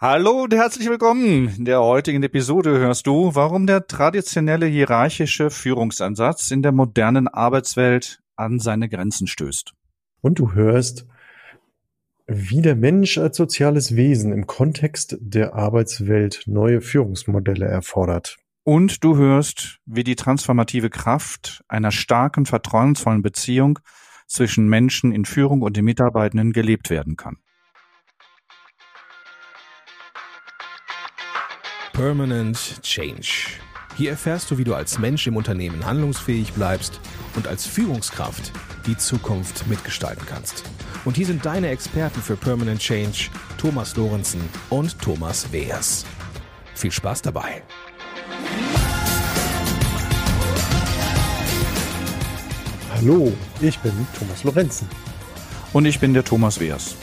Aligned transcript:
Hallo 0.00 0.44
und 0.44 0.54
herzlich 0.54 0.88
willkommen. 0.88 1.52
In 1.56 1.64
der 1.64 1.82
heutigen 1.82 2.22
Episode 2.22 2.70
hörst 2.78 3.08
du, 3.08 3.34
warum 3.34 3.66
der 3.66 3.88
traditionelle 3.88 4.66
hierarchische 4.66 5.50
Führungsansatz 5.50 6.52
in 6.52 6.62
der 6.62 6.70
modernen 6.70 7.26
Arbeitswelt 7.26 8.22
an 8.36 8.60
seine 8.60 8.88
Grenzen 8.88 9.26
stößt. 9.26 9.72
Und 10.20 10.38
du 10.38 10.52
hörst, 10.52 11.08
wie 12.28 12.62
der 12.62 12.76
Mensch 12.76 13.18
als 13.18 13.38
soziales 13.38 13.96
Wesen 13.96 14.30
im 14.30 14.46
Kontext 14.46 15.16
der 15.20 15.56
Arbeitswelt 15.56 16.44
neue 16.46 16.80
Führungsmodelle 16.80 17.66
erfordert. 17.66 18.36
Und 18.62 19.02
du 19.02 19.16
hörst, 19.16 19.80
wie 19.84 20.04
die 20.04 20.14
transformative 20.14 20.90
Kraft 20.90 21.64
einer 21.66 21.90
starken, 21.90 22.46
vertrauensvollen 22.46 23.22
Beziehung 23.22 23.80
zwischen 24.28 24.68
Menschen 24.68 25.10
in 25.10 25.24
Führung 25.24 25.62
und 25.62 25.76
den 25.76 25.86
Mitarbeitenden 25.86 26.52
gelebt 26.52 26.88
werden 26.88 27.16
kann. 27.16 27.38
Permanent 31.98 32.80
Change. 32.84 33.58
Hier 33.96 34.10
erfährst 34.10 34.52
du, 34.52 34.56
wie 34.56 34.62
du 34.62 34.72
als 34.72 35.00
Mensch 35.00 35.26
im 35.26 35.34
Unternehmen 35.34 35.84
handlungsfähig 35.84 36.52
bleibst 36.52 37.00
und 37.34 37.48
als 37.48 37.66
Führungskraft 37.66 38.52
die 38.86 38.96
Zukunft 38.96 39.66
mitgestalten 39.66 40.24
kannst. 40.24 40.62
Und 41.04 41.16
hier 41.16 41.26
sind 41.26 41.44
deine 41.44 41.70
Experten 41.70 42.22
für 42.22 42.36
Permanent 42.36 42.78
Change, 42.78 43.30
Thomas 43.56 43.96
Lorenzen 43.96 44.40
und 44.70 44.96
Thomas 45.00 45.52
Weers. 45.52 46.06
Viel 46.76 46.92
Spaß 46.92 47.22
dabei! 47.22 47.64
Hallo, 52.94 53.32
ich 53.60 53.76
bin 53.80 54.06
Thomas 54.16 54.44
Lorenzen. 54.44 54.88
Und 55.72 55.84
ich 55.84 55.98
bin 55.98 56.14
der 56.14 56.22
Thomas 56.22 56.60
Weers. 56.60 56.94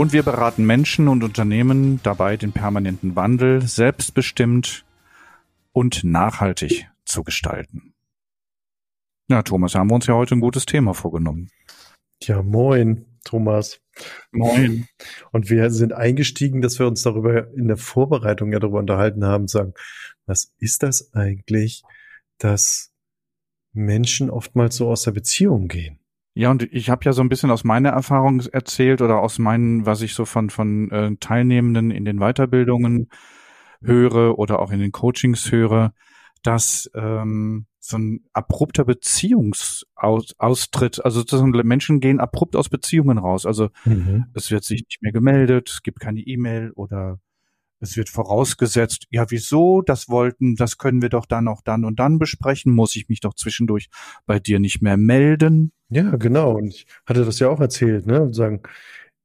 Und 0.00 0.14
wir 0.14 0.22
beraten 0.22 0.64
Menschen 0.64 1.08
und 1.08 1.22
Unternehmen 1.22 2.00
dabei, 2.02 2.38
den 2.38 2.52
permanenten 2.52 3.16
Wandel 3.16 3.60
selbstbestimmt 3.60 4.86
und 5.72 6.04
nachhaltig 6.04 6.88
zu 7.04 7.22
gestalten. 7.22 7.92
Ja, 9.28 9.42
Thomas, 9.42 9.74
haben 9.74 9.90
wir 9.90 9.96
uns 9.96 10.06
ja 10.06 10.14
heute 10.14 10.36
ein 10.36 10.40
gutes 10.40 10.64
Thema 10.64 10.94
vorgenommen. 10.94 11.50
Ja, 12.22 12.42
moin, 12.42 13.04
Thomas. 13.24 13.82
Moin. 14.32 14.86
Und 15.32 15.50
wir 15.50 15.68
sind 15.68 15.92
eingestiegen, 15.92 16.62
dass 16.62 16.78
wir 16.78 16.86
uns 16.86 17.02
darüber 17.02 17.52
in 17.52 17.68
der 17.68 17.76
Vorbereitung 17.76 18.54
ja 18.54 18.58
darüber 18.58 18.78
unterhalten 18.78 19.26
haben, 19.26 19.48
sagen, 19.48 19.74
was 20.24 20.54
ist 20.56 20.82
das 20.82 21.12
eigentlich, 21.12 21.82
dass 22.38 22.90
Menschen 23.74 24.30
oftmals 24.30 24.76
so 24.76 24.88
aus 24.88 25.02
der 25.02 25.12
Beziehung 25.12 25.68
gehen. 25.68 25.99
Ja, 26.34 26.50
und 26.50 26.62
ich 26.72 26.90
habe 26.90 27.04
ja 27.04 27.12
so 27.12 27.22
ein 27.22 27.28
bisschen 27.28 27.50
aus 27.50 27.64
meiner 27.64 27.90
Erfahrung 27.90 28.40
erzählt 28.52 29.02
oder 29.02 29.20
aus 29.20 29.38
meinen, 29.38 29.84
was 29.84 30.00
ich 30.00 30.14
so 30.14 30.24
von, 30.24 30.48
von 30.48 30.90
äh, 30.90 31.16
Teilnehmenden 31.18 31.90
in 31.90 32.04
den 32.04 32.18
Weiterbildungen 32.18 33.08
höre 33.82 34.38
oder 34.38 34.60
auch 34.60 34.70
in 34.70 34.78
den 34.78 34.92
Coachings 34.92 35.50
höre, 35.50 35.92
dass 36.42 36.90
ähm, 36.94 37.66
so 37.78 37.98
ein 37.98 38.24
abrupter 38.32 38.84
Beziehungsaustritt, 38.84 41.04
also 41.04 41.46
Menschen 41.46 42.00
gehen 42.00 42.20
abrupt 42.20 42.56
aus 42.56 42.68
Beziehungen 42.68 43.18
raus. 43.18 43.46
Also 43.46 43.70
mhm. 43.84 44.26
es 44.34 44.50
wird 44.50 44.64
sich 44.64 44.84
nicht 44.84 45.02
mehr 45.02 45.12
gemeldet, 45.12 45.70
es 45.70 45.82
gibt 45.82 46.00
keine 46.00 46.20
E-Mail 46.20 46.72
oder 46.72 47.20
es 47.80 47.96
wird 47.96 48.10
vorausgesetzt, 48.10 49.06
ja, 49.10 49.30
wieso, 49.30 49.80
das 49.80 50.08
wollten, 50.08 50.54
das 50.54 50.78
können 50.78 51.02
wir 51.02 51.08
doch 51.08 51.26
dann 51.26 51.48
auch 51.48 51.62
dann 51.62 51.84
und 51.84 51.98
dann 51.98 52.18
besprechen, 52.18 52.72
muss 52.72 52.94
ich 52.94 53.08
mich 53.08 53.20
doch 53.20 53.34
zwischendurch 53.34 53.88
bei 54.26 54.38
dir 54.38 54.60
nicht 54.60 54.82
mehr 54.82 54.98
melden? 54.98 55.72
Ja, 55.88 56.16
genau. 56.16 56.56
Und 56.56 56.68
ich 56.68 56.86
hatte 57.06 57.24
das 57.24 57.38
ja 57.38 57.48
auch 57.48 57.60
erzählt, 57.60 58.06
ne? 58.06 58.22
Und 58.22 58.34
sagen, 58.34 58.62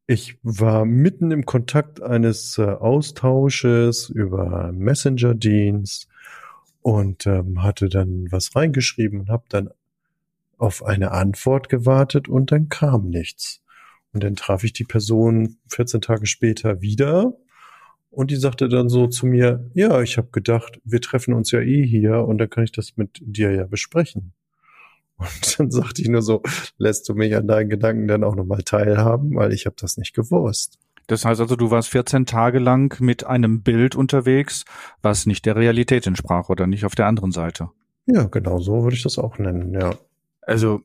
ich 0.07 0.37
war 0.41 0.85
mitten 0.85 1.31
im 1.31 1.45
Kontakt 1.45 2.01
eines 2.01 2.57
äh, 2.57 2.63
Austausches 2.63 4.09
über 4.09 4.71
Messenger-Dienst 4.71 6.07
und 6.81 7.25
ähm, 7.27 7.61
hatte 7.61 7.89
dann 7.89 8.31
was 8.31 8.55
reingeschrieben 8.55 9.21
und 9.21 9.29
habe 9.29 9.45
dann 9.49 9.69
auf 10.57 10.85
eine 10.85 11.11
Antwort 11.11 11.67
gewartet 11.67 12.29
und 12.29 12.51
dann 12.51 12.69
kam 12.69 13.09
nichts. 13.09 13.61
Und 14.13 14.23
dann 14.23 14.35
traf 14.35 14.63
ich 14.63 14.71
die 14.71 14.85
Person 14.85 15.57
14 15.67 15.99
Tage 15.99 16.25
später 16.25 16.81
wieder 16.81 17.33
und 18.15 18.31
die 18.31 18.37
sagte 18.37 18.69
dann 18.69 18.87
so 18.87 19.07
zu 19.07 19.25
mir, 19.25 19.69
ja, 19.73 20.01
ich 20.01 20.17
habe 20.17 20.29
gedacht, 20.31 20.79
wir 20.85 21.01
treffen 21.01 21.33
uns 21.33 21.51
ja 21.51 21.59
eh 21.59 21.85
hier 21.85 22.25
und 22.25 22.37
dann 22.37 22.49
kann 22.49 22.63
ich 22.63 22.71
das 22.71 22.95
mit 22.95 23.19
dir 23.21 23.51
ja 23.51 23.65
besprechen. 23.65 24.31
Und 25.17 25.27
dann 25.59 25.69
sagte 25.69 26.01
ich 26.01 26.07
nur 26.07 26.21
so, 26.21 26.41
lässt 26.77 27.07
du 27.09 27.13
mich 27.13 27.35
an 27.35 27.47
deinen 27.47 27.69
Gedanken 27.69 28.07
dann 28.07 28.23
auch 28.23 28.35
nochmal 28.35 28.63
teilhaben, 28.63 29.35
weil 29.35 29.53
ich 29.53 29.65
habe 29.65 29.75
das 29.79 29.97
nicht 29.97 30.13
gewusst. 30.13 30.79
Das 31.07 31.25
heißt 31.25 31.41
also, 31.41 31.55
du 31.55 31.69
warst 31.71 31.89
14 31.89 32.25
Tage 32.25 32.59
lang 32.59 32.99
mit 33.01 33.25
einem 33.25 33.61
Bild 33.61 33.95
unterwegs, 33.95 34.63
was 35.01 35.25
nicht 35.25 35.45
der 35.45 35.57
Realität 35.57 36.07
entsprach 36.07 36.49
oder 36.49 36.67
nicht 36.67 36.85
auf 36.85 36.95
der 36.95 37.07
anderen 37.07 37.31
Seite. 37.31 37.69
Ja, 38.07 38.23
genau 38.23 38.59
so 38.59 38.83
würde 38.83 38.95
ich 38.95 39.03
das 39.03 39.19
auch 39.19 39.37
nennen, 39.37 39.73
ja. 39.73 39.95
Also 40.41 40.81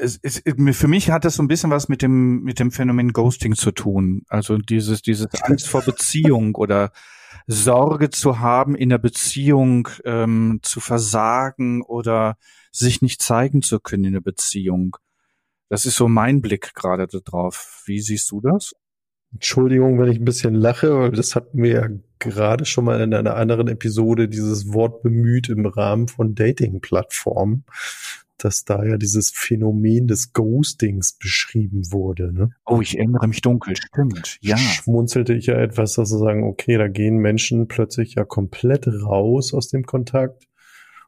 es, 0.00 0.18
es, 0.22 0.42
für 0.76 0.88
mich 0.88 1.10
hat 1.10 1.24
das 1.24 1.36
so 1.36 1.42
ein 1.42 1.48
bisschen 1.48 1.70
was 1.70 1.88
mit 1.88 2.02
dem 2.02 2.42
mit 2.42 2.58
dem 2.58 2.70
Phänomen 2.70 3.12
Ghosting 3.12 3.54
zu 3.54 3.70
tun. 3.70 4.22
Also 4.28 4.58
dieses 4.58 5.02
dieses 5.02 5.28
Angst 5.42 5.68
vor 5.68 5.82
Beziehung 5.82 6.54
oder 6.56 6.92
Sorge 7.46 8.10
zu 8.10 8.40
haben, 8.40 8.74
in 8.74 8.88
der 8.88 8.98
Beziehung 8.98 9.88
ähm, 10.04 10.60
zu 10.62 10.80
versagen 10.80 11.82
oder 11.82 12.36
sich 12.72 13.02
nicht 13.02 13.22
zeigen 13.22 13.62
zu 13.62 13.80
können 13.80 14.04
in 14.04 14.12
der 14.12 14.20
Beziehung. 14.20 14.96
Das 15.68 15.86
ist 15.86 15.96
so 15.96 16.08
mein 16.08 16.42
Blick 16.42 16.74
gerade 16.74 17.06
darauf. 17.06 17.82
Wie 17.86 18.00
siehst 18.00 18.30
du 18.30 18.40
das? 18.40 18.72
Entschuldigung, 19.32 20.00
wenn 20.00 20.10
ich 20.10 20.18
ein 20.18 20.24
bisschen 20.24 20.54
lache, 20.54 20.98
weil 20.98 21.12
das 21.12 21.36
hatten 21.36 21.62
wir 21.62 21.70
ja 21.70 21.88
gerade 22.18 22.64
schon 22.64 22.84
mal 22.84 23.00
in 23.00 23.14
einer 23.14 23.36
anderen 23.36 23.68
Episode 23.68 24.28
dieses 24.28 24.72
Wort 24.72 25.02
bemüht 25.02 25.48
im 25.48 25.66
Rahmen 25.66 26.08
von 26.08 26.34
Dating-Plattformen 26.34 27.64
dass 28.44 28.64
da 28.64 28.84
ja 28.84 28.96
dieses 28.96 29.30
Phänomen 29.30 30.06
des 30.06 30.32
Ghostings 30.32 31.12
beschrieben 31.14 31.82
wurde. 31.90 32.32
Ne? 32.32 32.50
Oh, 32.66 32.80
ich 32.80 32.98
erinnere 32.98 33.28
mich 33.28 33.42
dunkel, 33.42 33.76
stimmt. 33.76 34.38
Ja. 34.40 34.56
Schmunzelte 34.56 35.34
ich 35.34 35.46
ja 35.46 35.54
etwas, 35.54 35.94
dass 35.94 36.10
sie 36.10 36.18
sagen, 36.18 36.44
okay, 36.44 36.76
da 36.76 36.88
gehen 36.88 37.18
Menschen 37.18 37.68
plötzlich 37.68 38.14
ja 38.14 38.24
komplett 38.24 38.86
raus 38.86 39.54
aus 39.54 39.68
dem 39.68 39.84
Kontakt. 39.84 40.46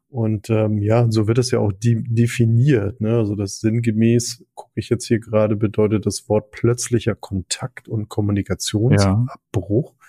Und 0.08 0.50
ähm, 0.50 0.76
ja, 0.76 1.06
so 1.10 1.26
wird 1.26 1.38
es 1.38 1.52
ja 1.52 1.58
auch 1.58 1.72
de 1.72 2.02
definiert. 2.06 3.00
Ne? 3.00 3.16
Also 3.16 3.34
das 3.34 3.60
sinngemäß, 3.60 4.44
gucke 4.54 4.72
ich 4.74 4.90
jetzt 4.90 5.06
hier 5.06 5.20
gerade, 5.20 5.56
bedeutet 5.56 6.04
das 6.04 6.28
Wort 6.28 6.50
plötzlicher 6.50 7.14
Kontakt 7.14 7.88
und 7.88 8.10
Kommunikationsabbruch 8.10 9.94
ja. 9.94 10.06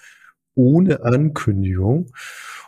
ohne 0.56 1.04
Ankündigung. 1.04 2.12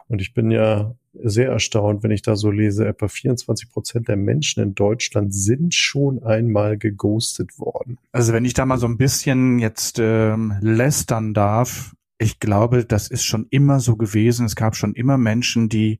Und 0.08 0.22
ich 0.22 0.34
bin 0.34 0.50
ja 0.50 0.96
sehr 1.24 1.50
erstaunt, 1.50 2.04
wenn 2.04 2.12
ich 2.12 2.22
da 2.22 2.36
so 2.36 2.52
lese, 2.52 2.88
etwa 2.88 3.08
24 3.08 3.70
Prozent 3.70 4.08
der 4.08 4.18
Menschen 4.18 4.62
in 4.64 4.76
Deutschland 4.76 5.34
sind 5.34 5.74
schon 5.74 6.24
einmal 6.24 6.78
geghostet 6.78 7.58
worden. 7.60 7.98
Also 8.12 8.34
wenn 8.34 8.46
ich 8.46 8.54
da 8.54 8.66
mal 8.66 8.78
so 8.78 8.88
ein 8.88 8.98
bisschen 8.98 9.60
jetzt 9.60 10.00
ähm, 10.00 10.56
lästern 10.62 11.34
darf, 11.34 11.96
ich 12.18 12.40
glaube, 12.40 12.86
das 12.86 13.10
ist 13.10 13.26
schon 13.26 13.48
immer 13.50 13.80
so 13.80 13.96
gewesen. 13.96 14.46
Es 14.46 14.56
gab 14.56 14.76
schon 14.76 14.94
immer 14.94 15.18
Menschen, 15.18 15.70
die 15.70 16.00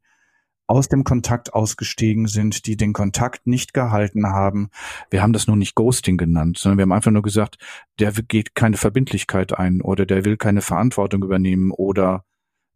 aus 0.68 0.88
dem 0.88 1.04
Kontakt 1.04 1.54
ausgestiegen 1.54 2.28
sind, 2.28 2.66
die 2.66 2.76
den 2.76 2.94
Kontakt 2.94 3.46
nicht 3.46 3.74
gehalten 3.74 4.28
haben. 4.28 4.70
Wir 5.10 5.22
haben 5.22 5.34
das 5.34 5.48
nur 5.48 5.56
nicht 5.56 5.76
Ghosting 5.76 6.18
genannt, 6.18 6.58
sondern 6.58 6.78
wir 6.78 6.84
haben 6.84 6.92
einfach 6.92 7.12
nur 7.12 7.22
gesagt, 7.22 7.58
der 8.00 8.12
geht 8.14 8.56
keine 8.56 8.78
Verbindlichkeit 8.78 9.58
ein 9.58 9.82
oder 9.82 10.06
der 10.06 10.26
will 10.26 10.38
keine 10.38 10.62
Verantwortung 10.62 11.24
übernehmen 11.24 11.72
oder 11.72 12.26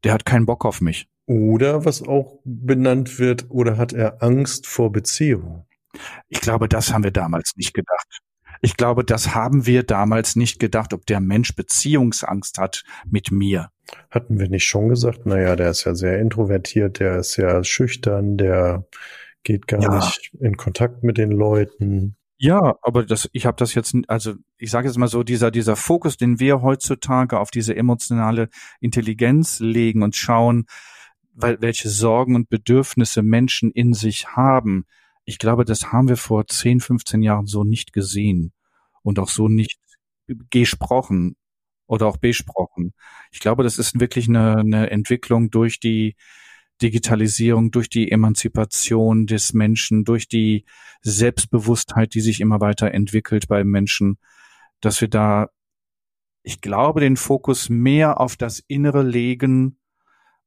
der 0.03 0.13
hat 0.13 0.25
keinen 0.25 0.45
Bock 0.45 0.66
auf 0.66 0.81
mich. 0.81 1.07
Oder 1.29 1.85
was 1.85 2.01
auch 2.01 2.40
benannt 2.44 3.19
wird, 3.19 3.51
oder 3.51 3.78
hat 3.78 3.94
er 3.94 4.23
Angst 4.23 4.66
vor 4.66 4.91
Beziehung? 4.91 5.67
Ich 6.28 6.41
glaube, 6.41 6.67
das 6.67 6.91
haben 6.91 7.03
wir 7.03 7.12
damals 7.12 7.51
nicht 7.56 7.75
gedacht. 7.75 8.22
Ich 8.62 8.75
glaube, 8.78 9.06
das 9.06 9.35
haben 9.35 9.68
wir 9.68 9.84
damals 9.84 10.35
nicht 10.35 10.57
gedacht, 10.59 10.91
ob 10.91 11.06
der 11.06 11.19
Mensch 11.19 11.56
Beziehungsangst 11.56 12.57
hat 12.57 12.84
mit 13.06 13.31
mir. 13.31 13.69
Hatten 14.09 14.39
wir 14.39 14.50
nicht 14.50 14.65
schon 14.65 14.89
gesagt, 14.89 15.27
naja, 15.27 15.56
der 15.56 15.69
ist 15.69 15.83
ja 15.83 15.94
sehr 15.94 16.19
introvertiert, 16.19 17.00
der 17.00 17.18
ist 17.18 17.38
ja 17.38 17.63
schüchtern, 17.63 18.38
der 18.38 18.88
geht 19.44 19.68
gar 19.68 19.83
ja. 19.83 19.98
nicht 19.98 20.31
in 20.39 20.57
Kontakt 20.57 21.03
mit 21.03 21.19
den 21.19 21.30
Leuten. 21.30 22.15
Ja, 22.38 22.75
aber 22.81 23.03
das, 23.03 23.30
ich 23.33 23.45
habe 23.45 23.57
das 23.57 23.75
jetzt, 23.75 23.95
also 24.07 24.33
ich 24.57 24.71
sage 24.71 24.88
jetzt 24.88 24.98
mal 24.98 25.07
so, 25.07 25.21
dieser 25.21 25.51
dieser 25.51 25.75
Fokus, 25.75 26.18
den 26.18 26.39
wir 26.39 26.63
heutzutage 26.63 27.39
auf 27.39 27.51
diese 27.51 27.75
emotionale 27.75 28.50
Intelligenz 28.80 29.59
legen 29.59 30.01
und 30.01 30.15
schauen, 30.15 30.65
weil, 31.33 31.61
welche 31.61 31.89
Sorgen 31.89 32.35
und 32.35 32.49
Bedürfnisse 32.49 33.23
Menschen 33.23 33.71
in 33.71 33.93
sich 33.93 34.27
haben. 34.29 34.85
Ich 35.25 35.37
glaube, 35.37 35.65
das 35.65 35.91
haben 35.91 36.07
wir 36.07 36.17
vor 36.17 36.47
10, 36.47 36.79
15 36.79 37.21
Jahren 37.21 37.45
so 37.45 37.63
nicht 37.63 37.93
gesehen 37.93 38.53
und 39.03 39.19
auch 39.19 39.29
so 39.29 39.47
nicht 39.47 39.79
gesprochen 40.49 41.35
oder 41.87 42.07
auch 42.07 42.17
besprochen. 42.17 42.93
Ich 43.31 43.39
glaube, 43.39 43.63
das 43.63 43.77
ist 43.77 43.99
wirklich 43.99 44.27
eine, 44.27 44.57
eine 44.57 44.89
Entwicklung 44.91 45.49
durch 45.49 45.79
die 45.79 46.15
Digitalisierung, 46.81 47.71
durch 47.71 47.89
die 47.89 48.11
Emanzipation 48.11 49.25
des 49.25 49.53
Menschen, 49.53 50.05
durch 50.05 50.27
die 50.27 50.65
Selbstbewusstheit, 51.01 52.13
die 52.13 52.21
sich 52.21 52.39
immer 52.41 52.61
weiter 52.61 52.91
entwickelt 52.91 53.47
bei 53.47 53.63
Menschen, 53.63 54.17
dass 54.81 55.01
wir 55.01 55.09
da 55.09 55.49
ich 56.43 56.61
glaube, 56.61 57.01
den 57.01 57.17
Fokus 57.17 57.69
mehr 57.69 58.19
auf 58.19 58.37
das 58.37 58.59
Innere 58.67 59.03
legen, 59.03 59.78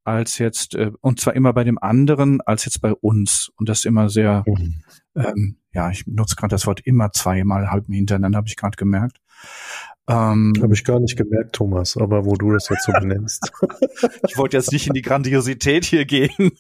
als 0.05 0.39
jetzt, 0.39 0.75
äh, 0.75 0.91
und 1.01 1.21
zwar 1.21 1.35
immer 1.35 1.53
bei 1.53 1.65
dem 1.65 1.79
anderen, 1.79 2.41
als 2.41 2.65
jetzt 2.65 2.81
bei 2.81 2.93
uns. 2.93 3.51
Und 3.57 3.69
das 3.69 3.85
immer 3.85 4.09
sehr, 4.09 4.45
mhm. 4.47 4.83
ähm, 5.15 5.57
ja, 5.73 5.91
ich 5.91 6.07
nutze 6.07 6.37
gerade 6.37 6.53
das 6.53 6.67
Wort 6.67 6.81
immer 6.85 7.13
zweimal 7.13 7.71
halb 7.71 7.87
hintereinander, 7.87 8.39
habe 8.39 8.49
ich 8.49 8.57
gerade 8.57 8.77
gemerkt. 8.77 9.19
Ähm, 10.09 10.53
habe 10.61 10.75
ich 10.75 10.85
gar 10.85 10.99
nicht 10.99 11.17
gemerkt, 11.17 11.55
Thomas, 11.55 11.97
aber 11.97 12.25
wo 12.25 12.35
du 12.35 12.53
das 12.53 12.69
jetzt 12.69 12.85
so 12.85 12.93
benennst. 12.93 13.53
ich 14.29 14.37
wollte 14.37 14.57
jetzt 14.57 14.73
nicht 14.73 14.89
in 14.89 14.95
die 14.95 15.03
Grandiosität 15.03 15.85
hier 15.85 16.05
gehen. 16.05 16.51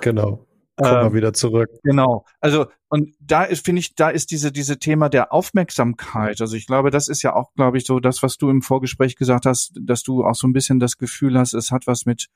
genau. 0.00 0.47
Komm 0.78 0.92
mal 0.92 1.06
ähm, 1.06 1.14
wieder 1.14 1.32
zurück. 1.32 1.70
Genau. 1.82 2.24
Also, 2.40 2.66
und 2.88 3.14
da 3.20 3.42
ist, 3.42 3.64
finde 3.64 3.80
ich, 3.80 3.94
da 3.94 4.10
ist 4.10 4.30
diese, 4.30 4.52
diese 4.52 4.78
Thema 4.78 5.08
der 5.08 5.32
Aufmerksamkeit. 5.32 6.40
Also 6.40 6.56
ich 6.56 6.66
glaube, 6.66 6.90
das 6.90 7.08
ist 7.08 7.22
ja 7.22 7.34
auch, 7.34 7.52
glaube 7.54 7.78
ich, 7.78 7.84
so 7.84 8.00
das, 8.00 8.22
was 8.22 8.38
du 8.38 8.48
im 8.48 8.62
Vorgespräch 8.62 9.16
gesagt 9.16 9.44
hast, 9.44 9.72
dass 9.80 10.02
du 10.02 10.24
auch 10.24 10.34
so 10.34 10.46
ein 10.46 10.52
bisschen 10.52 10.78
das 10.78 10.96
Gefühl 10.96 11.38
hast, 11.38 11.52
es 11.52 11.72
hat 11.72 11.86
was 11.86 12.06
mit, 12.06 12.28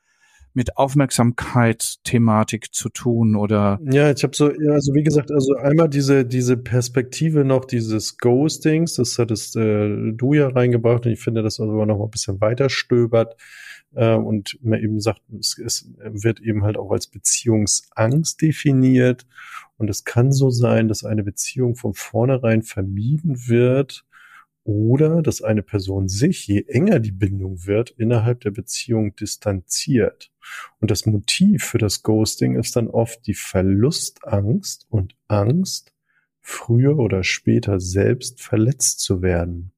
mit 0.53 0.77
Aufmerksamkeitsthematik 0.77 2.73
zu 2.73 2.89
tun 2.89 3.35
oder 3.35 3.79
ja 3.89 4.11
ich 4.11 4.23
habe 4.23 4.35
so 4.35 4.45
also 4.45 4.93
wie 4.93 5.01
gesagt 5.01 5.31
also 5.31 5.55
einmal 5.55 5.89
diese 5.89 6.25
diese 6.25 6.57
Perspektive 6.57 7.43
noch 7.43 7.65
dieses 7.65 8.19
Ghostings 8.19 8.93
das 8.95 9.17
hattest 9.17 9.55
äh, 9.55 10.11
du 10.11 10.33
ja 10.33 10.49
reingebracht 10.49 11.07
und 11.07 11.11
ich 11.11 11.19
finde 11.19 11.41
das 11.41 11.59
also 11.59 11.85
noch 11.85 11.97
mal 11.97 12.03
ein 12.03 12.11
bisschen 12.11 12.39
weiter 12.39 12.69
stöbert 12.69 13.35
äh, 13.95 14.15
und 14.15 14.59
man 14.63 14.79
eben 14.79 14.99
sagt, 14.99 15.21
es, 15.39 15.57
es 15.57 15.89
wird 15.97 16.39
eben 16.39 16.63
halt 16.63 16.77
auch 16.77 16.91
als 16.91 17.07
Beziehungsangst 17.07 18.41
definiert. 18.41 19.25
Und 19.77 19.89
es 19.89 20.03
kann 20.03 20.31
so 20.31 20.49
sein, 20.49 20.87
dass 20.87 21.03
eine 21.03 21.23
Beziehung 21.23 21.75
von 21.75 21.93
vornherein 21.93 22.61
vermieden 22.61 23.47
wird 23.47 24.05
oder 24.63 25.21
dass 25.21 25.41
eine 25.41 25.61
Person 25.61 26.07
sich, 26.07 26.47
je 26.47 26.63
enger 26.67 26.99
die 26.99 27.11
Bindung 27.11 27.65
wird, 27.65 27.91
innerhalb 27.91 28.41
der 28.41 28.51
Beziehung 28.51 29.15
distanziert. 29.15 30.31
Und 30.79 30.89
das 30.89 31.05
Motiv 31.05 31.65
für 31.65 31.77
das 31.77 32.01
Ghosting 32.01 32.57
ist 32.57 32.75
dann 32.75 32.87
oft 32.87 33.25
die 33.27 33.33
Verlustangst 33.33 34.85
und 34.89 35.15
Angst, 35.27 35.93
früher 36.39 36.97
oder 36.97 37.23
später 37.23 37.79
selbst 37.79 38.41
verletzt 38.41 38.99
zu 38.99 39.21
werden. 39.21 39.72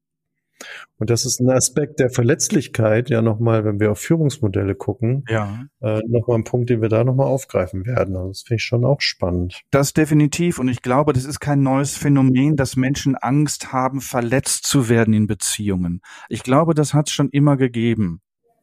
Und 0.97 1.09
das 1.09 1.25
ist 1.25 1.39
ein 1.39 1.49
Aspekt 1.49 1.99
der 1.99 2.09
Verletzlichkeit, 2.09 3.09
ja 3.09 3.21
nochmal, 3.21 3.65
wenn 3.65 3.79
wir 3.79 3.91
auf 3.91 3.99
Führungsmodelle 3.99 4.75
gucken, 4.75 5.25
ja. 5.27 5.65
äh, 5.81 5.99
nochmal 6.07 6.37
ein 6.37 6.43
Punkt, 6.43 6.69
den 6.69 6.81
wir 6.81 6.89
da 6.89 7.03
nochmal 7.03 7.27
aufgreifen 7.27 7.85
werden. 7.85 8.15
Also 8.15 8.29
das 8.29 8.41
finde 8.43 8.55
ich 8.57 8.63
schon 8.63 8.85
auch 8.85 9.01
spannend. 9.01 9.61
Das 9.71 9.93
definitiv. 9.93 10.59
Und 10.59 10.69
ich 10.69 10.81
glaube, 10.81 11.13
das 11.13 11.25
ist 11.25 11.39
kein 11.39 11.63
neues 11.63 11.97
Phänomen, 11.97 12.55
dass 12.55 12.75
Menschen 12.75 13.15
Angst 13.15 13.73
haben, 13.73 13.99
verletzt 13.99 14.65
zu 14.67 14.87
werden 14.87 15.13
in 15.13 15.27
Beziehungen. 15.27 16.01
Ich 16.29 16.43
glaube, 16.43 16.73
das 16.73 16.93
hat 16.93 17.09
es 17.09 17.13
schon 17.13 17.29
immer 17.29 17.57
gegeben. 17.57 18.21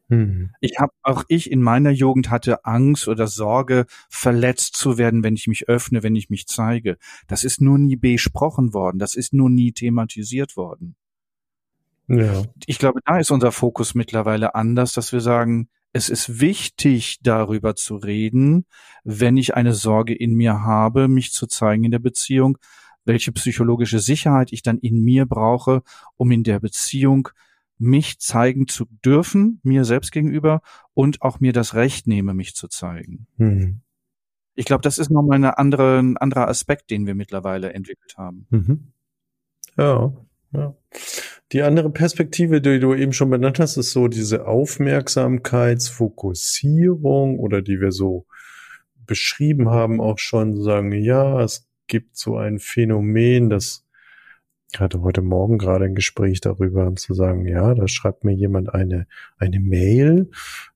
Hm. 0.09 0.51
Ich 0.59 0.79
habe 0.79 0.91
auch 1.01 1.23
ich 1.27 1.49
in 1.49 1.61
meiner 1.61 1.89
Jugend 1.89 2.29
hatte 2.29 2.65
Angst 2.65 3.07
oder 3.07 3.27
Sorge, 3.27 3.85
verletzt 4.09 4.75
zu 4.75 4.97
werden, 4.97 5.23
wenn 5.23 5.35
ich 5.35 5.47
mich 5.47 5.69
öffne, 5.69 6.03
wenn 6.03 6.15
ich 6.15 6.29
mich 6.29 6.47
zeige. 6.47 6.97
Das 7.27 7.43
ist 7.43 7.61
nur 7.61 7.77
nie 7.77 7.95
besprochen 7.95 8.73
worden. 8.73 8.99
Das 8.99 9.15
ist 9.15 9.33
nur 9.33 9.49
nie 9.49 9.71
thematisiert 9.71 10.57
worden. 10.57 10.95
Ja. 12.07 12.43
Ich 12.65 12.79
glaube, 12.79 12.99
da 13.05 13.17
ist 13.19 13.31
unser 13.31 13.51
Fokus 13.51 13.95
mittlerweile 13.95 14.55
anders, 14.55 14.93
dass 14.93 15.11
wir 15.13 15.21
sagen, 15.21 15.69
es 15.93 16.09
ist 16.09 16.39
wichtig, 16.39 17.19
darüber 17.21 17.75
zu 17.75 17.95
reden, 17.95 18.65
wenn 19.03 19.37
ich 19.37 19.55
eine 19.55 19.73
Sorge 19.73 20.13
in 20.13 20.33
mir 20.33 20.61
habe, 20.61 21.07
mich 21.07 21.31
zu 21.31 21.45
zeigen 21.45 21.83
in 21.83 21.91
der 21.91 21.99
Beziehung, 21.99 22.57
welche 23.05 23.31
psychologische 23.31 23.99
Sicherheit 23.99 24.51
ich 24.51 24.63
dann 24.63 24.79
in 24.79 25.03
mir 25.03 25.25
brauche, 25.25 25.83
um 26.17 26.31
in 26.31 26.43
der 26.43 26.59
Beziehung 26.59 27.29
mich 27.77 28.19
zeigen 28.19 28.67
zu 28.67 28.85
dürfen, 29.05 29.59
mir 29.63 29.85
selbst 29.85 30.11
gegenüber 30.11 30.61
und 30.93 31.21
auch 31.21 31.39
mir 31.39 31.53
das 31.53 31.75
Recht 31.75 32.07
nehme, 32.07 32.33
mich 32.33 32.55
zu 32.55 32.67
zeigen. 32.67 33.27
Mhm. 33.37 33.81
Ich 34.55 34.65
glaube, 34.65 34.81
das 34.81 34.97
ist 34.97 35.09
nochmal 35.09 35.35
eine 35.35 35.57
andere, 35.57 35.99
ein 35.99 36.17
anderer 36.17 36.47
Aspekt, 36.47 36.91
den 36.91 37.05
wir 37.05 37.15
mittlerweile 37.15 37.73
entwickelt 37.73 38.15
haben. 38.17 38.47
Mhm. 38.49 38.93
Ja, 39.77 40.13
ja. 40.51 40.75
Die 41.51 41.61
andere 41.61 41.91
Perspektive, 41.91 42.61
die 42.61 42.79
du 42.79 42.95
eben 42.95 43.13
schon 43.13 43.29
benannt 43.29 43.59
hast, 43.59 43.77
ist 43.77 43.91
so 43.91 44.07
diese 44.07 44.47
Aufmerksamkeitsfokussierung 44.47 47.37
oder 47.37 47.61
die 47.61 47.79
wir 47.79 47.91
so 47.91 48.25
beschrieben 49.05 49.69
haben, 49.69 50.01
auch 50.01 50.17
schon 50.17 50.59
sagen, 50.61 50.91
ja, 50.91 51.39
es 51.41 51.67
gibt 51.87 52.17
so 52.17 52.37
ein 52.37 52.59
Phänomen, 52.59 53.49
das 53.49 53.82
ich 54.73 54.79
hatte 54.79 55.01
heute 55.01 55.21
Morgen 55.21 55.59
gerade 55.59 55.85
ein 55.85 55.93
Gespräch 55.93 56.41
darüber, 56.41 56.87
um 56.87 56.97
zu 56.97 57.13
sagen, 57.13 57.45
ja, 57.47 57.75
da 57.75 57.87
schreibt 57.87 58.23
mir 58.23 58.33
jemand 58.33 58.73
eine, 58.73 59.05
eine 59.37 59.59
Mail 59.59 60.31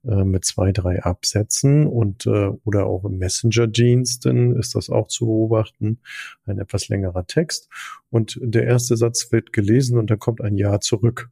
äh, 0.08 0.24
mit 0.24 0.46
zwei, 0.46 0.72
drei 0.72 1.02
Absätzen 1.02 1.88
und 1.88 2.28
äh, 2.28 2.52
oder 2.64 2.86
auch 2.86 3.06
im 3.06 3.18
Messenger-Diensten 3.18 4.56
ist 4.56 4.76
das 4.76 4.92
auch 4.92 5.08
zu 5.08 5.26
beobachten, 5.26 5.98
ein 6.46 6.60
etwas 6.60 6.90
längerer 6.90 7.26
Text. 7.26 7.70
Und 8.12 8.40
der 8.42 8.66
erste 8.66 8.96
Satz 8.98 9.32
wird 9.32 9.52
gelesen 9.52 9.98
und 9.98 10.12
dann 10.12 10.20
kommt 10.20 10.42
ein 10.42 10.58
Ja 10.58 10.80
zurück. 10.80 11.32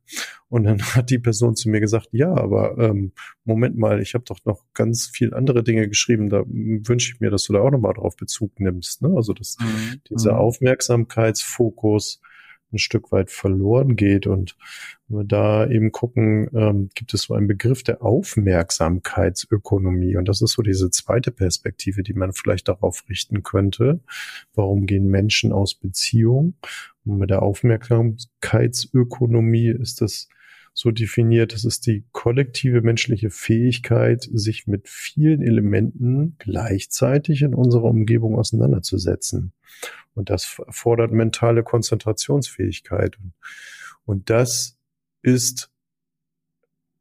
Und 0.49 0.63
dann 0.63 0.81
hat 0.95 1.11
die 1.11 1.19
Person 1.19 1.55
zu 1.55 1.69
mir 1.69 1.81
gesagt, 1.81 2.09
ja, 2.13 2.33
aber 2.33 2.79
ähm, 2.79 3.11
Moment 3.43 3.77
mal, 3.77 4.01
ich 4.01 4.15
habe 4.15 4.25
doch 4.25 4.39
noch 4.43 4.63
ganz 4.73 5.05
viel 5.05 5.35
andere 5.35 5.63
Dinge 5.63 5.87
geschrieben, 5.87 6.29
da 6.29 6.43
wünsche 6.47 7.13
ich 7.13 7.19
mir, 7.19 7.29
dass 7.29 7.43
du 7.43 7.53
da 7.53 7.59
auch 7.59 7.71
nochmal 7.71 7.93
drauf 7.93 8.15
Bezug 8.17 8.59
nimmst. 8.59 9.03
Ne? 9.03 9.13
Also 9.15 9.33
das, 9.33 9.57
mhm. 9.59 10.01
dieser 10.09 10.33
mhm. 10.33 10.39
Aufmerksamkeitsfokus, 10.39 12.21
ein 12.71 12.77
Stück 12.77 13.11
weit 13.11 13.31
verloren 13.31 13.95
geht. 13.95 14.27
Und 14.27 14.55
wenn 15.07 15.17
wir 15.19 15.25
da 15.25 15.67
eben 15.67 15.91
gucken, 15.91 16.49
ähm, 16.53 16.89
gibt 16.95 17.13
es 17.13 17.23
so 17.23 17.33
einen 17.33 17.47
Begriff 17.47 17.83
der 17.83 18.01
Aufmerksamkeitsökonomie. 18.01 20.15
Und 20.17 20.27
das 20.27 20.41
ist 20.41 20.53
so 20.53 20.61
diese 20.61 20.89
zweite 20.89 21.31
Perspektive, 21.31 22.03
die 22.03 22.13
man 22.13 22.33
vielleicht 22.33 22.67
darauf 22.67 23.03
richten 23.09 23.43
könnte. 23.43 24.01
Warum 24.53 24.85
gehen 24.85 25.07
Menschen 25.07 25.51
aus 25.51 25.75
Beziehung? 25.75 26.55
Und 27.05 27.17
mit 27.19 27.29
der 27.29 27.43
Aufmerksamkeitsökonomie 27.43 29.69
ist 29.69 30.01
das 30.01 30.27
so 30.77 30.91
definiert, 30.91 31.53
es 31.53 31.63
ist 31.63 31.87
die 31.87 32.03
kollektive 32.11 32.81
menschliche 32.81 33.29
Fähigkeit, 33.29 34.27
sich 34.29 34.67
mit 34.67 34.89
vielen 34.89 35.41
Elementen 35.41 36.35
gleichzeitig 36.37 37.43
in 37.43 37.55
unserer 37.55 37.85
Umgebung 37.85 38.37
auseinanderzusetzen. 38.37 39.53
Und 40.15 40.29
das 40.29 40.43
fordert 40.43 41.13
mentale 41.13 41.63
Konzentrationsfähigkeit. 41.63 43.17
Und 44.03 44.29
das 44.29 44.77
ist, 45.21 45.71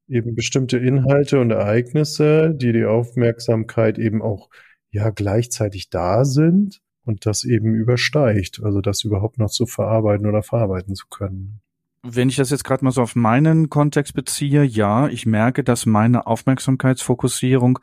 Eben 0.08 0.36
bestimmte 0.36 0.78
Inhalte 0.78 1.40
und 1.40 1.50
Ereignisse, 1.52 2.54
die 2.56 2.74
die 2.74 2.86
Aufmerksamkeit 2.86 3.98
eben 3.98 4.22
auch 4.22 4.52
ja 4.92 5.10
gleichzeitig 5.10 5.90
da 5.90 6.26
sind 6.26 6.82
und 7.04 7.26
das 7.26 7.44
eben 7.44 7.74
übersteigt, 7.74 8.62
also 8.64 8.82
das 8.82 9.04
überhaupt 9.04 9.38
noch 9.38 9.50
zu 9.50 9.66
verarbeiten 9.66 10.28
oder 10.28 10.44
verarbeiten 10.44 10.96
zu 10.96 11.08
können. 11.10 11.62
Wenn 12.04 12.30
ich 12.30 12.36
das 12.36 12.52
jetzt 12.52 12.64
gerade 12.64 12.86
mal 12.86 12.92
so 12.92 13.02
auf 13.02 13.16
meinen 13.16 13.70
Kontext 13.70 14.14
beziehe, 14.14 14.64
ja, 14.64 15.08
ich 15.08 15.26
merke, 15.26 15.64
dass 15.64 15.86
meine 15.86 16.28
Aufmerksamkeitsfokussierung, 16.28 17.80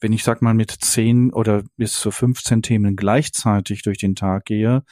wenn 0.00 0.12
ich 0.12 0.24
sag 0.24 0.40
mal 0.40 0.54
mit 0.54 0.70
zehn 0.70 1.32
oder 1.32 1.62
bis 1.76 1.98
zu 1.98 2.10
15 2.10 2.62
Themen 2.62 2.96
gleichzeitig 2.96 3.82
durch 3.82 3.98
den 3.98 4.14
Tag 4.14 4.46
gehe, 4.46 4.82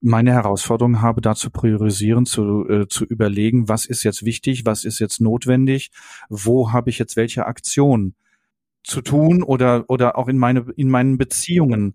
meine 0.00 0.32
Herausforderung 0.32 1.00
habe, 1.02 1.20
da 1.20 1.34
zu 1.34 1.50
priorisieren, 1.50 2.24
zu, 2.24 2.68
äh, 2.68 2.88
zu 2.88 3.04
überlegen, 3.04 3.68
was 3.68 3.84
ist 3.84 4.04
jetzt 4.04 4.24
wichtig, 4.24 4.64
was 4.64 4.84
ist 4.84 5.00
jetzt 5.00 5.20
notwendig, 5.20 5.90
wo 6.28 6.72
habe 6.72 6.90
ich 6.90 6.98
jetzt 6.98 7.16
welche 7.16 7.46
Aktion 7.46 8.14
zu 8.84 9.02
tun 9.02 9.42
oder 9.42 9.84
oder 9.88 10.16
auch 10.16 10.28
in 10.28 10.38
meine 10.38 10.66
in 10.76 10.88
meinen 10.88 11.18
Beziehungen 11.18 11.94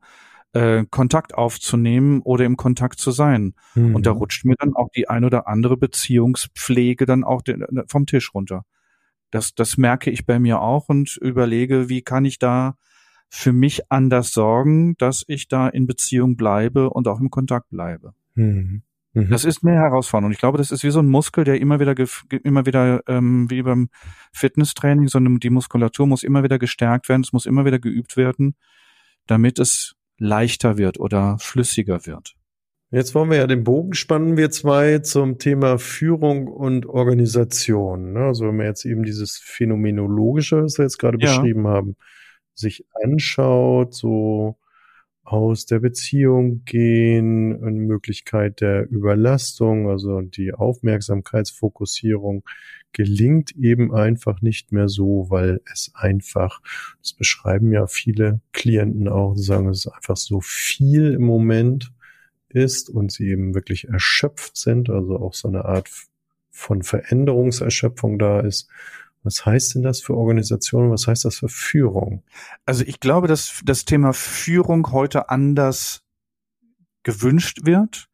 äh, 0.54 0.86
Kontakt 0.90 1.34
aufzunehmen 1.34 2.22
oder 2.22 2.46
im 2.46 2.58
Kontakt 2.58 3.00
zu 3.00 3.12
sein. 3.12 3.56
Mhm. 3.76 3.96
Und 3.96 4.06
da 4.06 4.12
rutscht 4.12 4.46
mir 4.46 4.56
dann 4.58 4.76
auch 4.76 4.90
die 4.96 5.10
ein 5.10 5.26
oder 5.26 5.48
andere 5.48 5.78
Beziehungspflege 5.78 7.06
dann 7.06 7.24
auch 7.24 7.42
den, 7.42 7.66
vom 7.88 8.06
Tisch 8.06 8.34
runter. 8.34 8.64
Das, 9.32 9.56
das 9.56 9.78
merke 9.78 10.12
ich 10.12 10.26
bei 10.26 10.38
mir 10.40 10.62
auch 10.62 10.90
und 10.90 11.18
überlege, 11.18 11.90
wie 11.90 12.04
kann 12.04 12.24
ich 12.24 12.38
da 12.38 12.78
für 13.30 13.52
mich 13.52 13.92
anders 13.92 14.32
sorgen, 14.32 14.96
dass 14.98 15.24
ich 15.28 15.48
da 15.48 15.68
in 15.68 15.88
Beziehung 15.88 16.38
bleibe 16.38 16.92
und 16.92 17.08
auch 17.08 17.20
im 17.20 17.32
Kontakt 17.32 17.72
bleibe. 17.72 18.14
Mhm. 18.36 18.84
Mhm. 19.14 19.30
Das 19.30 19.46
ist 19.46 19.64
eine 19.64 19.76
Herausforderung. 19.76 20.32
Ich 20.32 20.40
glaube, 20.40 20.58
das 20.58 20.72
ist 20.72 20.84
wie 20.84 20.90
so 20.90 21.00
ein 21.00 21.08
Muskel, 21.08 21.44
der 21.44 21.60
immer 21.62 21.80
wieder, 21.80 21.96
immer 22.44 22.66
wieder 22.66 23.02
ähm, 23.08 23.50
wie 23.50 23.62
beim 23.62 23.90
Fitnesstraining, 24.34 25.08
sondern 25.08 25.40
die 25.40 25.52
Muskulatur 25.52 26.08
muss 26.08 26.24
immer 26.24 26.44
wieder 26.44 26.60
gestärkt 26.60 27.10
werden, 27.10 27.22
es 27.22 27.34
muss 27.34 27.46
immer 27.46 27.66
wieder 27.66 27.80
geübt 27.80 28.18
werden, 28.18 28.56
damit 29.28 29.60
es 29.60 29.96
leichter 30.18 30.78
wird 30.78 31.00
oder 31.00 31.38
flüssiger 31.40 32.06
wird. 32.06 32.36
Jetzt 32.90 33.16
wollen 33.16 33.32
wir 33.32 33.38
ja 33.38 33.48
den 33.48 33.64
Bogen 33.64 33.94
spannen, 33.94 34.38
wir 34.38 34.52
zwei, 34.52 35.00
zum 35.00 35.40
Thema 35.40 35.80
Führung 35.80 36.48
und 36.48 36.86
Organisation. 36.86 38.14
Ne? 38.14 38.20
Also 38.20 38.48
wenn 38.48 38.58
wir 38.58 38.66
jetzt 38.66 38.86
eben 38.86 39.04
dieses 39.04 39.38
Phänomenologische, 39.44 40.64
was 40.64 40.78
wir 40.78 40.86
jetzt 40.86 41.00
gerade 41.00 41.18
ja. 41.20 41.26
beschrieben 41.26 41.68
haben, 41.68 41.96
sich 42.54 42.86
anschaut, 43.04 43.96
so 43.96 44.58
aus 45.34 45.66
der 45.66 45.80
Beziehung 45.80 46.64
gehen, 46.66 47.64
eine 47.64 47.80
Möglichkeit 47.80 48.62
der 48.62 48.90
Überlastung, 48.90 49.90
also 49.90 50.22
die 50.22 50.54
Aufmerksamkeitsfokussierung 50.54 52.44
gelingt 52.94 53.56
eben 53.56 53.94
einfach 53.94 54.42
nicht 54.42 54.72
mehr 54.72 54.88
so, 54.88 55.26
weil 55.30 55.62
es 55.72 55.92
einfach, 55.96 56.62
das 57.02 57.14
beschreiben 57.14 57.72
ja 57.72 57.88
viele 57.88 58.42
Klienten 58.52 59.08
auch, 59.08 59.36
sagen, 59.36 59.70
es 59.70 59.86
ist 59.86 59.92
einfach 59.92 60.18
so 60.18 60.40
viel 60.42 61.14
im 61.14 61.24
Moment 61.24 61.92
ist 62.50 62.90
und 62.90 63.12
sie 63.12 63.30
eben 63.30 63.56
wirklich 63.56 63.88
erschöpft 63.88 64.56
sind, 64.56 64.90
also 64.90 65.18
auch 65.20 65.34
so 65.34 65.48
eine 65.48 65.66
Art 65.66 65.90
von 66.52 66.84
Veränderungserschöpfung 66.84 68.20
da 68.20 68.40
ist 68.40 68.70
was 69.24 69.46
heißt 69.46 69.76
denn 69.76 69.84
das 69.84 70.02
für 70.02 70.16
Organisationen? 70.16 70.92
Was 70.92 71.08
heißt 71.08 71.26
das 71.26 71.38
für 71.38 71.50
Führung? 71.50 72.24
Also 72.66 72.84
ich 72.86 73.00
glaube, 73.00 73.28
dass 73.28 73.62
das 73.64 73.86
Thema 73.86 74.14
Führung 74.14 74.92
heute 74.92 75.30
anders 75.30 76.04
gewünscht 77.04 77.66
wird. 77.66 78.10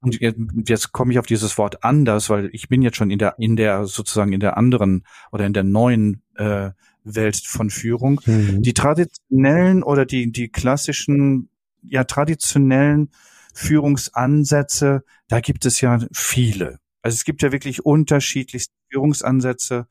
Und 0.00 0.20
jetzt 0.68 0.92
komme 0.92 1.12
ich 1.12 1.18
auf 1.18 1.26
dieses 1.26 1.58
Wort 1.58 1.82
anders, 1.82 2.30
weil 2.30 2.50
ich 2.52 2.68
bin 2.68 2.82
jetzt 2.82 2.96
schon 2.96 3.10
in 3.10 3.18
der, 3.18 3.34
in 3.38 3.56
der 3.56 3.86
sozusagen 3.86 4.32
in 4.32 4.40
der 4.40 4.56
anderen 4.56 5.04
oder 5.32 5.44
in 5.44 5.52
der 5.52 5.64
neuen 5.64 6.22
äh, 6.36 6.70
Welt 7.02 7.36
von 7.44 7.70
Führung. 7.70 8.20
Mhm. 8.24 8.62
Die 8.62 8.74
traditionellen 8.74 9.82
oder 9.82 10.06
die, 10.06 10.30
die 10.30 10.50
klassischen, 10.50 11.48
ja, 11.82 12.04
traditionellen 12.04 13.10
Führungsansätze, 13.54 15.02
da 15.26 15.40
gibt 15.40 15.66
es 15.66 15.80
ja 15.80 15.98
viele. 16.12 16.78
Also 17.02 17.16
es 17.16 17.24
gibt 17.24 17.42
ja 17.42 17.50
wirklich 17.50 17.84
unterschiedlichste 17.84 18.74
Führungsansätze 18.90 19.86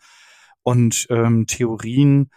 und 0.68 1.08
ähm, 1.10 1.48
Theorien. 1.48 2.30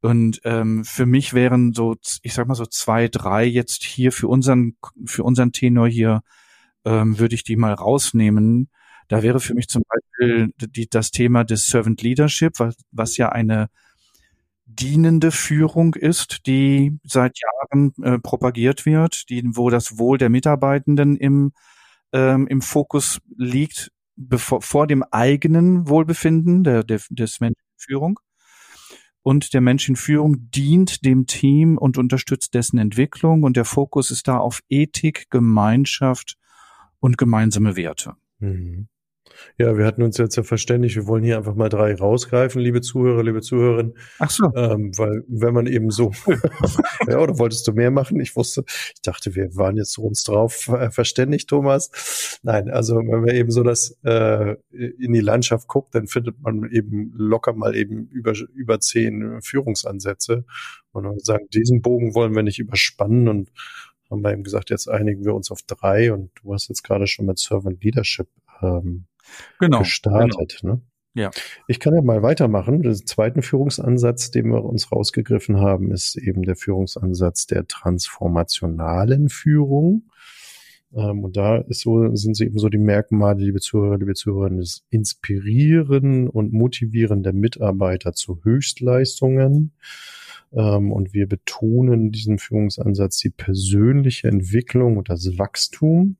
Und 0.00 0.40
ähm, 0.44 0.84
für 0.84 1.06
mich 1.06 1.34
wären 1.34 1.72
so, 1.72 1.96
ich 2.22 2.32
sag 2.32 2.46
mal 2.46 2.54
so 2.54 2.66
zwei, 2.66 3.08
drei 3.08 3.44
jetzt 3.46 3.82
hier 3.82 4.12
für 4.12 4.28
unseren, 4.28 4.76
für 5.06 5.24
unseren 5.24 5.50
Tenor 5.50 5.88
hier, 5.88 6.22
ähm, 6.84 7.18
würde 7.18 7.34
ich 7.34 7.42
die 7.42 7.56
mal 7.56 7.72
rausnehmen. 7.72 8.70
Da 9.08 9.24
wäre 9.24 9.40
für 9.40 9.54
mich 9.54 9.66
zum 9.66 9.82
Beispiel 9.88 10.52
die, 10.56 10.88
das 10.88 11.10
Thema 11.10 11.42
des 11.42 11.66
Servant 11.66 12.00
Leadership, 12.00 12.60
was, 12.60 12.76
was 12.92 13.16
ja 13.16 13.30
eine 13.30 13.70
dienende 14.66 15.32
Führung 15.32 15.94
ist, 15.94 16.46
die 16.46 16.96
seit 17.02 17.40
Jahren 17.40 17.92
äh, 18.04 18.20
propagiert 18.20 18.86
wird, 18.86 19.28
die, 19.30 19.42
wo 19.46 19.68
das 19.68 19.98
Wohl 19.98 20.16
der 20.18 20.30
Mitarbeitenden 20.30 21.16
im, 21.16 21.50
ähm, 22.12 22.46
im 22.46 22.62
Fokus 22.62 23.18
liegt, 23.36 23.90
bevor, 24.14 24.62
vor 24.62 24.86
dem 24.86 25.02
eigenen 25.02 25.88
Wohlbefinden 25.88 26.62
der, 26.62 26.84
der, 26.84 27.00
des 27.10 27.40
Menschen 27.40 27.63
Führung. 27.84 28.20
Und 29.22 29.54
der 29.54 29.62
Mensch 29.62 29.88
in 29.88 29.96
Führung 29.96 30.50
dient 30.50 31.04
dem 31.04 31.26
Team 31.26 31.78
und 31.78 31.96
unterstützt 31.96 32.52
dessen 32.54 32.78
Entwicklung. 32.78 33.42
Und 33.42 33.56
der 33.56 33.64
Fokus 33.64 34.10
ist 34.10 34.28
da 34.28 34.38
auf 34.38 34.60
Ethik, 34.68 35.30
Gemeinschaft 35.30 36.36
und 37.00 37.16
gemeinsame 37.16 37.76
Werte. 37.76 38.16
Mhm. 38.38 38.88
Ja, 39.56 39.76
wir 39.78 39.86
hatten 39.86 40.02
uns 40.02 40.18
jetzt 40.18 40.36
ja 40.36 40.42
verständigt, 40.42 40.96
wir 40.96 41.06
wollen 41.06 41.22
hier 41.22 41.36
einfach 41.36 41.54
mal 41.54 41.68
drei 41.68 41.94
rausgreifen, 41.94 42.60
liebe 42.60 42.80
Zuhörer, 42.80 43.22
liebe 43.22 43.40
Zuhörerinnen. 43.40 43.94
Ach 44.18 44.30
so. 44.30 44.52
Ähm, 44.54 44.96
weil 44.98 45.22
wenn 45.28 45.54
man 45.54 45.66
eben 45.66 45.90
so, 45.90 46.12
ja, 47.08 47.18
oder 47.18 47.38
wolltest 47.38 47.66
du 47.66 47.72
mehr 47.72 47.90
machen? 47.90 48.20
Ich 48.20 48.36
wusste, 48.36 48.64
ich 48.66 49.02
dachte, 49.02 49.34
wir 49.34 49.54
waren 49.56 49.76
jetzt 49.76 49.96
uns 49.98 50.24
drauf 50.24 50.68
äh, 50.68 50.90
verständigt, 50.90 51.48
Thomas. 51.48 52.38
Nein, 52.42 52.68
also 52.70 52.96
wenn 52.96 53.20
man 53.20 53.28
eben 53.28 53.50
so 53.50 53.62
das 53.62 53.96
äh, 54.04 54.56
in 54.70 55.12
die 55.12 55.20
Landschaft 55.20 55.68
guckt, 55.68 55.94
dann 55.94 56.06
findet 56.06 56.40
man 56.40 56.68
eben 56.70 57.12
locker 57.14 57.52
mal 57.52 57.76
eben 57.76 58.08
über, 58.08 58.32
über 58.54 58.80
zehn 58.80 59.40
Führungsansätze. 59.40 60.44
Und 60.92 61.04
dann 61.04 61.18
sagen, 61.18 61.46
diesen 61.52 61.82
Bogen 61.82 62.14
wollen 62.14 62.34
wir 62.34 62.42
nicht 62.42 62.58
überspannen 62.58 63.28
und 63.28 63.50
haben 64.10 64.22
wir 64.22 64.32
eben 64.32 64.44
gesagt, 64.44 64.70
jetzt 64.70 64.88
einigen 64.88 65.24
wir 65.24 65.34
uns 65.34 65.50
auf 65.50 65.62
drei 65.62 66.12
und 66.12 66.30
du 66.42 66.52
hast 66.52 66.68
jetzt 66.68 66.82
gerade 66.82 67.06
schon 67.06 67.26
mit 67.26 67.38
Servant 67.38 67.82
Leadership 67.82 68.28
ähm, 68.62 69.06
genau, 69.58 69.80
gestartet. 69.80 70.58
Genau. 70.60 70.74
Ne? 70.74 70.80
Ja. 71.14 71.30
Ich 71.68 71.78
kann 71.78 71.94
ja 71.94 72.02
mal 72.02 72.22
weitermachen. 72.22 72.82
Den 72.82 72.94
zweiten 73.06 73.42
Führungsansatz, 73.42 74.32
den 74.32 74.50
wir 74.50 74.64
uns 74.64 74.90
rausgegriffen 74.90 75.60
haben, 75.60 75.92
ist 75.92 76.16
eben 76.16 76.42
der 76.42 76.56
Führungsansatz 76.56 77.46
der 77.46 77.66
transformationalen 77.68 79.28
Führung. 79.28 80.10
Ähm, 80.92 81.22
und 81.22 81.36
da 81.36 81.58
ist 81.58 81.82
so, 81.82 82.14
sind 82.16 82.36
sie 82.36 82.44
eben 82.46 82.58
so 82.58 82.68
die 82.68 82.78
Merkmale, 82.78 83.44
liebe 83.44 83.60
Zuhörer, 83.60 83.98
liebe 83.98 84.14
Zuhörer, 84.14 84.50
das 84.50 84.84
Inspirieren 84.90 86.28
und 86.28 86.52
Motivieren 86.52 87.22
der 87.22 87.32
Mitarbeiter 87.32 88.12
zu 88.12 88.40
Höchstleistungen. 88.42 89.72
Ähm, 90.52 90.90
und 90.90 91.14
wir 91.14 91.28
betonen 91.28 92.10
diesen 92.10 92.38
Führungsansatz 92.38 93.18
die 93.18 93.30
persönliche 93.30 94.26
Entwicklung 94.28 94.96
und 94.96 95.08
das 95.08 95.38
Wachstum 95.38 96.16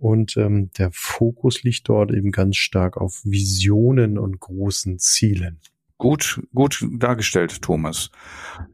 und 0.00 0.36
ähm, 0.36 0.70
der 0.78 0.90
Fokus 0.92 1.62
liegt 1.62 1.88
dort 1.88 2.10
eben 2.10 2.30
ganz 2.32 2.56
stark 2.56 2.96
auf 2.96 3.20
Visionen 3.24 4.18
und 4.18 4.40
großen 4.40 4.98
Zielen. 4.98 5.60
Gut, 5.98 6.40
gut 6.54 6.86
dargestellt, 6.90 7.60
Thomas. 7.60 8.10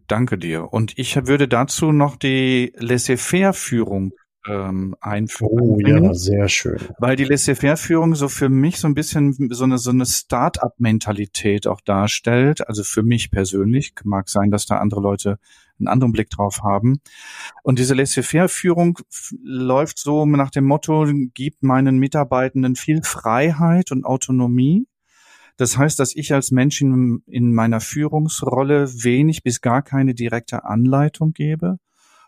Danke 0.06 0.38
dir. 0.38 0.72
Und 0.72 0.96
ich 0.96 1.16
würde 1.26 1.48
dazu 1.48 1.90
noch 1.90 2.14
die 2.14 2.72
Laissez-faire-Führung 2.76 4.12
ähm, 4.48 4.96
einführen. 5.00 5.60
Oh 5.60 5.78
ja, 5.80 6.14
sehr 6.14 6.48
schön. 6.48 6.78
Weil 6.98 7.16
die 7.16 7.24
Laissez-faire-Führung 7.24 8.14
so 8.14 8.28
für 8.28 8.48
mich 8.48 8.78
so 8.78 8.88
ein 8.88 8.94
bisschen 8.94 9.32
so 9.50 9.64
eine, 9.64 9.78
so 9.78 9.90
eine 9.90 10.06
Start-up-Mentalität 10.06 11.66
auch 11.66 11.80
darstellt. 11.80 12.66
Also 12.68 12.82
für 12.84 13.02
mich 13.02 13.30
persönlich 13.30 13.92
mag 14.04 14.28
sein, 14.28 14.50
dass 14.50 14.66
da 14.66 14.78
andere 14.78 15.00
Leute 15.00 15.38
einen 15.78 15.88
anderen 15.88 16.12
Blick 16.12 16.30
drauf 16.30 16.62
haben. 16.62 17.00
Und 17.62 17.78
diese 17.78 17.94
Laissez-faire-Führung 17.94 18.98
läuft 19.42 19.98
so 19.98 20.24
nach 20.26 20.50
dem 20.50 20.64
Motto, 20.64 21.06
gibt 21.34 21.62
meinen 21.62 21.98
Mitarbeitenden 21.98 22.76
viel 22.76 23.02
Freiheit 23.02 23.92
und 23.92 24.04
Autonomie. 24.04 24.86
Das 25.56 25.78
heißt, 25.78 25.98
dass 25.98 26.14
ich 26.14 26.34
als 26.34 26.50
Mensch 26.50 26.82
in, 26.82 27.22
in 27.26 27.52
meiner 27.52 27.80
Führungsrolle 27.80 29.04
wenig 29.04 29.42
bis 29.42 29.60
gar 29.60 29.82
keine 29.82 30.14
direkte 30.14 30.64
Anleitung 30.64 31.32
gebe 31.32 31.78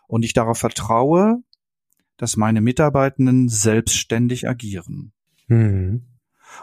und 0.07 0.25
ich 0.25 0.33
darauf 0.33 0.57
vertraue, 0.57 1.43
dass 2.19 2.37
meine 2.37 2.61
Mitarbeitenden 2.61 3.49
selbstständig 3.49 4.47
agieren. 4.47 5.13
Mhm. 5.47 6.03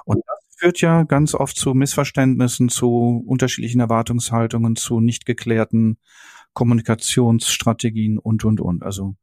Und 0.04 0.22
das 0.26 0.56
führt 0.58 0.80
ja 0.80 1.02
ganz 1.02 1.34
oft 1.34 1.56
zu 1.56 1.74
Missverständnissen, 1.74 2.68
zu 2.68 3.24
unterschiedlichen 3.26 3.80
Erwartungshaltungen, 3.80 4.76
zu 4.76 5.00
nicht 5.00 5.26
geklärten 5.26 5.98
Kommunikationsstrategien 6.52 8.18
und, 8.18 8.44
und, 8.44 8.60
und. 8.60 8.82
Also 8.82 9.16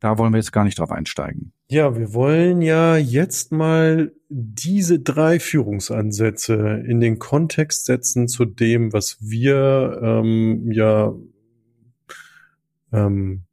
da 0.00 0.18
wollen 0.18 0.32
wir 0.32 0.38
jetzt 0.38 0.52
gar 0.52 0.64
nicht 0.64 0.78
drauf 0.78 0.90
einsteigen. 0.90 1.52
Ja, 1.68 1.96
wir 1.96 2.12
wollen 2.12 2.60
ja 2.60 2.96
jetzt 2.96 3.52
mal 3.52 4.12
diese 4.28 5.00
drei 5.00 5.40
Führungsansätze 5.40 6.82
in 6.86 7.00
den 7.00 7.18
Kontext 7.18 7.86
setzen 7.86 8.28
zu 8.28 8.44
dem, 8.44 8.92
was 8.92 9.16
wir 9.20 9.98
ähm, 10.02 10.70
ja 10.72 11.14
ähm, 12.92 13.44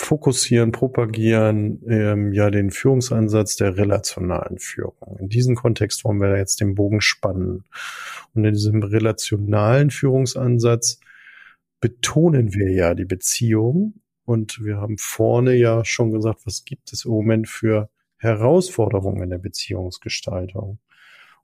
fokussieren, 0.00 0.72
propagieren, 0.72 1.82
ähm, 1.88 2.32
ja 2.32 2.50
den 2.50 2.70
Führungsansatz 2.70 3.56
der 3.56 3.76
relationalen 3.76 4.58
Führung. 4.58 5.18
In 5.18 5.28
diesem 5.28 5.54
Kontext 5.54 6.04
wollen 6.04 6.20
wir 6.20 6.36
jetzt 6.36 6.60
den 6.60 6.74
Bogen 6.74 7.00
spannen. 7.00 7.64
Und 8.34 8.44
in 8.44 8.52
diesem 8.52 8.82
relationalen 8.82 9.90
Führungsansatz 9.90 11.00
betonen 11.80 12.54
wir 12.54 12.70
ja 12.72 12.94
die 12.94 13.04
Beziehung. 13.04 13.94
Und 14.24 14.64
wir 14.64 14.76
haben 14.78 14.98
vorne 14.98 15.54
ja 15.54 15.84
schon 15.84 16.10
gesagt, 16.10 16.46
was 16.46 16.64
gibt 16.64 16.92
es 16.92 17.04
im 17.04 17.12
Moment 17.12 17.48
für 17.48 17.90
Herausforderungen 18.16 19.22
in 19.22 19.30
der 19.30 19.38
Beziehungsgestaltung. 19.38 20.78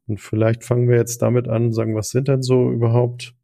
Und 0.06 0.20
vielleicht 0.20 0.64
fangen 0.64 0.88
wir 0.88 0.96
jetzt 0.96 1.22
damit 1.22 1.48
an, 1.48 1.72
sagen, 1.72 1.94
was 1.94 2.10
sind 2.10 2.28
denn 2.28 2.42
so 2.42 2.70
überhaupt 2.70 3.34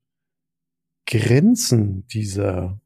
Grenzen 1.06 2.06
dieser 2.08 2.80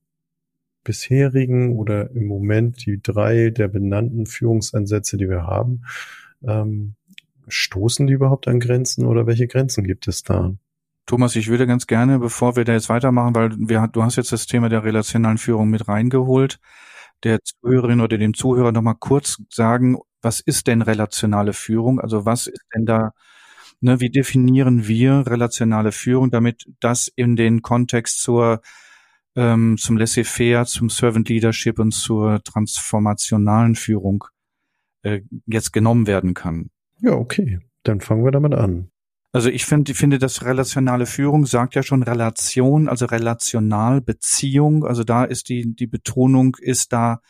bisherigen 0.86 1.76
oder 1.76 2.10
im 2.12 2.26
Moment 2.26 2.86
die 2.86 3.02
drei 3.02 3.50
der 3.50 3.68
benannten 3.68 4.26
Führungsansätze, 4.26 5.16
die 5.16 5.28
wir 5.28 5.42
haben, 5.42 5.82
ähm, 6.46 6.94
stoßen 7.48 8.06
die 8.06 8.12
überhaupt 8.14 8.48
an 8.48 8.60
Grenzen 8.60 9.04
oder 9.04 9.26
welche 9.26 9.48
Grenzen 9.48 9.84
gibt 9.84 10.08
es 10.08 10.22
da? 10.22 10.54
Thomas, 11.06 11.36
ich 11.36 11.48
würde 11.48 11.66
ganz 11.66 11.86
gerne, 11.86 12.18
bevor 12.18 12.56
wir 12.56 12.64
da 12.64 12.72
jetzt 12.72 12.88
weitermachen, 12.88 13.34
weil 13.34 13.50
wir, 13.58 13.86
du 13.88 14.02
hast 14.02 14.16
jetzt 14.16 14.32
das 14.32 14.46
Thema 14.46 14.68
der 14.68 14.84
relationalen 14.84 15.38
Führung 15.38 15.68
mit 15.68 15.86
reingeholt, 15.86 16.58
der 17.22 17.38
Zuhörerin 17.42 18.00
oder 18.00 18.18
dem 18.18 18.34
Zuhörer 18.34 18.72
nochmal 18.72 18.96
kurz 18.98 19.42
sagen, 19.50 19.98
was 20.22 20.40
ist 20.40 20.66
denn 20.66 20.82
relationale 20.82 21.52
Führung? 21.52 22.00
Also 22.00 22.24
was 22.24 22.46
ist 22.48 22.64
denn 22.74 22.86
da, 22.86 23.12
ne, 23.80 24.00
wie 24.00 24.10
definieren 24.10 24.86
wir 24.88 25.24
relationale 25.26 25.92
Führung, 25.92 26.30
damit 26.30 26.66
das 26.80 27.08
in 27.14 27.36
den 27.36 27.62
Kontext 27.62 28.20
zur 28.20 28.60
ähm, 29.36 29.76
zum 29.78 29.96
Laissez-faire, 29.96 30.66
zum 30.66 30.88
Servant 30.88 31.28
Leadership 31.28 31.78
und 31.78 31.92
zur 31.92 32.42
transformationalen 32.42 33.74
Führung 33.74 34.24
äh, 35.02 35.20
jetzt 35.46 35.72
genommen 35.72 36.06
werden 36.06 36.34
kann. 36.34 36.70
Ja, 37.00 37.12
okay. 37.12 37.60
Dann 37.82 38.00
fangen 38.00 38.24
wir 38.24 38.32
damit 38.32 38.54
an. 38.54 38.90
Also 39.32 39.50
ich 39.50 39.66
finde, 39.66 39.92
ich 39.92 39.98
finde, 39.98 40.18
das 40.18 40.44
relationale 40.44 41.04
Führung 41.04 41.44
sagt 41.44 41.74
ja 41.74 41.82
schon 41.82 42.02
Relation, 42.02 42.88
also 42.88 43.04
relational, 43.04 44.00
Beziehung. 44.00 44.84
Also 44.84 45.04
da 45.04 45.24
ist 45.24 45.50
die, 45.50 45.76
die 45.76 45.86
Betonung 45.86 46.56
ist 46.58 46.92
da 46.94 47.20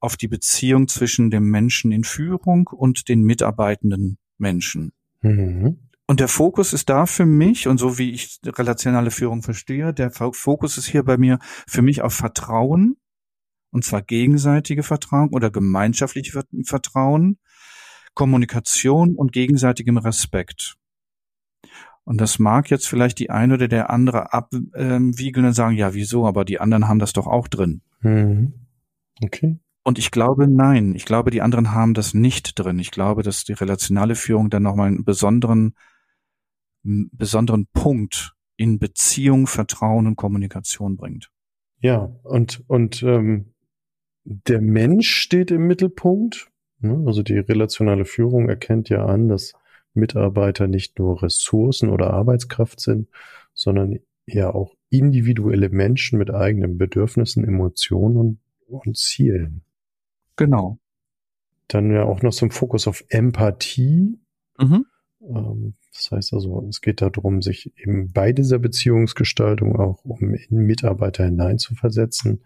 auf 0.00 0.16
die 0.16 0.28
Beziehung 0.28 0.88
zwischen 0.88 1.30
dem 1.30 1.50
Menschen 1.50 1.92
in 1.92 2.04
Führung 2.04 2.68
und 2.68 3.08
den 3.08 3.22
mitarbeitenden 3.22 4.16
Menschen. 4.38 4.92
Mhm. 5.20 5.81
Und 6.06 6.20
der 6.20 6.28
Fokus 6.28 6.72
ist 6.72 6.88
da 6.88 7.06
für 7.06 7.26
mich, 7.26 7.68
und 7.68 7.78
so 7.78 7.98
wie 7.98 8.10
ich 8.10 8.40
relationale 8.44 9.10
Führung 9.10 9.42
verstehe, 9.42 9.94
der 9.94 10.10
Fokus 10.10 10.76
ist 10.76 10.86
hier 10.86 11.04
bei 11.04 11.16
mir 11.16 11.38
für 11.66 11.82
mich 11.82 12.02
auf 12.02 12.12
Vertrauen, 12.12 12.96
und 13.70 13.84
zwar 13.84 14.02
gegenseitige 14.02 14.82
Vertrauen 14.82 15.30
oder 15.30 15.50
gemeinschaftliche 15.50 16.42
Vertrauen, 16.64 17.38
Kommunikation 18.14 19.16
und 19.16 19.32
gegenseitigem 19.32 19.96
Respekt. 19.96 20.76
Und 22.04 22.20
das 22.20 22.38
mag 22.38 22.68
jetzt 22.68 22.88
vielleicht 22.88 23.18
die 23.18 23.30
eine 23.30 23.54
oder 23.54 23.68
der 23.68 23.90
andere 23.90 24.32
abwiegeln 24.32 25.46
und 25.46 25.52
sagen, 25.54 25.76
ja, 25.76 25.94
wieso, 25.94 26.26
aber 26.26 26.44
die 26.44 26.60
anderen 26.60 26.88
haben 26.88 26.98
das 26.98 27.12
doch 27.12 27.26
auch 27.26 27.48
drin. 27.48 27.80
Mhm. 28.00 28.52
Okay. 29.22 29.60
Und 29.84 29.98
ich 29.98 30.10
glaube, 30.10 30.48
nein, 30.48 30.94
ich 30.94 31.04
glaube, 31.04 31.30
die 31.30 31.42
anderen 31.42 31.72
haben 31.72 31.94
das 31.94 32.12
nicht 32.12 32.58
drin. 32.58 32.78
Ich 32.78 32.90
glaube, 32.90 33.22
dass 33.22 33.44
die 33.44 33.52
relationale 33.52 34.14
Führung 34.14 34.50
dann 34.50 34.62
nochmal 34.62 34.88
einen 34.88 35.04
besonderen, 35.04 35.74
besonderen 36.82 37.66
Punkt 37.72 38.34
in 38.56 38.78
Beziehung, 38.78 39.46
Vertrauen 39.46 40.06
und 40.06 40.16
Kommunikation 40.16 40.96
bringt. 40.96 41.30
Ja, 41.80 42.12
und, 42.22 42.62
und 42.68 43.02
ähm, 43.02 43.52
der 44.24 44.60
Mensch 44.60 45.10
steht 45.10 45.50
im 45.50 45.66
Mittelpunkt. 45.66 46.50
Ne? 46.80 47.02
Also 47.06 47.22
die 47.22 47.38
relationale 47.38 48.04
Führung 48.04 48.48
erkennt 48.48 48.88
ja 48.88 49.04
an, 49.04 49.28
dass 49.28 49.54
Mitarbeiter 49.94 50.68
nicht 50.68 50.98
nur 50.98 51.22
Ressourcen 51.22 51.90
oder 51.90 52.12
Arbeitskraft 52.12 52.80
sind, 52.80 53.08
sondern 53.54 53.98
ja 54.26 54.52
auch 54.54 54.74
individuelle 54.90 55.68
Menschen 55.68 56.18
mit 56.18 56.32
eigenen 56.32 56.78
Bedürfnissen, 56.78 57.44
Emotionen 57.44 58.16
und, 58.16 58.38
und 58.68 58.96
Zielen. 58.96 59.62
Genau. 60.36 60.78
Dann 61.68 61.90
ja 61.90 62.04
auch 62.04 62.22
noch 62.22 62.32
so 62.32 62.46
ein 62.46 62.50
Fokus 62.50 62.86
auf 62.86 63.04
Empathie. 63.08 64.18
Mhm. 64.58 64.86
Ähm, 65.20 65.74
das 65.92 66.10
heißt 66.10 66.32
also, 66.32 66.66
es 66.68 66.80
geht 66.80 67.02
darum, 67.02 67.42
sich 67.42 67.72
eben 67.76 68.12
bei 68.12 68.32
dieser 68.32 68.58
Beziehungsgestaltung 68.58 69.76
auch 69.76 70.04
um 70.04 70.34
in 70.34 70.58
Mitarbeiter 70.66 71.24
hineinzuversetzen, 71.24 72.44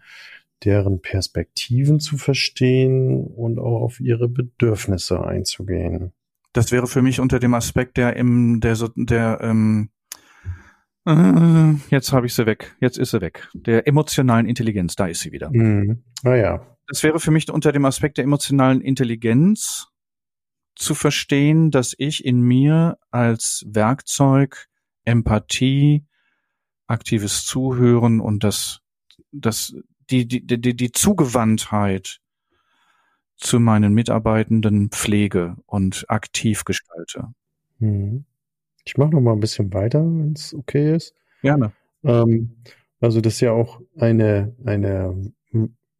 deren 0.63 1.01
Perspektiven 1.01 1.99
zu 1.99 2.17
verstehen 2.17 3.25
und 3.25 3.59
auch 3.59 3.81
auf 3.81 3.99
ihre 3.99 4.27
Bedürfnisse 4.27 5.23
einzugehen. 5.23 6.13
Das 6.51 6.71
wäre 6.71 6.87
für 6.87 7.01
mich 7.01 7.19
unter 7.19 7.39
dem 7.39 7.53
Aspekt 7.53 7.97
der 7.97 8.15
im 8.15 8.59
der 8.59 8.75
der 8.95 9.39
ähm, 9.41 9.89
äh, 11.05 11.73
jetzt 11.89 12.11
habe 12.11 12.25
ich 12.25 12.33
sie 12.33 12.45
weg, 12.45 12.75
jetzt 12.81 12.97
ist 12.97 13.11
sie 13.11 13.21
weg. 13.21 13.47
Der 13.53 13.87
emotionalen 13.87 14.45
Intelligenz, 14.45 14.95
da 14.95 15.07
ist 15.07 15.21
sie 15.21 15.31
wieder. 15.31 15.49
Mhm. 15.51 16.03
Ah 16.23 16.35
ja. 16.35 16.77
Das 16.87 17.03
wäre 17.03 17.19
für 17.19 17.31
mich 17.31 17.49
unter 17.49 17.71
dem 17.71 17.85
Aspekt 17.85 18.17
der 18.17 18.25
emotionalen 18.25 18.81
Intelligenz 18.81 19.87
zu 20.87 20.95
verstehen, 20.95 21.69
dass 21.69 21.93
ich 21.97 22.23
in 22.23 22.39
mir 22.39 22.97
als 23.11 23.65
Werkzeug 23.67 24.69
Empathie, 25.03 26.05
aktives 26.87 27.45
Zuhören 27.45 28.21
und 28.21 28.45
das, 28.45 28.79
das, 29.33 29.75
die, 30.09 30.25
die, 30.25 30.45
die, 30.45 30.77
die 30.77 30.91
Zugewandtheit 30.93 32.21
zu 33.35 33.59
meinen 33.59 33.93
Mitarbeitenden 33.93 34.89
pflege 34.89 35.57
und 35.65 36.05
aktiv 36.07 36.63
gestalte. 36.63 37.33
Hm. 37.79 38.23
Ich 38.85 38.95
mache 38.95 39.09
noch 39.09 39.19
mal 39.19 39.33
ein 39.33 39.41
bisschen 39.41 39.73
weiter, 39.73 39.99
wenn 39.99 40.31
es 40.31 40.53
okay 40.53 40.95
ist. 40.95 41.13
Gerne. 41.41 41.73
Ähm, 42.05 42.55
also 43.01 43.19
das 43.19 43.33
ist 43.33 43.41
ja 43.41 43.51
auch 43.51 43.81
eine, 43.97 44.55
eine, 44.65 45.33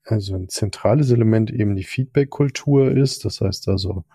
also 0.06 0.36
ein 0.36 0.48
zentrales 0.48 1.12
Element 1.12 1.52
eben 1.52 1.76
die 1.76 1.84
Feedback-Kultur 1.84 2.92
ist. 2.92 3.26
Das 3.26 3.42
heißt 3.42 3.68
also, 3.68 4.06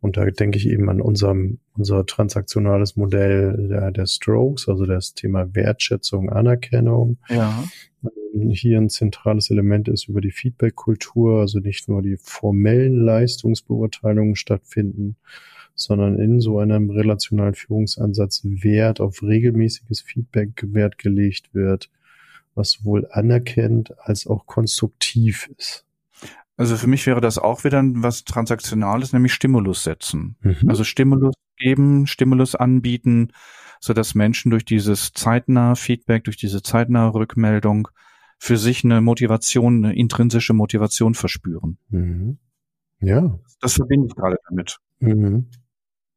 und 0.00 0.16
da 0.16 0.24
denke 0.26 0.58
ich 0.58 0.68
eben 0.68 0.88
an 0.90 1.00
unserem, 1.00 1.58
unser 1.76 2.04
transaktionales 2.04 2.96
Modell 2.96 3.68
der, 3.68 3.90
der 3.90 4.06
Strokes, 4.06 4.68
also 4.68 4.84
das 4.84 5.14
Thema 5.14 5.54
Wertschätzung, 5.54 6.30
Anerkennung. 6.30 7.18
Ja. 7.28 7.64
Ähm, 8.04 8.50
hier 8.50 8.78
ein 8.78 8.90
zentrales 8.90 9.50
Element 9.50 9.88
ist 9.88 10.08
über 10.08 10.20
die 10.20 10.30
Feedback-Kultur, 10.30 11.40
also 11.40 11.60
nicht 11.60 11.88
nur 11.88 12.02
die 12.02 12.18
formellen 12.18 13.04
Leistungsbeurteilungen 13.04 14.36
stattfinden, 14.36 15.16
sondern 15.74 16.18
in 16.18 16.40
so 16.40 16.58
einem 16.58 16.90
relationalen 16.90 17.54
Führungsansatz 17.54 18.42
Wert 18.44 19.00
auf 19.00 19.22
regelmäßiges 19.22 20.02
Feedback 20.02 20.62
Wert 20.72 20.98
gelegt 20.98 21.54
wird, 21.54 21.90
was 22.54 22.72
sowohl 22.72 23.06
anerkennt 23.10 23.98
als 23.98 24.26
auch 24.26 24.46
konstruktiv 24.46 25.50
ist. 25.56 25.85
Also 26.56 26.76
für 26.76 26.86
mich 26.86 27.06
wäre 27.06 27.20
das 27.20 27.38
auch 27.38 27.64
wieder 27.64 27.82
was 27.84 28.24
Transaktionales, 28.24 29.12
nämlich 29.12 29.34
Stimulus 29.34 29.84
setzen. 29.84 30.36
Mhm. 30.40 30.68
Also 30.68 30.84
Stimulus 30.84 31.34
geben, 31.56 32.06
Stimulus 32.06 32.54
anbieten, 32.54 33.32
so 33.80 33.92
dass 33.92 34.14
Menschen 34.14 34.50
durch 34.50 34.64
dieses 34.64 35.12
zeitnahe 35.12 35.76
Feedback, 35.76 36.24
durch 36.24 36.36
diese 36.36 36.62
zeitnahe 36.62 37.14
Rückmeldung 37.14 37.88
für 38.38 38.56
sich 38.56 38.84
eine 38.84 39.00
Motivation, 39.00 39.84
eine 39.84 39.96
intrinsische 39.96 40.54
Motivation 40.54 41.14
verspüren. 41.14 41.78
Mhm. 41.88 42.38
Ja. 43.00 43.38
Das 43.60 43.74
verbinde 43.74 44.08
ich 44.08 44.14
gerade 44.14 44.36
damit. 44.48 44.78
Mhm. 45.00 45.46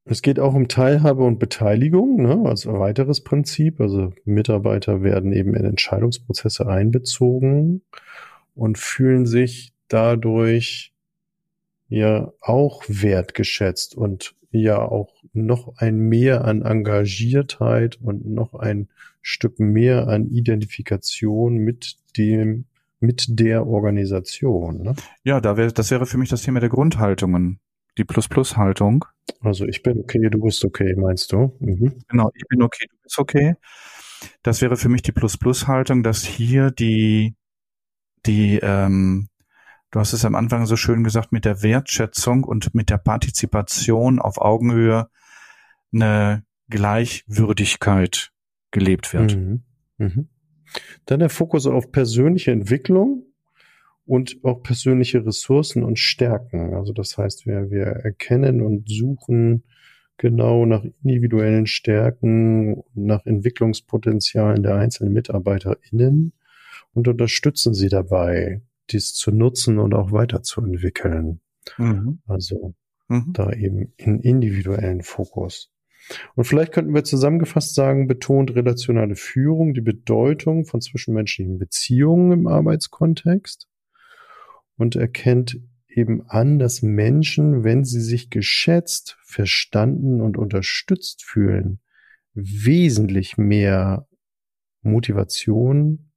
Es 0.06 0.22
geht 0.22 0.40
auch 0.40 0.54
um 0.54 0.68
Teilhabe 0.68 1.24
und 1.24 1.38
Beteiligung, 1.40 2.24
ne, 2.24 2.42
als 2.46 2.66
weiteres 2.66 3.24
Prinzip. 3.24 3.80
Also 3.80 4.14
Mitarbeiter 4.26 5.04
werden 5.04 5.34
eben 5.34 5.54
in 5.54 5.66
Entscheidungsprozesse 5.66 6.66
einbezogen 6.66 7.84
und 8.56 8.78
fühlen 8.78 9.26
sich 9.26 9.74
dadurch 9.90 10.94
ja 11.90 12.32
auch 12.40 12.84
wertgeschätzt 12.88 13.96
und 13.96 14.36
ja 14.52 14.80
auch 14.80 15.14
noch 15.34 15.78
ein 15.78 15.98
Mehr 16.00 16.46
an 16.46 16.62
Engagiertheit 16.62 18.00
und 18.02 18.26
noch 18.26 18.54
ein 18.54 18.88
Stück 19.22 19.60
mehr 19.60 20.08
an 20.08 20.28
Identifikation 20.28 21.58
mit 21.58 21.98
dem, 22.18 22.66
mit 23.00 23.26
der 23.28 23.68
Organisation. 23.68 24.84
Ne? 24.84 24.96
Ja, 25.24 25.42
da 25.42 25.58
wäre, 25.58 25.72
das 25.72 25.92
wäre 25.92 26.06
für 26.06 26.18
mich 26.18 26.30
das 26.30 26.44
Thema 26.44 26.60
der 26.60 26.70
Grundhaltungen, 26.70 27.60
die 27.98 28.06
Plus-Plus-Haltung. 28.06 29.06
Also 29.42 29.66
ich 29.66 29.84
bin 29.84 30.00
okay, 30.00 30.30
du 30.30 30.40
bist 30.40 30.64
okay, 30.66 30.96
meinst 30.96 31.32
du? 31.32 31.56
Mhm. 31.60 32.00
Genau, 32.08 32.32
ich 32.34 32.44
bin 32.48 32.62
okay, 32.62 32.86
du 32.90 32.96
bist 33.04 33.20
okay. 33.20 33.56
Das 34.42 34.62
wäre 34.62 34.78
für 34.78 34.90
mich 34.90 35.02
die 35.02 35.12
Plus-Plus-Haltung, 35.12 36.04
dass 36.04 36.24
hier 36.24 36.72
die, 36.72 37.36
die 38.26 38.60
ähm, 38.62 39.30
Du 39.92 40.00
hast 40.00 40.14
es 40.14 40.24
am 40.24 40.36
Anfang 40.36 40.66
so 40.66 40.76
schön 40.76 41.04
gesagt, 41.04 41.32
mit 41.32 41.46
der 41.46 41.64
Wertschätzung 41.64 42.44
und 42.44 42.76
mit 42.76 42.90
der 42.90 42.98
Partizipation 42.98 44.20
auf 44.20 44.40
Augenhöhe 44.40 45.10
eine 45.92 46.44
Gleichwürdigkeit 46.70 48.32
gelebt 48.72 49.14
wird. 49.14 49.36
Mhm. 49.36 49.64
Mhm. 49.98 50.28
Dann 51.06 51.20
der 51.20 51.30
Fokus 51.30 51.66
auf 51.66 51.92
persönliche 51.92 52.52
Entwicklung 52.52 53.24
und 54.06 54.38
auch 54.44 54.62
persönliche 54.62 55.26
Ressourcen 55.26 55.84
und 55.84 55.98
Stärken. 55.98 56.76
Also 56.76 56.94
das 56.94 57.18
heißt, 57.18 57.48
wir, 57.48 57.72
wir 57.72 57.86
erkennen 57.86 58.62
und 58.62 58.88
suchen 58.88 59.64
genau 60.18 60.66
nach 60.66 60.84
individuellen 61.04 61.66
Stärken, 61.66 62.84
nach 62.94 63.26
Entwicklungspotenzialen 63.26 64.62
der 64.62 64.76
einzelnen 64.76 65.14
MitarbeiterInnen 65.14 66.34
und 66.94 67.08
unterstützen 67.08 67.74
sie 67.74 67.90
dabei, 67.90 68.62
dies 68.92 69.14
zu 69.14 69.32
nutzen 69.32 69.80
und 69.80 69.94
auch 69.94 70.12
weiterzuentwickeln. 70.12 71.42
Mhm. 71.78 72.22
Also 72.28 72.74
mhm. 73.08 73.34
da 73.34 73.52
eben 73.52 73.94
in 73.98 74.20
individuellen 74.20 75.02
Fokus. 75.02 75.72
Und 76.36 76.46
vielleicht 76.46 76.72
könnten 76.72 76.94
wir 76.94 77.04
zusammengefasst 77.04 77.76
sagen, 77.76 78.08
betont 78.08 78.56
relationale 78.56 79.16
Führung 79.16 79.74
die 79.74 79.82
Bedeutung 79.82 80.66
von 80.66 80.82
zwischenmenschlichen 80.82 81.60
Beziehungen 81.60 82.32
im 82.32 82.48
Arbeitskontext 82.48 83.68
und 84.78 84.96
erkennt 84.96 85.60
eben 85.88 86.28
an, 86.28 86.58
dass 86.60 86.82
Menschen, 86.82 87.64
wenn 87.64 87.84
sie 87.84 88.02
sich 88.02 88.30
geschätzt, 88.30 89.18
verstanden 89.24 90.22
und 90.22 90.38
unterstützt 90.38 91.24
fühlen, 91.24 91.80
wesentlich 92.34 93.38
mehr 93.38 94.08
Motivation 94.82 96.09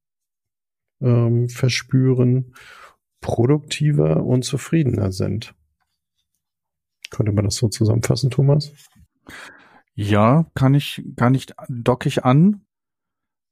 ähm, 1.03 1.49
verspüren, 1.49 2.55
produktiver 3.21 4.23
und 4.23 4.43
zufriedener 4.43 5.11
sind. 5.11 5.53
Könnte 7.09 7.31
man 7.31 7.45
das 7.45 7.55
so 7.55 7.67
zusammenfassen, 7.67 8.31
Thomas? 8.31 8.73
Ja, 9.93 10.45
kann 10.55 10.73
ich, 10.73 11.03
kann 11.15 11.35
ich, 11.35 11.47
dock 11.69 12.05
ich 12.05 12.25
an. 12.25 12.65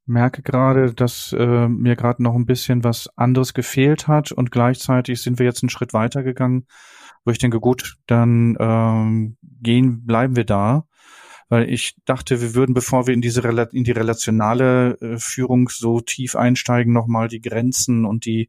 Merke 0.06 0.42
gerade, 0.42 0.94
dass 0.94 1.34
äh, 1.38 1.68
mir 1.68 1.96
gerade 1.96 2.24
noch 2.24 2.34
ein 2.34 2.48
bisschen 2.48 2.84
was 2.84 3.08
anderes 3.16 3.54
gefehlt 3.54 4.08
hat 4.08 4.32
und 4.32 4.52
gleichzeitig 4.52 5.22
sind 5.22 5.38
wir 5.38 5.46
jetzt 5.46 5.62
einen 5.62 5.70
Schritt 5.70 5.94
weiter 5.94 6.24
gegangen, 6.24 6.66
wo 7.24 7.32
ich 7.32 7.38
denke, 7.38 7.60
gut, 7.60 7.98
dann 8.08 8.58
ähm, 8.60 9.38
gehen, 9.42 10.04
bleiben 10.06 10.36
wir 10.36 10.44
da 10.44 10.88
weil 11.52 11.70
ich 11.70 11.98
dachte, 12.06 12.40
wir 12.40 12.56
würden, 12.56 12.74
bevor 12.74 13.08
wir 13.08 13.14
in 13.14 13.20
diese 13.20 13.42
in 13.74 13.84
die 13.84 13.92
relationale 13.92 14.98
äh, 15.02 15.18
Führung 15.18 15.68
so 15.68 16.00
tief 16.00 16.38
einsteigen, 16.38 16.94
nochmal 16.94 17.28
die 17.28 17.42
Grenzen 17.42 18.06
und 18.06 18.24
die 18.24 18.48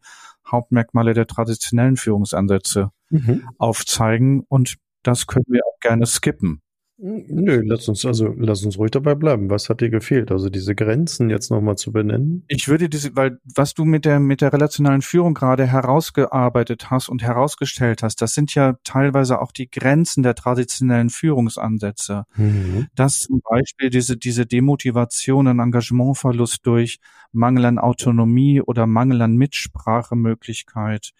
Hauptmerkmale 0.49 1.12
der 1.12 1.27
traditionellen 1.27 1.97
Führungsansätze 1.97 2.93
mhm. 3.11 3.49
aufzeigen. 3.59 4.45
Und 4.49 4.77
das 5.03 5.27
können 5.27 5.47
wir 5.49 5.62
auch 5.67 5.81
gerne 5.81 6.07
skippen. 6.07 6.62
Nö, 7.05 7.62
lass 7.65 7.88
uns 7.88 8.07
also 8.07 8.33
lass 8.38 8.65
uns 8.65 8.79
ruhig 8.79 8.93
dabei 8.93 9.17
bleiben. 9.17 9.51
Was 9.51 9.69
hat 9.69 9.81
dir 9.81 9.91
gefehlt? 9.91 10.31
Also 10.31 10.49
diese 10.51 10.77
Grenzen 10.77 11.31
jetzt 11.31 11.51
nochmal 11.51 11.77
zu 11.77 11.91
benennen? 11.91 12.45
Ich 12.47 12.69
würde 12.69 12.88
diese, 12.88 13.17
weil 13.17 13.41
was 13.57 13.75
du 13.75 13.85
mit 13.85 14.05
der 14.05 14.21
mit 14.21 14.41
der 14.41 14.53
relationalen 14.53 15.03
Führung 15.03 15.35
gerade 15.35 15.67
herausgearbeitet 15.67 16.93
hast 16.93 17.09
und 17.09 17.21
herausgestellt 17.25 18.05
hast, 18.05 18.23
das 18.23 18.35
sind 18.35 18.55
ja 18.55 18.77
teilweise 18.85 19.41
auch 19.41 19.51
die 19.51 19.69
Grenzen 19.69 20.23
der 20.23 20.37
traditionellen 20.37 21.11
Führungsansätze. 21.11 22.23
Mhm. 22.37 22.87
Dass 22.95 23.19
zum 23.19 23.41
Beispiel 23.51 23.91
diese 23.91 24.17
diese 24.17 24.47
Demotivation 24.47 25.49
und 25.49 25.59
Engagementverlust 25.59 26.65
durch 26.65 27.01
Mangel 27.33 27.65
an 27.65 27.79
Autonomie 27.81 28.61
oder 28.61 28.87
Mangel 28.87 29.23
an 29.23 29.35
Mitsprachemöglichkeit 29.35 31.15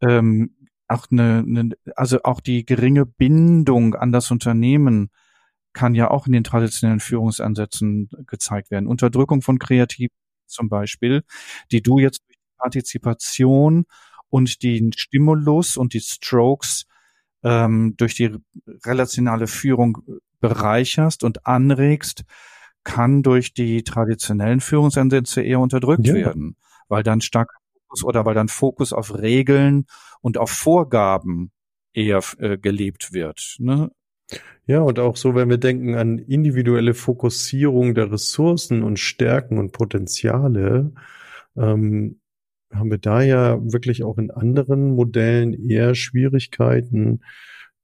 ähm, 0.00 0.52
auch 0.92 1.06
eine, 1.10 1.44
eine, 1.46 1.70
also 1.96 2.22
auch 2.22 2.40
die 2.40 2.64
geringe 2.64 3.06
Bindung 3.06 3.94
an 3.94 4.12
das 4.12 4.30
Unternehmen 4.30 5.10
kann 5.72 5.94
ja 5.94 6.10
auch 6.10 6.26
in 6.26 6.32
den 6.32 6.44
traditionellen 6.44 7.00
Führungsansätzen 7.00 8.10
gezeigt 8.26 8.70
werden. 8.70 8.86
Unterdrückung 8.86 9.42
von 9.42 9.58
Kreativ 9.58 10.10
zum 10.46 10.68
Beispiel, 10.68 11.22
die 11.70 11.82
du 11.82 11.98
jetzt 11.98 12.22
durch 12.28 12.38
Partizipation 12.58 13.86
und 14.28 14.62
den 14.62 14.92
Stimulus 14.92 15.76
und 15.76 15.94
die 15.94 16.00
Strokes 16.00 16.84
ähm, 17.42 17.94
durch 17.96 18.14
die 18.14 18.36
relationale 18.84 19.46
Führung 19.46 19.98
bereicherst 20.40 21.24
und 21.24 21.46
anregst, 21.46 22.24
kann 22.84 23.22
durch 23.22 23.54
die 23.54 23.84
traditionellen 23.84 24.60
Führungsansätze 24.60 25.42
eher 25.42 25.60
unterdrückt 25.60 26.06
ja. 26.06 26.14
werden, 26.14 26.56
weil 26.88 27.02
dann 27.02 27.20
stark 27.20 27.54
Fokus 27.92 28.04
oder 28.04 28.24
weil 28.24 28.34
dann 28.34 28.48
Fokus 28.48 28.92
auf 28.92 29.14
Regeln 29.14 29.86
und 30.20 30.38
auf 30.38 30.50
Vorgaben 30.50 31.52
eher 31.92 32.20
äh, 32.38 32.56
gelebt 32.56 33.12
wird. 33.12 33.56
Ne? 33.58 33.90
Ja, 34.66 34.80
und 34.80 34.98
auch 34.98 35.16
so, 35.16 35.34
wenn 35.34 35.50
wir 35.50 35.58
denken 35.58 35.94
an 35.94 36.18
individuelle 36.18 36.94
Fokussierung 36.94 37.94
der 37.94 38.10
Ressourcen 38.10 38.82
und 38.82 38.98
Stärken 38.98 39.58
und 39.58 39.72
Potenziale, 39.72 40.92
ähm, 41.56 42.20
haben 42.72 42.90
wir 42.90 42.98
da 42.98 43.20
ja 43.22 43.58
wirklich 43.60 44.02
auch 44.02 44.16
in 44.16 44.30
anderen 44.30 44.94
Modellen 44.94 45.52
eher 45.52 45.94
Schwierigkeiten, 45.94 47.20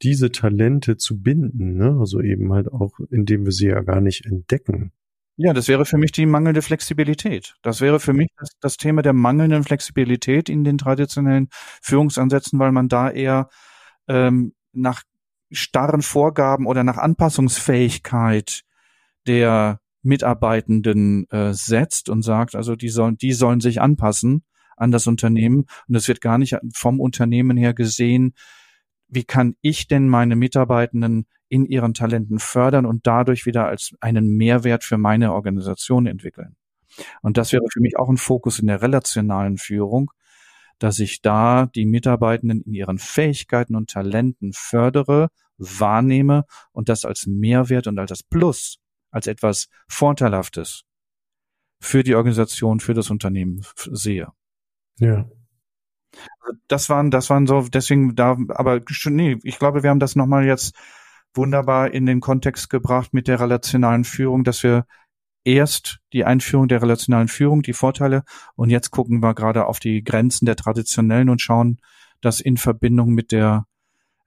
diese 0.00 0.30
Talente 0.30 0.96
zu 0.96 1.20
binden. 1.20 1.76
Ne? 1.76 1.98
Also 2.00 2.22
eben 2.22 2.52
halt 2.52 2.72
auch, 2.72 2.98
indem 3.10 3.44
wir 3.44 3.52
sie 3.52 3.66
ja 3.66 3.82
gar 3.82 4.00
nicht 4.00 4.24
entdecken. 4.24 4.92
Ja, 5.40 5.52
das 5.52 5.68
wäre 5.68 5.84
für 5.84 5.98
mich 5.98 6.10
die 6.10 6.26
mangelnde 6.26 6.62
Flexibilität. 6.62 7.54
Das 7.62 7.80
wäre 7.80 8.00
für 8.00 8.12
mich 8.12 8.28
das, 8.36 8.50
das, 8.60 8.76
Thema 8.76 9.02
der 9.02 9.12
mangelnden 9.12 9.62
Flexibilität 9.62 10.48
in 10.48 10.64
den 10.64 10.78
traditionellen 10.78 11.48
Führungsansätzen, 11.80 12.58
weil 12.58 12.72
man 12.72 12.88
da 12.88 13.08
eher 13.08 13.48
ähm, 14.08 14.52
nach 14.72 15.04
starren 15.52 16.02
Vorgaben 16.02 16.66
oder 16.66 16.82
nach 16.82 16.96
Anpassungsfähigkeit 16.96 18.64
der 19.28 19.78
Mitarbeitenden 20.02 21.30
äh, 21.30 21.54
setzt 21.54 22.08
und 22.08 22.22
sagt, 22.22 22.56
also 22.56 22.74
die 22.74 22.88
sollen, 22.88 23.16
die 23.16 23.32
sollen 23.32 23.60
sich 23.60 23.80
anpassen 23.80 24.42
an 24.76 24.90
das 24.90 25.06
Unternehmen 25.06 25.66
und 25.86 25.94
es 25.94 26.08
wird 26.08 26.20
gar 26.20 26.38
nicht 26.38 26.56
vom 26.74 26.98
Unternehmen 26.98 27.56
her 27.56 27.74
gesehen, 27.74 28.34
wie 29.08 29.24
kann 29.24 29.56
ich 29.60 29.88
denn 29.88 30.08
meine 30.08 30.36
Mitarbeitenden 30.36 31.26
in 31.48 31.64
ihren 31.64 31.94
Talenten 31.94 32.38
fördern 32.38 32.86
und 32.86 33.06
dadurch 33.06 33.46
wieder 33.46 33.66
als 33.66 33.96
einen 34.00 34.36
Mehrwert 34.36 34.84
für 34.84 34.98
meine 34.98 35.32
Organisation 35.32 36.06
entwickeln. 36.06 36.56
Und 37.22 37.36
das 37.36 37.52
wäre 37.52 37.64
für 37.72 37.80
mich 37.80 37.98
auch 37.98 38.08
ein 38.08 38.18
Fokus 38.18 38.58
in 38.58 38.66
der 38.66 38.82
relationalen 38.82 39.56
Führung, 39.56 40.10
dass 40.78 40.98
ich 40.98 41.22
da 41.22 41.66
die 41.66 41.86
Mitarbeitenden 41.86 42.62
in 42.62 42.74
ihren 42.74 42.98
Fähigkeiten 42.98 43.74
und 43.74 43.90
Talenten 43.90 44.52
fördere, 44.52 45.28
wahrnehme 45.56 46.44
und 46.72 46.88
das 46.88 47.04
als 47.04 47.26
Mehrwert 47.26 47.86
und 47.86 47.98
als 47.98 48.22
Plus, 48.22 48.78
als 49.10 49.26
etwas 49.26 49.68
Vorteilhaftes 49.88 50.84
für 51.80 52.02
die 52.02 52.14
Organisation, 52.14 52.80
für 52.80 52.94
das 52.94 53.10
Unternehmen 53.10 53.64
sehe. 53.74 54.28
Ja. 54.98 55.28
Das 56.66 56.88
waren, 56.88 57.10
das 57.10 57.30
waren 57.30 57.46
so, 57.46 57.62
deswegen 57.62 58.14
da, 58.14 58.36
aber 58.48 58.80
nee, 59.06 59.38
ich 59.42 59.58
glaube, 59.58 59.82
wir 59.82 59.90
haben 59.90 60.00
das 60.00 60.16
nochmal 60.16 60.46
jetzt 60.46 60.74
wunderbar 61.34 61.92
in 61.92 62.06
den 62.06 62.20
Kontext 62.20 62.70
gebracht 62.70 63.12
mit 63.12 63.28
der 63.28 63.40
relationalen 63.40 64.04
Führung, 64.04 64.44
dass 64.44 64.62
wir 64.62 64.86
erst 65.44 66.00
die 66.12 66.24
Einführung 66.24 66.68
der 66.68 66.82
relationalen 66.82 67.28
Führung, 67.28 67.62
die 67.62 67.72
Vorteile, 67.72 68.24
und 68.56 68.70
jetzt 68.70 68.90
gucken 68.90 69.20
wir 69.20 69.34
gerade 69.34 69.66
auf 69.66 69.78
die 69.78 70.02
Grenzen 70.02 70.46
der 70.46 70.56
traditionellen 70.56 71.28
und 71.28 71.40
schauen 71.40 71.78
das 72.20 72.40
in 72.40 72.56
Verbindung 72.56 73.10
mit 73.10 73.32
der 73.32 73.66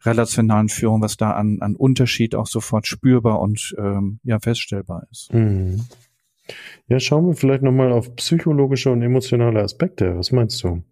relationalen 0.03 0.69
Führung, 0.69 1.01
was 1.01 1.17
da 1.17 1.31
an, 1.31 1.59
an 1.61 1.75
Unterschied 1.75 2.33
auch 2.33 2.47
sofort 2.47 2.87
spürbar 2.87 3.39
und 3.39 3.75
ähm, 3.77 4.19
ja 4.23 4.39
feststellbar 4.39 5.03
ist. 5.11 5.31
Mhm. 5.33 5.85
Ja, 6.87 6.99
schauen 6.99 7.27
wir 7.27 7.35
vielleicht 7.35 7.61
nochmal 7.61 7.91
auf 7.91 8.15
psychologische 8.15 8.91
und 8.91 9.01
emotionale 9.01 9.61
Aspekte. 9.61 10.17
Was 10.17 10.31
meinst 10.31 10.63
du? 10.63 10.83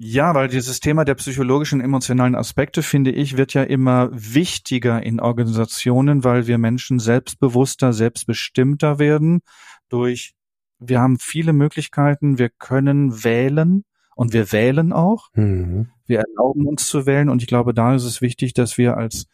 Ja, 0.00 0.32
weil 0.32 0.46
dieses 0.46 0.78
Thema 0.78 1.04
der 1.04 1.16
psychologischen, 1.16 1.80
emotionalen 1.80 2.36
Aspekte, 2.36 2.84
finde 2.84 3.10
ich, 3.10 3.36
wird 3.36 3.52
ja 3.52 3.64
immer 3.64 4.10
wichtiger 4.12 5.02
in 5.02 5.18
Organisationen, 5.18 6.22
weil 6.22 6.46
wir 6.46 6.56
Menschen 6.56 7.00
selbstbewusster, 7.00 7.92
selbstbestimmter 7.92 9.00
werden 9.00 9.40
durch, 9.88 10.34
wir 10.78 11.00
haben 11.00 11.18
viele 11.18 11.52
Möglichkeiten, 11.52 12.38
wir 12.38 12.48
können 12.48 13.24
wählen 13.24 13.84
und 14.14 14.32
wir 14.32 14.52
wählen 14.52 14.92
auch. 14.92 15.30
Mhm. 15.34 15.88
Wir 16.06 16.20
erlauben 16.20 16.66
uns 16.66 16.86
zu 16.86 17.04
wählen 17.04 17.28
und 17.28 17.42
ich 17.42 17.48
glaube, 17.48 17.74
da 17.74 17.94
ist 17.96 18.04
es 18.04 18.20
wichtig, 18.20 18.54
dass 18.54 18.78
wir 18.78 18.96
als, 18.96 19.26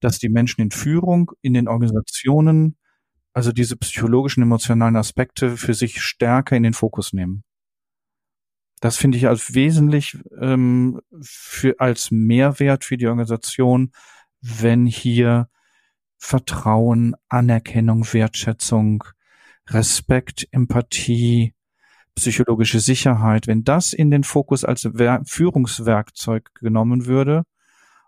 dass 0.00 0.18
die 0.18 0.28
Menschen 0.28 0.62
in 0.62 0.72
Führung, 0.72 1.30
in 1.42 1.54
den 1.54 1.68
Organisationen, 1.68 2.76
also 3.32 3.52
diese 3.52 3.76
psychologischen, 3.76 4.42
emotionalen 4.42 4.96
Aspekte 4.96 5.56
für 5.56 5.74
sich 5.74 6.02
stärker 6.02 6.56
in 6.56 6.64
den 6.64 6.72
Fokus 6.72 7.12
nehmen. 7.12 7.44
Das 8.80 8.96
finde 8.96 9.18
ich 9.18 9.28
als 9.28 9.54
wesentlich 9.54 10.18
ähm, 10.40 11.00
für 11.20 11.78
als 11.80 12.10
Mehrwert 12.10 12.84
für 12.84 12.96
die 12.96 13.06
Organisation, 13.06 13.92
wenn 14.40 14.86
hier 14.86 15.48
Vertrauen, 16.18 17.14
Anerkennung, 17.28 18.04
Wertschätzung, 18.12 19.04
Respekt, 19.68 20.48
Empathie, 20.50 21.54
psychologische 22.14 22.80
Sicherheit, 22.80 23.46
wenn 23.46 23.62
das 23.62 23.92
in 23.92 24.10
den 24.10 24.24
Fokus 24.24 24.64
als 24.64 24.88
Wer 24.92 25.22
Führungswerkzeug 25.24 26.54
genommen 26.54 27.06
würde, 27.06 27.44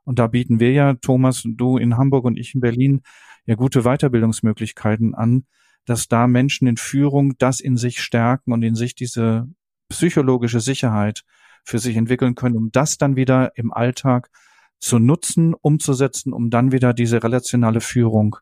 und 0.05 0.19
da 0.19 0.27
bieten 0.27 0.59
wir 0.59 0.73
ja, 0.73 0.95
Thomas, 0.95 1.45
du 1.45 1.77
in 1.77 1.97
Hamburg 1.97 2.25
und 2.25 2.37
ich 2.37 2.55
in 2.55 2.61
Berlin, 2.61 3.03
ja 3.47 3.55
gute 3.55 3.83
Weiterbildungsmöglichkeiten 3.83 5.15
an, 5.15 5.45
dass 5.85 6.09
da 6.09 6.27
Menschen 6.27 6.67
in 6.67 6.77
Führung 6.77 7.37
das 7.39 7.61
in 7.61 7.77
sich 7.77 8.01
stärken 8.01 8.53
und 8.53 8.63
in 8.63 8.75
sich 8.75 8.95
diese 8.95 9.49
psychologische 9.91 10.61
Sicherheit 10.61 11.23
für 11.65 11.79
sich 11.79 11.97
entwickeln 11.97 12.35
können, 12.35 12.57
um 12.57 12.73
das 12.73 12.97
dann 12.97 13.17
wieder 13.17 13.53
im 13.57 13.73
Alltag 13.73 14.31
zu 14.79 14.99
nutzen, 14.99 15.55
umzusetzen, 15.55 16.33
um 16.33 16.49
dann 16.49 16.73
wieder 16.73 16.95
diese 16.95 17.23
relationale 17.23 17.81
Führung 17.83 18.37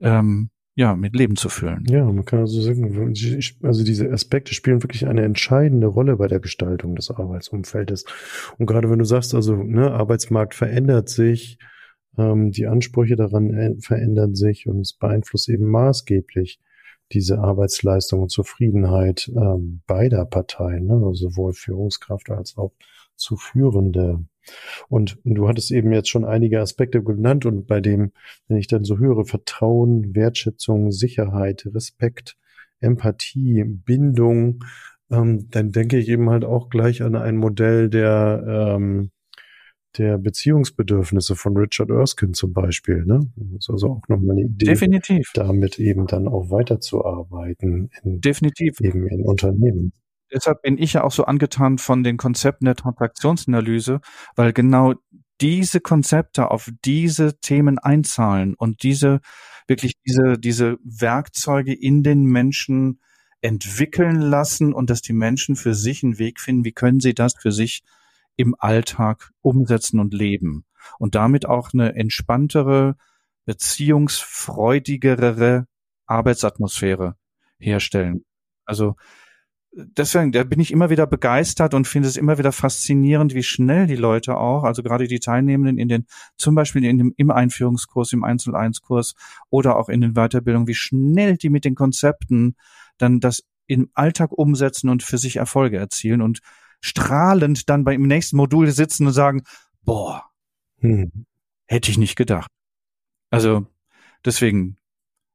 ähm, 0.00 0.50
ja 0.74 0.94
mit 0.94 1.16
Leben 1.16 1.36
zu 1.36 1.48
füllen. 1.48 1.84
Ja, 1.88 2.04
man 2.04 2.24
kann 2.24 2.40
also 2.40 2.60
sagen, 2.60 3.14
also 3.62 3.84
diese 3.84 4.10
Aspekte 4.12 4.54
spielen 4.54 4.82
wirklich 4.82 5.06
eine 5.06 5.22
entscheidende 5.22 5.86
Rolle 5.86 6.16
bei 6.16 6.28
der 6.28 6.38
Gestaltung 6.38 6.94
des 6.94 7.10
Arbeitsumfeldes. 7.10 8.04
Und 8.58 8.66
gerade 8.66 8.90
wenn 8.90 8.98
du 8.98 9.04
sagst, 9.04 9.34
also 9.34 9.56
ne, 9.56 9.90
Arbeitsmarkt 9.90 10.54
verändert 10.54 11.08
sich, 11.08 11.58
ähm, 12.16 12.52
die 12.52 12.66
Ansprüche 12.66 13.16
daran 13.16 13.54
äh, 13.54 13.74
verändern 13.80 14.34
sich 14.34 14.68
und 14.68 14.80
es 14.80 14.92
beeinflusst 14.92 15.48
eben 15.48 15.66
maßgeblich 15.66 16.60
diese 17.12 17.38
Arbeitsleistung 17.38 18.22
und 18.22 18.30
Zufriedenheit 18.30 19.30
ähm, 19.34 19.82
beider 19.86 20.24
Parteien, 20.24 20.86
ne? 20.86 20.94
also 20.94 21.30
sowohl 21.30 21.52
Führungskraft 21.52 22.30
als 22.30 22.56
auch 22.56 22.72
zu 23.16 23.36
Führende. 23.36 24.24
Und 24.88 25.18
du 25.24 25.48
hattest 25.48 25.70
eben 25.70 25.92
jetzt 25.92 26.08
schon 26.08 26.24
einige 26.24 26.60
Aspekte 26.60 27.02
genannt 27.02 27.44
und 27.44 27.66
bei 27.66 27.80
dem, 27.80 28.12
wenn 28.46 28.56
ich 28.56 28.66
dann 28.66 28.84
so 28.84 28.98
höre, 28.98 29.24
Vertrauen, 29.24 30.14
Wertschätzung, 30.14 30.90
Sicherheit, 30.92 31.66
Respekt, 31.74 32.36
Empathie, 32.80 33.64
Bindung, 33.64 34.64
ähm, 35.10 35.50
dann 35.50 35.72
denke 35.72 35.98
ich 35.98 36.08
eben 36.08 36.30
halt 36.30 36.44
auch 36.44 36.68
gleich 36.68 37.02
an 37.02 37.16
ein 37.16 37.36
Modell 37.36 37.90
der, 37.90 38.76
ähm, 38.76 39.10
der 39.96 40.18
Beziehungsbedürfnisse 40.18 41.34
von 41.34 41.56
Richard 41.56 41.90
Erskine 41.90 42.32
zum 42.32 42.52
Beispiel. 42.52 43.04
Ne? 43.04 43.30
Das 43.36 43.64
ist 43.64 43.70
also 43.70 43.88
auch 43.88 44.08
nochmal 44.08 44.36
eine 44.36 44.46
Idee, 44.46 44.66
Definitiv. 44.66 45.30
damit 45.34 45.78
eben 45.78 46.06
dann 46.06 46.28
auch 46.28 46.50
weiterzuarbeiten. 46.50 47.90
In, 48.02 48.20
Definitiv. 48.20 48.80
Eben 48.80 49.06
in 49.06 49.22
Unternehmen. 49.22 49.92
Deshalb 50.32 50.62
bin 50.62 50.76
ich 50.76 50.92
ja 50.92 51.04
auch 51.04 51.12
so 51.12 51.24
angetan 51.24 51.78
von 51.78 52.04
den 52.04 52.18
Konzepten 52.18 52.66
der 52.66 52.74
Transaktionsanalyse, 52.74 54.00
weil 54.36 54.52
genau 54.52 54.94
diese 55.40 55.80
Konzepte 55.80 56.50
auf 56.50 56.70
diese 56.84 57.38
Themen 57.40 57.78
einzahlen 57.78 58.54
und 58.54 58.82
diese 58.82 59.20
wirklich 59.66 59.94
diese, 60.06 60.38
diese 60.38 60.78
Werkzeuge 60.82 61.72
in 61.72 62.02
den 62.02 62.24
Menschen 62.24 63.00
entwickeln 63.40 64.20
lassen 64.20 64.72
und 64.72 64.90
dass 64.90 65.00
die 65.00 65.12
Menschen 65.12 65.54
für 65.56 65.74
sich 65.74 66.02
einen 66.02 66.18
Weg 66.18 66.40
finden, 66.40 66.64
wie 66.64 66.72
können 66.72 67.00
sie 67.00 67.14
das 67.14 67.34
für 67.40 67.52
sich 67.52 67.82
im 68.38 68.54
Alltag 68.58 69.32
umsetzen 69.42 70.00
und 70.00 70.14
leben 70.14 70.64
und 70.98 71.14
damit 71.14 71.44
auch 71.44 71.74
eine 71.74 71.94
entspanntere, 71.96 72.96
beziehungsfreudigere 73.44 75.66
Arbeitsatmosphäre 76.06 77.16
herstellen. 77.58 78.24
Also 78.64 78.96
deswegen, 79.72 80.32
da 80.32 80.44
bin 80.44 80.60
ich 80.60 80.70
immer 80.70 80.88
wieder 80.88 81.06
begeistert 81.06 81.74
und 81.74 81.88
finde 81.88 82.08
es 82.08 82.16
immer 82.16 82.38
wieder 82.38 82.52
faszinierend, 82.52 83.34
wie 83.34 83.42
schnell 83.42 83.86
die 83.86 83.96
Leute 83.96 84.36
auch, 84.36 84.64
also 84.64 84.82
gerade 84.82 85.08
die 85.08 85.20
Teilnehmenden 85.20 85.78
in 85.78 85.88
den, 85.88 86.06
zum 86.36 86.54
Beispiel 86.54 86.84
in 86.84 86.98
dem, 86.98 87.14
im 87.16 87.30
Einführungskurs, 87.30 88.12
im 88.12 88.24
Einzel-1-Kurs 88.24 89.14
oder 89.50 89.76
auch 89.76 89.88
in 89.88 90.00
den 90.00 90.14
Weiterbildungen, 90.14 90.68
wie 90.68 90.74
schnell 90.74 91.36
die 91.36 91.50
mit 91.50 91.64
den 91.64 91.74
Konzepten 91.74 92.56
dann 92.98 93.20
das 93.20 93.44
im 93.66 93.90
Alltag 93.94 94.32
umsetzen 94.32 94.88
und 94.88 95.02
für 95.02 95.18
sich 95.18 95.36
Erfolge 95.36 95.76
erzielen 95.76 96.22
und 96.22 96.40
strahlend 96.80 97.68
dann 97.68 97.84
beim 97.84 98.02
nächsten 98.02 98.36
Modul 98.36 98.70
sitzen 98.70 99.06
und 99.06 99.12
sagen, 99.12 99.42
boah, 99.82 100.24
hm. 100.80 101.26
hätte 101.66 101.90
ich 101.90 101.98
nicht 101.98 102.16
gedacht. 102.16 102.50
Also 103.30 103.66
deswegen 104.24 104.78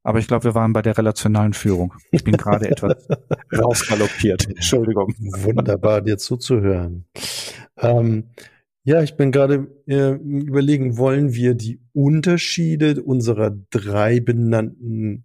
aber 0.03 0.19
ich 0.19 0.27
glaube, 0.27 0.43
wir 0.43 0.55
waren 0.55 0.73
bei 0.73 0.81
der 0.81 0.97
relationalen 0.97 1.53
Führung. 1.53 1.93
Ich 2.11 2.25
bin 2.25 2.35
gerade 2.35 2.69
etwas 2.69 3.07
rausgaloppiert. 3.57 4.49
Entschuldigung. 4.49 5.15
Wunderbar, 5.17 6.01
dir 6.01 6.17
zuzuhören. 6.17 7.05
Ähm, 7.77 8.25
ja, 8.83 9.01
ich 9.01 9.15
bin 9.15 9.31
gerade 9.31 9.67
äh, 9.87 10.11
überlegen, 10.11 10.97
wollen 10.97 11.33
wir 11.33 11.53
die 11.53 11.79
Unterschiede 11.93 13.01
unserer 13.01 13.55
drei 13.69 14.19
benannten 14.19 15.23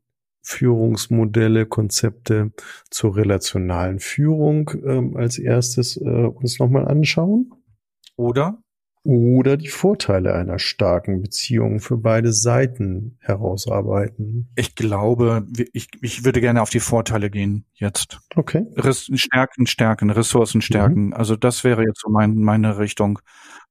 Führungsmodelle, 0.49 1.67
Konzepte 1.67 2.53
zur 2.91 3.17
relationalen 3.17 4.01
Führung 4.01 4.71
ähm, 4.85 5.15
als 5.17 5.39
erstes 5.39 5.99
äh, 5.99 6.05
uns 6.05 6.59
nochmal 6.59 6.89
anschauen? 6.89 7.53
Oder 8.17 8.59
oder 9.05 9.57
die 9.57 9.69
Vorteile 9.69 10.35
einer 10.35 10.59
starken 10.59 11.23
Beziehung 11.23 11.81
für 11.81 11.97
beide 11.97 12.33
Seiten 12.33 13.17
herausarbeiten? 13.21 14.51
Ich 14.57 14.75
glaube, 14.75 15.47
ich, 15.73 15.89
ich 16.03 16.25
würde 16.25 16.41
gerne 16.41 16.61
auf 16.61 16.71
die 16.71 16.81
Vorteile 16.81 17.31
gehen 17.31 17.65
jetzt. 17.75 18.19
Okay. 18.35 18.67
Res 18.77 19.11
stärken, 19.15 19.67
stärken, 19.67 20.11
Ressourcen 20.11 20.61
stärken. 20.61 21.07
Mhm. 21.07 21.15
Also 21.15 21.37
das 21.37 21.63
wäre 21.63 21.85
jetzt 21.85 22.01
so 22.01 22.11
mein, 22.11 22.35
meine 22.37 22.79
Richtung, 22.79 23.21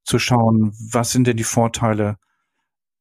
zu 0.03 0.19
schauen, 0.19 0.71
was 0.91 1.11
sind 1.11 1.27
denn 1.27 1.37
die 1.37 1.43
Vorteile 1.43 2.15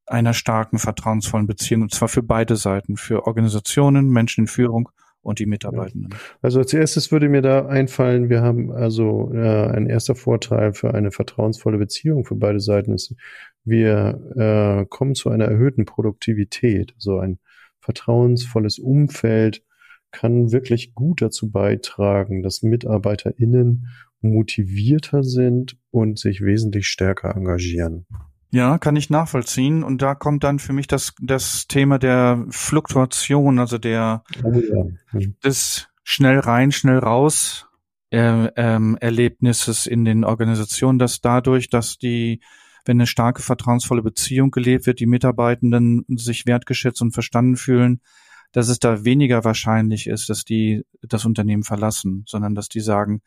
einer 0.06 0.34
starken, 0.34 0.78
vertrauensvollen 0.78 1.46
Beziehung, 1.46 1.82
und 1.82 1.94
zwar 1.94 2.08
für 2.08 2.22
beide 2.22 2.56
Seiten, 2.56 2.96
für 2.96 3.26
Organisationen, 3.26 4.08
Menschen 4.08 4.42
in 4.42 4.46
Führung 4.48 4.88
und 5.26 5.40
die 5.40 5.46
Mitarbeitenden. 5.46 6.14
Also 6.40 6.60
als 6.60 6.72
erstes 6.72 7.10
würde 7.10 7.28
mir 7.28 7.42
da 7.42 7.66
einfallen, 7.66 8.28
wir 8.28 8.42
haben 8.42 8.70
also 8.70 9.32
äh, 9.34 9.66
ein 9.66 9.86
erster 9.88 10.14
Vorteil 10.14 10.72
für 10.72 10.94
eine 10.94 11.10
vertrauensvolle 11.10 11.78
Beziehung 11.78 12.24
für 12.24 12.36
beide 12.36 12.60
Seiten 12.60 12.92
ist, 12.92 13.12
wir 13.64 14.20
äh, 14.36 14.86
kommen 14.88 15.16
zu 15.16 15.30
einer 15.30 15.46
erhöhten 15.46 15.84
Produktivität. 15.84 16.94
So 16.98 17.14
also 17.14 17.24
ein 17.24 17.38
vertrauensvolles 17.80 18.78
Umfeld 18.78 19.64
kann 20.12 20.52
wirklich 20.52 20.94
gut 20.94 21.20
dazu 21.20 21.50
beitragen, 21.50 22.42
dass 22.42 22.62
MitarbeiterInnen 22.62 23.88
motivierter 24.20 25.24
sind 25.24 25.76
und 25.90 26.18
sich 26.18 26.40
wesentlich 26.40 26.86
stärker 26.86 27.34
engagieren. 27.34 28.06
Ja, 28.56 28.78
kann 28.78 28.96
ich 28.96 29.10
nachvollziehen. 29.10 29.82
Und 29.82 30.00
da 30.00 30.14
kommt 30.14 30.42
dann 30.42 30.58
für 30.58 30.72
mich 30.72 30.86
das, 30.86 31.12
das 31.20 31.66
Thema 31.66 31.98
der 31.98 32.42
Fluktuation, 32.48 33.58
also 33.58 33.76
der 33.76 34.24
oh 34.42 34.50
ja. 34.50 34.84
mhm. 35.12 35.36
des 35.44 35.88
schnell 36.04 36.38
rein, 36.38 36.72
schnell 36.72 36.98
raus 36.98 37.66
äh, 38.10 38.46
ähm, 38.56 38.96
Erlebnisses 38.98 39.86
in 39.86 40.06
den 40.06 40.24
Organisationen, 40.24 40.98
dass 40.98 41.20
dadurch, 41.20 41.68
dass 41.68 41.98
die, 41.98 42.40
wenn 42.86 42.96
eine 42.96 43.06
starke 43.06 43.42
vertrauensvolle 43.42 44.00
Beziehung 44.00 44.50
gelebt 44.50 44.86
wird, 44.86 45.00
die 45.00 45.06
Mitarbeitenden 45.06 46.06
sich 46.08 46.46
wertgeschätzt 46.46 47.02
und 47.02 47.12
verstanden 47.12 47.56
fühlen, 47.56 48.00
dass 48.52 48.70
es 48.70 48.78
da 48.78 49.04
weniger 49.04 49.44
wahrscheinlich 49.44 50.06
ist, 50.06 50.30
dass 50.30 50.46
die 50.46 50.86
das 51.02 51.26
Unternehmen 51.26 51.62
verlassen, 51.62 52.24
sondern 52.26 52.54
dass 52.54 52.70
die 52.70 52.80
sagen, 52.80 53.20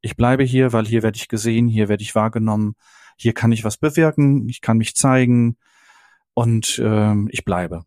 ich 0.00 0.16
bleibe 0.16 0.42
hier, 0.42 0.72
weil 0.72 0.86
hier 0.86 1.04
werde 1.04 1.18
ich 1.18 1.28
gesehen, 1.28 1.68
hier 1.68 1.88
werde 1.88 2.02
ich 2.02 2.16
wahrgenommen, 2.16 2.74
hier 3.16 3.32
kann 3.32 3.52
ich 3.52 3.64
was 3.64 3.76
bewirken, 3.76 4.48
ich 4.48 4.60
kann 4.60 4.78
mich 4.78 4.94
zeigen 4.94 5.56
und 6.34 6.80
ähm, 6.82 7.28
ich 7.30 7.44
bleibe. 7.44 7.84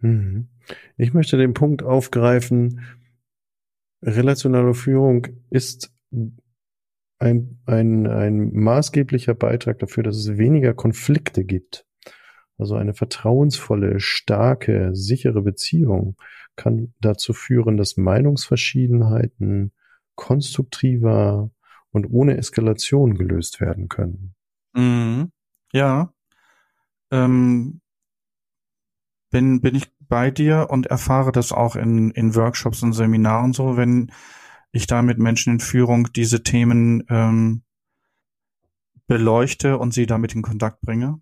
Mhm. 0.00 0.48
Ich 0.96 1.14
möchte 1.14 1.36
den 1.36 1.54
Punkt 1.54 1.82
aufgreifen, 1.82 2.80
relationale 4.02 4.74
Führung 4.74 5.26
ist 5.50 5.92
ein, 7.18 7.58
ein, 7.66 8.06
ein 8.06 8.52
maßgeblicher 8.52 9.34
Beitrag 9.34 9.78
dafür, 9.78 10.02
dass 10.02 10.16
es 10.16 10.38
weniger 10.38 10.74
Konflikte 10.74 11.44
gibt. 11.44 11.86
Also 12.56 12.74
eine 12.74 12.94
vertrauensvolle, 12.94 14.00
starke, 14.00 14.90
sichere 14.94 15.42
Beziehung 15.42 16.16
kann 16.56 16.92
dazu 17.00 17.32
führen, 17.32 17.76
dass 17.76 17.96
Meinungsverschiedenheiten 17.96 19.72
konstruktiver 20.14 21.50
und 21.90 22.06
ohne 22.10 22.36
Eskalation 22.36 23.14
gelöst 23.14 23.60
werden 23.60 23.88
können. 23.88 24.34
Mhm. 24.74 25.32
Ja. 25.72 26.12
Ähm, 27.10 27.80
bin, 29.30 29.60
bin 29.60 29.74
ich 29.74 29.90
bei 30.00 30.30
dir 30.30 30.68
und 30.70 30.86
erfahre 30.86 31.32
das 31.32 31.52
auch 31.52 31.76
in, 31.76 32.10
in 32.10 32.34
Workshops 32.34 32.82
und 32.82 32.92
Seminaren 32.92 33.52
so, 33.52 33.76
wenn 33.76 34.10
ich 34.72 34.86
da 34.86 35.02
mit 35.02 35.18
Menschen 35.18 35.54
in 35.54 35.60
Führung 35.60 36.12
diese 36.12 36.42
Themen 36.42 37.04
ähm, 37.08 37.62
beleuchte 39.06 39.78
und 39.78 39.94
sie 39.94 40.06
damit 40.06 40.34
in 40.34 40.42
Kontakt 40.42 40.80
bringe. 40.82 41.20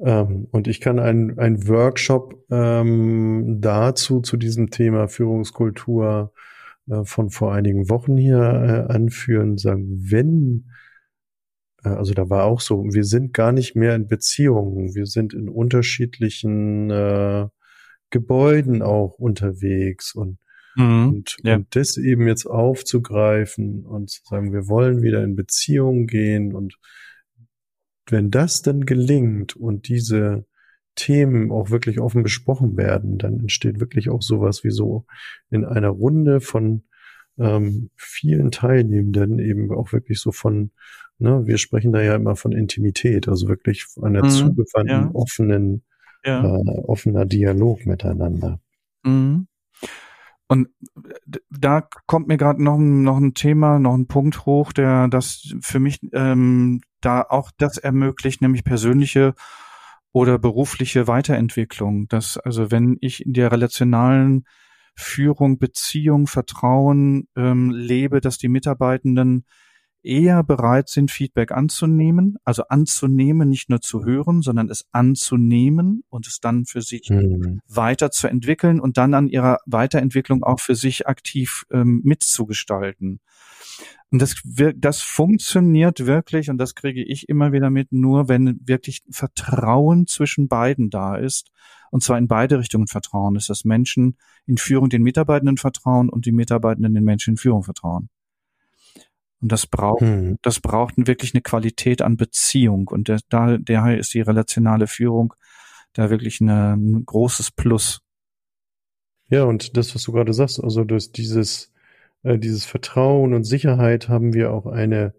Ähm, 0.00 0.48
und 0.50 0.68
ich 0.68 0.80
kann 0.80 0.98
einen 0.98 1.38
ein 1.38 1.68
Workshop 1.68 2.34
ähm, 2.50 3.58
dazu, 3.60 4.20
zu 4.20 4.36
diesem 4.36 4.70
Thema 4.70 5.08
Führungskultur 5.08 6.32
äh, 6.88 7.04
von 7.04 7.30
vor 7.30 7.54
einigen 7.54 7.88
Wochen 7.88 8.16
hier 8.16 8.38
äh, 8.88 8.92
anführen, 8.92 9.58
sagen, 9.58 9.86
wenn 10.10 10.71
also 11.82 12.14
da 12.14 12.30
war 12.30 12.44
auch 12.44 12.60
so, 12.60 12.84
wir 12.84 13.04
sind 13.04 13.32
gar 13.32 13.52
nicht 13.52 13.74
mehr 13.74 13.94
in 13.94 14.06
Beziehungen, 14.06 14.94
wir 14.94 15.06
sind 15.06 15.34
in 15.34 15.48
unterschiedlichen 15.48 16.90
äh, 16.90 17.48
Gebäuden 18.10 18.82
auch 18.82 19.18
unterwegs 19.18 20.14
und, 20.14 20.38
mhm, 20.76 21.08
und, 21.08 21.36
ja. 21.42 21.56
und 21.56 21.74
das 21.74 21.96
eben 21.96 22.28
jetzt 22.28 22.46
aufzugreifen 22.46 23.84
und 23.84 24.10
zu 24.10 24.20
sagen, 24.24 24.52
wir 24.52 24.68
wollen 24.68 25.02
wieder 25.02 25.24
in 25.24 25.34
Beziehungen 25.34 26.06
gehen 26.06 26.54
und 26.54 26.78
wenn 28.08 28.30
das 28.30 28.62
dann 28.62 28.84
gelingt 28.84 29.56
und 29.56 29.88
diese 29.88 30.46
Themen 30.94 31.50
auch 31.50 31.70
wirklich 31.70 32.00
offen 32.00 32.22
besprochen 32.22 32.76
werden, 32.76 33.18
dann 33.18 33.40
entsteht 33.40 33.80
wirklich 33.80 34.10
auch 34.10 34.22
sowas 34.22 34.62
wie 34.62 34.70
so 34.70 35.06
in 35.50 35.64
einer 35.64 35.88
Runde 35.88 36.40
von 36.40 36.84
ähm, 37.38 37.90
vielen 37.96 38.50
Teilnehmenden 38.50 39.38
eben 39.38 39.72
auch 39.72 39.92
wirklich 39.92 40.20
so 40.20 40.32
von 40.32 40.70
Ne? 41.22 41.46
Wir 41.46 41.58
sprechen 41.58 41.92
da 41.92 42.02
ja 42.02 42.16
immer 42.16 42.36
von 42.36 42.52
Intimität, 42.52 43.28
also 43.28 43.48
wirklich 43.48 43.86
einer 44.02 44.24
mhm, 44.24 44.30
zugewandten, 44.30 45.04
ja. 45.04 45.10
offenen, 45.14 45.84
ja. 46.24 46.44
Äh, 46.44 46.80
offener 46.84 47.24
Dialog 47.24 47.86
miteinander. 47.86 48.60
Mhm. 49.04 49.46
Und 50.48 50.68
da 51.48 51.88
kommt 52.06 52.28
mir 52.28 52.36
gerade 52.36 52.62
noch, 52.62 52.76
noch 52.76 53.16
ein 53.16 53.34
Thema, 53.34 53.78
noch 53.78 53.94
ein 53.94 54.06
Punkt 54.06 54.44
hoch, 54.44 54.72
der 54.72 55.08
das 55.08 55.54
für 55.60 55.78
mich 55.78 56.00
ähm, 56.12 56.82
da 57.00 57.22
auch 57.22 57.50
das 57.56 57.78
ermöglicht, 57.78 58.42
nämlich 58.42 58.64
persönliche 58.64 59.34
oder 60.12 60.38
berufliche 60.38 61.06
Weiterentwicklung. 61.06 62.08
Dass 62.08 62.36
also 62.36 62.70
wenn 62.70 62.98
ich 63.00 63.24
in 63.24 63.32
der 63.32 63.50
relationalen 63.50 64.44
Führung, 64.94 65.58
Beziehung, 65.58 66.26
Vertrauen 66.26 67.28
ähm, 67.36 67.70
lebe, 67.70 68.20
dass 68.20 68.36
die 68.36 68.48
Mitarbeitenden 68.48 69.46
eher 70.02 70.42
bereit 70.42 70.88
sind, 70.88 71.10
Feedback 71.10 71.52
anzunehmen, 71.52 72.36
also 72.44 72.64
anzunehmen, 72.68 73.48
nicht 73.48 73.70
nur 73.70 73.80
zu 73.80 74.04
hören, 74.04 74.42
sondern 74.42 74.68
es 74.68 74.86
anzunehmen 74.92 76.04
und 76.08 76.26
es 76.26 76.40
dann 76.40 76.64
für 76.64 76.82
sich 76.82 77.10
mhm. 77.10 77.60
weiterzuentwickeln 77.68 78.80
und 78.80 78.96
dann 78.96 79.14
an 79.14 79.28
ihrer 79.28 79.58
Weiterentwicklung 79.66 80.42
auch 80.42 80.60
für 80.60 80.74
sich 80.74 81.06
aktiv 81.06 81.64
ähm, 81.70 82.00
mitzugestalten. 82.04 83.20
Und 84.10 84.20
das, 84.20 84.34
das 84.76 85.00
funktioniert 85.00 86.04
wirklich, 86.04 86.50
und 86.50 86.58
das 86.58 86.74
kriege 86.74 87.02
ich 87.02 87.30
immer 87.30 87.52
wieder 87.52 87.70
mit, 87.70 87.92
nur 87.92 88.28
wenn 88.28 88.60
wirklich 88.62 89.02
Vertrauen 89.10 90.06
zwischen 90.06 90.48
beiden 90.48 90.90
da 90.90 91.16
ist. 91.16 91.50
Und 91.90 92.02
zwar 92.02 92.18
in 92.18 92.28
beide 92.28 92.58
Richtungen 92.58 92.88
Vertrauen 92.88 93.36
ist, 93.36 93.48
dass 93.48 93.64
Menschen 93.64 94.18
in 94.46 94.58
Führung 94.58 94.90
den 94.90 95.02
Mitarbeitenden 95.02 95.56
vertrauen 95.56 96.10
und 96.10 96.26
die 96.26 96.32
Mitarbeitenden 96.32 96.92
den 96.92 97.04
Menschen 97.04 97.32
in 97.32 97.36
Führung 97.38 97.62
vertrauen. 97.62 98.10
Und 99.42 99.50
das 99.50 99.66
braucht, 99.66 100.00
hm. 100.00 100.38
das 100.42 100.60
braucht 100.60 100.94
wirklich 100.96 101.34
eine 101.34 101.42
Qualität 101.42 102.00
an 102.00 102.16
Beziehung. 102.16 102.88
Und 102.88 103.08
der, 103.08 103.18
da, 103.28 103.58
daher 103.58 103.98
ist 103.98 104.14
die 104.14 104.20
relationale 104.20 104.86
Führung 104.86 105.34
da 105.92 106.08
wirklich 106.08 106.40
eine, 106.40 106.74
ein 106.74 107.04
großes 107.04 107.50
Plus. 107.50 108.00
Ja, 109.28 109.44
und 109.44 109.76
das, 109.76 109.94
was 109.94 110.04
du 110.04 110.12
gerade 110.12 110.32
sagst, 110.32 110.62
also 110.62 110.84
durch 110.84 111.12
dieses, 111.12 111.72
äh, 112.22 112.38
dieses 112.38 112.64
Vertrauen 112.64 113.34
und 113.34 113.44
Sicherheit 113.44 114.08
haben 114.08 114.32
wir 114.32 114.52
auch 114.52 114.66
eine 114.66 115.14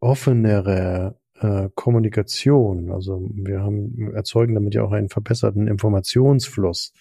offenere 0.00 1.18
äh, 1.40 1.68
Kommunikation. 1.74 2.90
Also 2.90 3.28
wir 3.32 3.60
haben, 3.60 4.12
erzeugen 4.14 4.54
damit 4.54 4.74
ja 4.74 4.82
auch 4.82 4.92
einen 4.92 5.08
verbesserten 5.08 5.68
Informationsfluss 5.68 6.92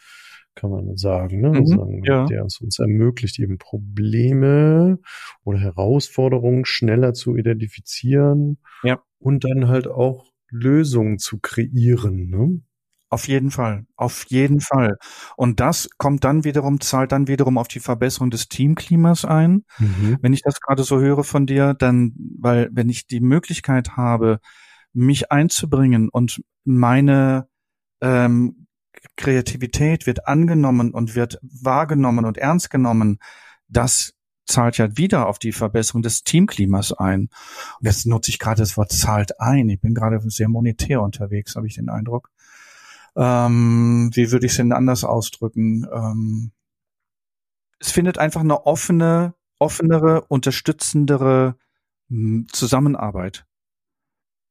kann 0.55 0.71
man 0.71 0.95
sagen, 0.97 1.41
ne? 1.41 1.49
Mhm, 1.49 1.65
sagen, 1.65 2.03
ja. 2.03 2.25
der 2.25 2.43
uns, 2.43 2.59
uns 2.61 2.79
ermöglicht, 2.79 3.39
eben 3.39 3.57
Probleme 3.57 4.99
oder 5.43 5.59
Herausforderungen 5.59 6.65
schneller 6.65 7.13
zu 7.13 7.35
identifizieren 7.35 8.57
ja. 8.83 9.01
und 9.19 9.43
dann 9.43 9.67
halt 9.67 9.87
auch 9.87 10.31
Lösungen 10.49 11.19
zu 11.19 11.39
kreieren. 11.39 12.29
Ne? 12.29 12.61
Auf 13.09 13.27
jeden 13.27 13.51
Fall, 13.51 13.85
auf 13.95 14.25
jeden 14.29 14.59
Fall. 14.59 14.97
Und 15.37 15.59
das 15.59 15.89
kommt 15.97 16.23
dann 16.23 16.43
wiederum, 16.43 16.81
zahlt 16.81 17.11
dann 17.11 17.27
wiederum 17.27 17.57
auf 17.57 17.67
die 17.67 17.79
Verbesserung 17.79 18.31
des 18.31 18.49
Teamklimas 18.49 19.25
ein. 19.25 19.65
Mhm. 19.77 20.17
Wenn 20.21 20.33
ich 20.33 20.41
das 20.41 20.59
gerade 20.59 20.83
so 20.83 20.99
höre 20.99 21.23
von 21.23 21.45
dir, 21.45 21.75
dann, 21.75 22.13
weil 22.39 22.69
wenn 22.71 22.89
ich 22.89 23.07
die 23.07 23.21
Möglichkeit 23.21 23.91
habe, 23.95 24.39
mich 24.93 25.31
einzubringen 25.31 26.09
und 26.09 26.41
meine 26.63 27.47
ähm, 28.01 28.64
Kreativität 29.15 30.05
wird 30.05 30.27
angenommen 30.27 30.91
und 30.91 31.15
wird 31.15 31.39
wahrgenommen 31.41 32.25
und 32.25 32.37
ernst 32.37 32.69
genommen, 32.69 33.19
das 33.67 34.13
zahlt 34.45 34.77
ja 34.77 34.95
wieder 34.97 35.27
auf 35.27 35.39
die 35.39 35.51
Verbesserung 35.51 36.01
des 36.01 36.23
Teamklimas 36.23 36.93
ein. 36.93 37.29
Und 37.79 37.85
jetzt 37.85 38.05
nutze 38.05 38.29
ich 38.29 38.39
gerade 38.39 38.61
das 38.61 38.77
Wort 38.77 38.91
zahlt 38.91 39.39
ein. 39.39 39.69
Ich 39.69 39.81
bin 39.81 39.93
gerade 39.93 40.19
sehr 40.29 40.49
monetär 40.49 41.01
unterwegs, 41.01 41.55
habe 41.55 41.67
ich 41.67 41.75
den 41.75 41.89
Eindruck. 41.89 42.29
Ähm, 43.15 44.11
wie 44.13 44.31
würde 44.31 44.45
ich 44.45 44.53
es 44.53 44.57
denn 44.57 44.71
anders 44.71 45.03
ausdrücken? 45.03 45.87
Ähm, 45.91 46.51
es 47.79 47.91
findet 47.91 48.17
einfach 48.17 48.41
eine 48.41 48.65
offene, 48.65 49.33
offenere, 49.59 50.25
unterstützendere 50.25 51.55
hm, 52.09 52.47
Zusammenarbeit 52.51 53.45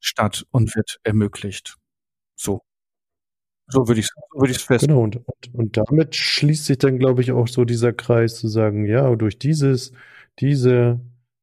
statt 0.01 0.47
und 0.51 0.75
wird 0.75 0.99
ermöglicht. 1.03 1.79
So. 2.37 2.63
So 3.69 3.89
würde 3.89 4.01
ich 4.01 4.09
so 4.09 4.41
würde 4.41 4.51
ich 4.51 4.59
es 4.59 4.63
fest. 4.63 4.87
Genau, 4.87 5.03
und, 5.03 5.17
und, 5.17 5.55
und 5.55 5.77
damit 5.77 6.15
schließt 6.15 6.67
sich 6.67 6.79
dann, 6.79 6.99
glaube 6.99 7.23
ich, 7.23 7.33
auch 7.33 7.49
so 7.49 7.65
dieser 7.65 7.93
Kreis 7.93 8.37
zu 8.37 8.49
sagen, 8.49 8.87
ja, 8.87 9.15
durch 9.17 9.39
dieses, 9.39 9.93
diese 10.39 11.01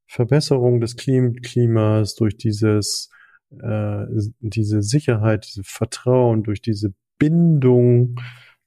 Verbesserung 0.07 0.81
des 0.81 0.97
Klimas, 0.97 2.15
durch 2.15 2.37
dieses, 2.37 3.09
äh, 3.51 4.05
diese 4.39 4.81
Sicherheit, 4.83 5.47
diese 5.47 5.63
Vertrauen, 5.63 6.43
durch 6.43 6.61
diese 6.61 6.93
Bindung, 7.17 8.19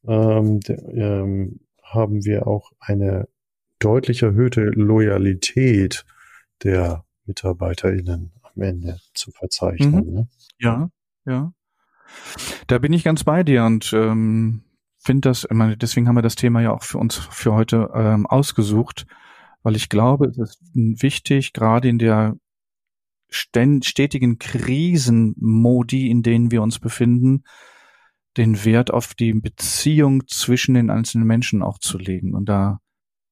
ähm, 0.06 0.60
de, 0.60 0.76
ähm, 0.94 1.60
haben 1.82 2.24
wir 2.24 2.46
auch 2.46 2.72
eine 2.80 3.28
deutlich 3.78 4.22
erhöhte 4.22 4.62
Loyalität 4.62 6.04
der 6.62 7.04
MitarbeiterInnen 7.26 8.32
am 8.42 8.62
Ende 8.62 8.98
zu 9.14 9.30
verzeichnen. 9.30 10.06
Mhm. 10.06 10.12
Ne? 10.12 10.28
Ja, 10.58 10.88
ja. 11.26 11.52
Da 12.66 12.78
bin 12.78 12.92
ich 12.92 13.04
ganz 13.04 13.24
bei 13.24 13.42
dir 13.42 13.64
und 13.64 13.92
ähm, 13.92 14.62
finde 14.98 15.28
das, 15.28 15.44
ich 15.44 15.50
meine, 15.50 15.76
deswegen 15.76 16.08
haben 16.08 16.16
wir 16.16 16.22
das 16.22 16.36
Thema 16.36 16.62
ja 16.62 16.72
auch 16.72 16.82
für 16.82 16.98
uns 16.98 17.16
für 17.16 17.52
heute 17.52 17.90
ähm, 17.94 18.26
ausgesucht, 18.26 19.06
weil 19.62 19.76
ich 19.76 19.88
glaube, 19.88 20.26
es 20.28 20.38
ist 20.38 20.60
wichtig, 20.74 21.52
gerade 21.52 21.88
in 21.88 21.98
der 21.98 22.36
stetigen 23.28 24.38
Krisenmodi, 24.38 26.10
in 26.10 26.22
denen 26.22 26.50
wir 26.50 26.62
uns 26.62 26.78
befinden, 26.78 27.44
den 28.36 28.64
Wert 28.64 28.92
auf 28.92 29.14
die 29.14 29.32
Beziehung 29.32 30.26
zwischen 30.26 30.74
den 30.74 30.90
einzelnen 30.90 31.26
Menschen 31.26 31.62
auch 31.62 31.78
zu 31.78 31.98
legen 31.98 32.34
und 32.34 32.48
da 32.48 32.80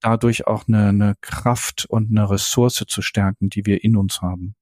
dadurch 0.00 0.46
auch 0.46 0.66
eine, 0.66 0.88
eine 0.88 1.14
Kraft 1.20 1.86
und 1.88 2.10
eine 2.10 2.28
Ressource 2.28 2.84
zu 2.86 3.02
stärken, 3.02 3.48
die 3.50 3.64
wir 3.66 3.84
in 3.84 3.96
uns 3.96 4.20
haben 4.20 4.56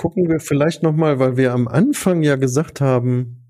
gucken 0.00 0.28
wir 0.30 0.40
vielleicht 0.40 0.82
nochmal, 0.82 1.18
weil 1.18 1.36
wir 1.36 1.52
am 1.52 1.68
Anfang 1.68 2.22
ja 2.22 2.36
gesagt 2.36 2.80
haben, 2.80 3.44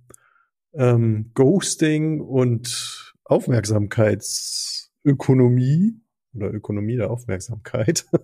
ähm, 0.73 1.31
Ghosting 1.35 2.21
und 2.21 3.15
Aufmerksamkeitsökonomie 3.23 5.95
oder 6.35 6.53
Ökonomie 6.53 6.97
der 6.97 7.13
Aufmerksamkeit. 7.13 8.05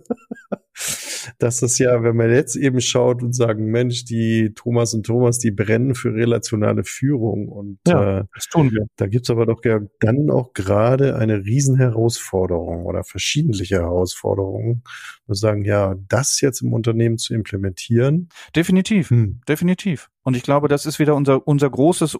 das 1.37 1.61
ist 1.61 1.77
ja, 1.79 2.03
wenn 2.03 2.15
man 2.15 2.31
jetzt 2.31 2.55
eben 2.55 2.81
schaut 2.81 3.23
und 3.23 3.33
sagen, 3.33 3.65
Mensch, 3.65 4.05
die 4.05 4.53
Thomas 4.55 4.93
und 4.93 5.05
Thomas, 5.05 5.39
die 5.39 5.51
brennen 5.51 5.95
für 5.95 6.13
relationale 6.13 6.83
Führung 6.83 7.47
und 7.47 7.79
ja, 7.87 8.19
äh, 8.19 8.23
das 8.33 8.47
tun 8.47 8.71
wir. 8.71 8.87
Da 8.95 9.07
gibt's 9.07 9.29
aber 9.29 9.45
doch 9.45 9.63
ja 9.63 9.79
dann 9.99 10.29
auch 10.29 10.53
gerade 10.53 11.15
eine 11.15 11.43
Riesenherausforderung 11.43 12.85
oder 12.85 13.03
verschiedentliche 13.03 13.77
Herausforderungen 13.77 14.83
und 15.25 15.35
sagen, 15.35 15.63
ja, 15.65 15.95
das 16.07 16.41
jetzt 16.41 16.61
im 16.61 16.73
Unternehmen 16.73 17.17
zu 17.17 17.33
implementieren. 17.33 18.29
Definitiv, 18.55 19.09
hm. 19.09 19.41
definitiv. 19.47 20.09
Und 20.23 20.35
ich 20.35 20.43
glaube, 20.43 20.67
das 20.67 20.85
ist 20.85 20.99
wieder 20.99 21.15
unser, 21.15 21.47
unser 21.47 21.69
großes 21.69 22.17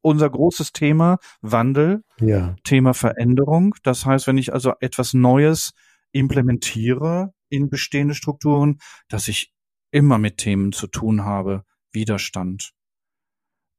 unser 0.00 0.30
großes 0.30 0.72
Thema 0.72 1.18
Wandel, 1.42 2.02
ja. 2.20 2.56
Thema 2.64 2.94
Veränderung. 2.94 3.74
Das 3.82 4.06
heißt, 4.06 4.26
wenn 4.26 4.38
ich 4.38 4.52
also 4.52 4.72
etwas 4.80 5.12
Neues 5.12 5.72
implementiere 6.12 7.32
in 7.48 7.68
bestehende 7.68 8.14
Strukturen, 8.14 8.78
dass 9.08 9.28
ich 9.28 9.52
immer 9.90 10.18
mit 10.18 10.38
Themen 10.38 10.72
zu 10.72 10.86
tun 10.86 11.24
habe. 11.24 11.64
Widerstand, 11.92 12.72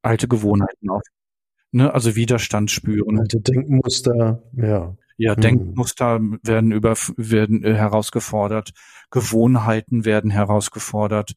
alte 0.01 0.27
Gewohnheiten 0.27 0.89
auf, 0.89 1.03
ne, 1.71 1.93
also 1.93 2.15
Widerstand 2.15 2.71
spüren. 2.71 3.19
Alte 3.19 3.39
Denkmuster, 3.39 4.43
ja. 4.53 4.95
Ja, 5.17 5.35
hm. 5.35 5.41
Denkmuster 5.41 6.19
werden 6.43 6.71
über 6.71 6.95
werden 7.17 7.63
äh, 7.63 7.75
herausgefordert, 7.75 8.71
Gewohnheiten 9.11 10.05
werden 10.05 10.31
herausgefordert 10.31 11.35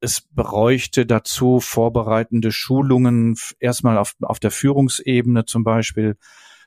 es 0.00 0.20
bräuchte 0.20 1.06
dazu 1.06 1.60
vorbereitende 1.60 2.52
Schulungen, 2.52 3.36
erstmal 3.58 3.98
auf, 3.98 4.14
auf 4.20 4.38
der 4.38 4.50
Führungsebene 4.50 5.44
zum 5.44 5.64
Beispiel, 5.64 6.16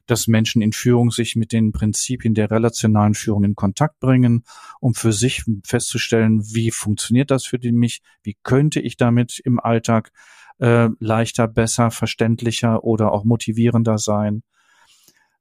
dass 0.06 0.28
Menschen 0.28 0.62
in 0.62 0.72
Führung 0.72 1.12
sich 1.12 1.36
mit 1.36 1.52
den 1.52 1.72
Prinzipien 1.72 2.34
der 2.34 2.52
relationalen 2.52 3.14
Führung 3.14 3.44
in 3.44 3.56
Kontakt 3.56 4.00
bringen, 4.00 4.44
um 4.80 4.94
für 4.94 5.14
sich 5.14 5.44
festzustellen, 5.64 6.42
wie 6.54 6.72
funktioniert 6.72 7.32
das 7.32 7.46
für 7.46 7.60
mich, 7.72 8.02
wie 8.24 8.38
könnte 8.44 8.80
ich 8.80 8.98
damit 8.98 9.40
im 9.44 9.60
Alltag 9.60 10.12
äh, 10.60 10.90
leichter, 11.00 11.48
besser, 11.48 11.92
verständlicher 11.92 12.84
oder 12.84 13.12
auch 13.12 13.24
motivierender 13.24 13.98
sein. 13.98 14.44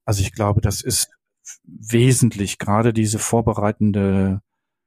Also 0.04 0.22
ich 0.22 0.32
glaube, 0.32 0.60
das 0.60 0.82
ist 0.82 1.10
wesentlich, 1.64 2.58
gerade 2.58 2.92
diese 2.92 3.18
vorbereitende 3.18 4.40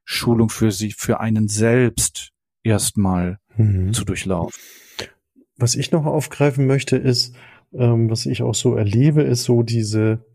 Schulung 0.06 0.50
für 0.50 0.72
sie, 0.72 0.92
für 0.92 1.20
einen 1.20 1.48
selbst, 1.48 2.32
erstmal 2.64 3.40
mhm. 3.56 3.94
zu 3.94 4.06
durchlaufen. 4.06 4.60
Was 5.58 5.76
ich 5.76 5.92
noch 5.92 6.06
aufgreifen 6.06 6.66
möchte, 6.66 6.98
ist, 6.98 7.36
ähm, 7.78 8.10
was 8.10 8.26
ich 8.26 8.42
auch 8.44 8.56
so 8.56 8.76
erlebe, 8.76 9.24
ist 9.24 9.44
so 9.44 9.64
diese, 9.64 10.26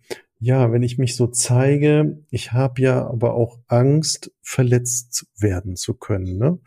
ja, 0.41 0.71
wenn 0.71 0.83
ich 0.83 0.99
mich 0.99 1.17
so 1.17 1.27
zeige, 1.27 2.25
ich 2.31 2.53
habe 2.53 2.81
ja 2.83 3.07
aber 3.07 3.35
auch 3.35 3.59
Angst, 3.67 4.31
verletzt 4.43 5.27
werden 5.39 5.77
zu 5.77 5.95
können. 5.95 6.39
Ne? 6.39 6.59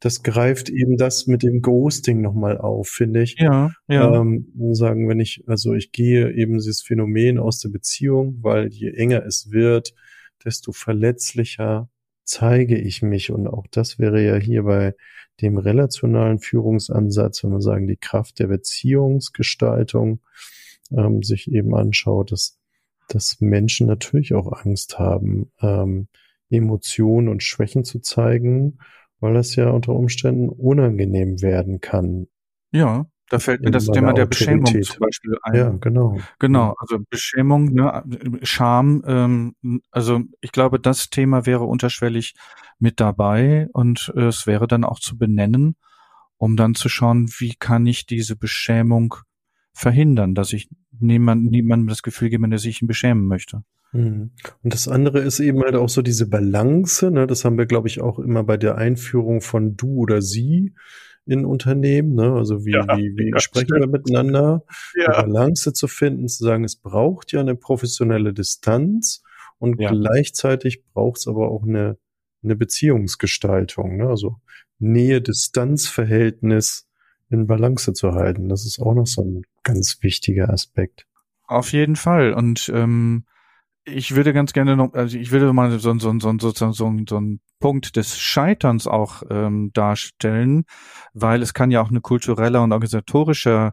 Das 0.00 0.22
greift 0.22 0.70
eben 0.70 0.96
das 0.96 1.26
mit 1.26 1.42
dem 1.42 1.60
Ghosting 1.60 2.20
nochmal 2.20 2.58
auf, 2.58 2.88
finde 2.88 3.22
ich. 3.22 3.36
Ja, 3.38 3.70
ja. 3.86 4.20
Ähm, 4.20 4.48
sagen, 4.72 5.08
wenn 5.08 5.20
ich, 5.20 5.44
also 5.46 5.74
ich 5.74 5.92
gehe 5.92 6.32
eben 6.32 6.54
dieses 6.54 6.82
Phänomen 6.82 7.38
aus 7.38 7.60
der 7.60 7.68
Beziehung, 7.68 8.38
weil 8.42 8.68
je 8.68 8.90
enger 8.90 9.24
es 9.26 9.50
wird, 9.50 9.94
desto 10.44 10.72
verletzlicher 10.72 11.90
zeige 12.28 12.76
ich 12.76 13.02
mich. 13.02 13.30
Und 13.30 13.48
auch 13.48 13.66
das 13.70 13.98
wäre 13.98 14.24
ja 14.24 14.36
hier 14.36 14.64
bei 14.64 14.94
dem 15.40 15.56
relationalen 15.56 16.38
Führungsansatz, 16.38 17.42
wenn 17.42 17.50
man 17.50 17.60
sagen, 17.60 17.88
die 17.88 17.96
Kraft 17.96 18.38
der 18.38 18.48
Beziehungsgestaltung 18.48 20.20
ähm, 20.90 21.22
sich 21.22 21.50
eben 21.50 21.74
anschaut, 21.74 22.32
dass, 22.32 22.58
dass 23.08 23.40
Menschen 23.40 23.86
natürlich 23.86 24.34
auch 24.34 24.52
Angst 24.52 24.98
haben, 24.98 25.50
ähm, 25.60 26.08
Emotionen 26.50 27.28
und 27.28 27.42
Schwächen 27.42 27.84
zu 27.84 28.00
zeigen, 28.00 28.78
weil 29.20 29.34
das 29.34 29.56
ja 29.56 29.70
unter 29.70 29.92
Umständen 29.92 30.48
unangenehm 30.48 31.40
werden 31.42 31.80
kann. 31.80 32.26
Ja, 32.72 33.06
da 33.30 33.38
fällt 33.38 33.62
mir 33.62 33.70
das 33.70 33.86
Thema 33.86 34.12
der 34.12 34.26
Beschämung 34.26 34.66
zum 34.82 34.98
Beispiel 35.00 35.36
ein. 35.42 35.54
Ja, 35.54 35.70
genau. 35.70 36.18
Genau, 36.38 36.74
also 36.78 36.98
Beschämung, 37.10 37.72
ne, 37.72 38.02
Scham, 38.42 39.02
ähm, 39.06 39.82
also 39.90 40.22
ich 40.40 40.52
glaube, 40.52 40.80
das 40.80 41.10
Thema 41.10 41.46
wäre 41.46 41.64
unterschwellig 41.64 42.34
mit 42.78 43.00
dabei 43.00 43.68
und 43.72 44.12
äh, 44.16 44.26
es 44.26 44.46
wäre 44.46 44.66
dann 44.66 44.84
auch 44.84 45.00
zu 45.00 45.18
benennen, 45.18 45.76
um 46.36 46.56
dann 46.56 46.74
zu 46.74 46.88
schauen, 46.88 47.28
wie 47.38 47.54
kann 47.54 47.86
ich 47.86 48.06
diese 48.06 48.36
Beschämung 48.36 49.14
verhindern, 49.72 50.34
dass 50.34 50.52
ich 50.52 50.68
niemand, 50.98 51.50
niemandem 51.50 51.88
das 51.88 52.02
Gefühl 52.02 52.30
gebe, 52.30 52.48
dass 52.48 52.64
ich 52.64 52.82
ihn 52.82 52.88
beschämen 52.88 53.26
möchte. 53.26 53.62
Mhm. 53.92 54.30
Und 54.62 54.74
das 54.74 54.88
andere 54.88 55.20
ist 55.20 55.40
eben 55.40 55.62
halt 55.62 55.74
auch 55.74 55.88
so 55.88 56.02
diese 56.02 56.28
Balance, 56.28 57.10
ne? 57.10 57.26
das 57.26 57.44
haben 57.44 57.58
wir, 57.58 57.66
glaube 57.66 57.88
ich, 57.88 58.00
auch 58.00 58.18
immer 58.18 58.44
bei 58.44 58.56
der 58.56 58.76
Einführung 58.76 59.40
von 59.40 59.76
du 59.76 59.96
oder 59.96 60.22
sie 60.22 60.74
in 61.28 61.44
Unternehmen, 61.44 62.14
ne? 62.14 62.32
Also 62.32 62.64
wie, 62.64 62.72
ja, 62.72 62.84
wie, 62.96 63.12
wie 63.16 63.30
ja, 63.30 63.38
sprechen 63.38 63.68
stimmt. 63.68 63.80
wir 63.80 63.88
miteinander, 63.88 64.64
ja. 64.96 65.06
eine 65.06 65.32
Balance 65.32 65.72
zu 65.72 65.88
finden, 65.88 66.28
zu 66.28 66.44
sagen, 66.44 66.64
es 66.64 66.76
braucht 66.76 67.32
ja 67.32 67.40
eine 67.40 67.54
professionelle 67.54 68.32
Distanz 68.32 69.22
und 69.58 69.80
ja. 69.80 69.90
gleichzeitig 69.90 70.84
braucht 70.92 71.18
es 71.18 71.28
aber 71.28 71.50
auch 71.50 71.64
eine, 71.64 71.98
eine 72.42 72.56
Beziehungsgestaltung, 72.56 73.96
ne? 73.96 74.08
Also 74.08 74.36
Nähe-Distanz-Verhältnis 74.78 76.88
in 77.30 77.46
Balance 77.46 77.92
zu 77.92 78.12
halten. 78.12 78.48
Das 78.48 78.64
ist 78.64 78.80
auch 78.80 78.94
noch 78.94 79.06
so 79.06 79.22
ein 79.22 79.42
ganz 79.62 79.98
wichtiger 80.02 80.50
Aspekt. 80.50 81.06
Auf 81.46 81.72
jeden 81.72 81.96
Fall. 81.96 82.32
Und 82.32 82.70
ähm, 82.74 83.24
ich 83.84 84.14
würde 84.14 84.32
ganz 84.32 84.52
gerne 84.52 84.76
noch, 84.76 84.94
also 84.94 85.18
ich 85.18 85.30
würde 85.30 85.52
mal 85.52 85.70
so, 85.70 85.78
so, 85.78 85.98
so, 85.98 86.18
so, 86.20 86.38
so, 86.38 86.50
so, 86.50 86.72
so 86.72 86.86
einen 86.86 87.40
Punkt 87.60 87.96
des 87.96 88.18
Scheiterns 88.18 88.86
auch 88.86 89.22
ähm, 89.30 89.70
darstellen, 89.72 90.64
weil 91.12 91.42
es 91.42 91.54
kann 91.54 91.70
ja 91.70 91.80
auch 91.80 91.90
eine 91.90 92.00
kulturelle 92.00 92.60
und 92.60 92.72
organisatorische 92.72 93.72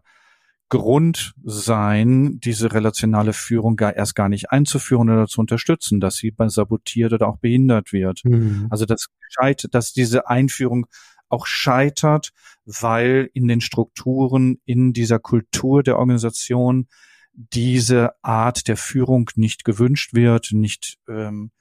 Grund 0.70 1.36
sein, 1.44 2.40
diese 2.40 2.74
relationale 2.74 3.34
Führung 3.34 3.76
gar 3.76 3.96
erst 3.96 4.16
gar 4.16 4.30
nicht 4.30 4.50
einzuführen 4.50 5.10
oder 5.10 5.28
zu 5.28 5.40
unterstützen, 5.40 6.00
dass 6.00 6.16
sie 6.16 6.34
sabotiert 6.48 7.14
oder 7.14 7.28
auch 7.28 7.38
behindert 7.38 7.94
wird. 7.94 8.22
Mhm. 8.26 8.68
Also 8.72 8.86
das 8.86 9.08
scheitert, 9.30 9.76
dass 9.76 9.94
diese 9.94 10.28
Einführung 10.28 10.88
auch 11.30 11.46
scheitert, 11.46 12.32
weil 12.66 13.30
in 13.34 13.48
den 13.48 13.62
Strukturen, 13.62 14.60
in 14.66 14.94
dieser 14.94 15.20
Kultur 15.20 15.84
der 15.84 16.00
Organisation 16.00 16.88
diese 17.34 18.12
Art 18.24 18.68
der 18.68 18.78
Führung 18.78 19.30
nicht 19.36 19.66
gewünscht 19.66 20.14
wird, 20.14 20.50
nicht 20.52 20.98
ähm, 21.08 21.52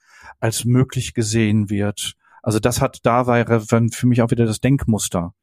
als 0.41 0.65
möglich 0.65 1.15
gesehen 1.15 1.71
wird. 1.71 2.15
Also 2.43 2.59
das 2.59 2.81
hat 2.81 3.01
da 3.05 3.27
wäre 3.27 3.61
für 3.61 4.07
mich 4.07 4.23
auch 4.23 4.31
wieder 4.31 4.47
das 4.47 4.61
Denkmuster. 4.61 5.35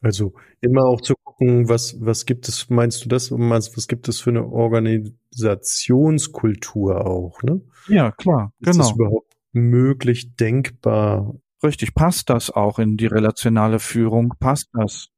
Also 0.00 0.32
immer 0.60 0.84
auch 0.84 1.00
zu 1.00 1.14
gucken, 1.24 1.68
was, 1.68 1.96
was 2.00 2.24
gibt 2.24 2.46
es, 2.48 2.70
meinst 2.70 3.04
du 3.04 3.08
das, 3.08 3.32
was 3.32 3.88
gibt 3.88 4.06
es 4.08 4.20
für 4.20 4.30
eine 4.30 4.46
Organisationskultur 4.46 7.04
auch, 7.04 7.42
ne? 7.42 7.62
Ja, 7.88 8.12
klar, 8.12 8.52
ist 8.60 8.66
genau. 8.66 8.70
Ist 8.70 8.78
das 8.78 8.92
überhaupt 8.92 9.36
möglich, 9.52 10.36
denkbar? 10.36 11.34
Richtig, 11.64 11.94
passt 11.94 12.30
das 12.30 12.50
auch 12.50 12.78
in 12.78 12.96
die 12.96 13.06
relationale 13.06 13.80
Führung? 13.80 14.34
Passt 14.38 14.68
das? 14.72 15.08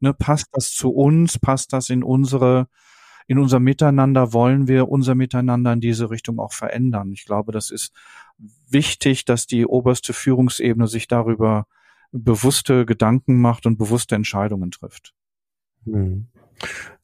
Ne, 0.00 0.12
passt 0.12 0.48
das 0.52 0.72
zu 0.72 0.90
uns? 0.90 1.38
Passt 1.38 1.72
das 1.72 1.88
in 1.88 2.02
unsere 2.02 2.68
in 3.28 3.38
unser 3.38 3.58
Miteinander 3.58 4.32
wollen 4.32 4.68
wir 4.68 4.88
unser 4.88 5.16
Miteinander 5.16 5.72
in 5.72 5.80
diese 5.80 6.10
Richtung 6.10 6.38
auch 6.38 6.52
verändern. 6.52 7.10
Ich 7.10 7.24
glaube, 7.24 7.50
das 7.50 7.72
ist 7.72 7.92
wichtig, 8.68 9.24
dass 9.24 9.46
die 9.46 9.66
oberste 9.66 10.12
Führungsebene 10.12 10.86
sich 10.86 11.08
darüber 11.08 11.66
bewusste 12.12 12.86
Gedanken 12.86 13.40
macht 13.40 13.66
und 13.66 13.78
bewusste 13.78 14.14
Entscheidungen 14.14 14.70
trifft. 14.70 15.14
Hm. 15.84 16.26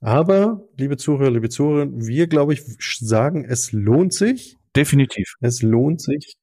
Aber, 0.00 0.66
liebe 0.76 0.96
Zuhörer, 0.96 1.30
liebe 1.30 1.48
Zuhörer, 1.48 1.88
wir, 1.92 2.26
glaube 2.26 2.54
ich, 2.54 2.62
sagen, 2.80 3.44
es 3.44 3.72
lohnt 3.72 4.12
sich. 4.12 4.56
Definitiv. 4.74 5.34
Es 5.40 5.62
lohnt 5.62 6.00
sich, 6.00 6.38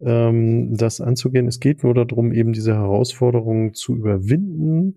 ähm, 0.00 0.74
das 0.76 1.00
anzugehen. 1.00 1.46
Es 1.46 1.60
geht 1.60 1.82
nur 1.82 1.94
darum, 1.94 2.32
eben 2.32 2.52
diese 2.52 2.74
Herausforderungen 2.74 3.74
zu 3.74 3.96
überwinden 3.96 4.96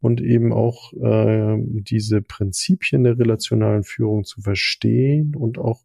und 0.00 0.20
eben 0.20 0.52
auch 0.52 0.92
äh, 0.92 1.56
diese 1.58 2.22
Prinzipien 2.22 3.04
der 3.04 3.18
relationalen 3.18 3.82
Führung 3.82 4.24
zu 4.24 4.40
verstehen 4.40 5.34
und 5.34 5.58
auch 5.58 5.82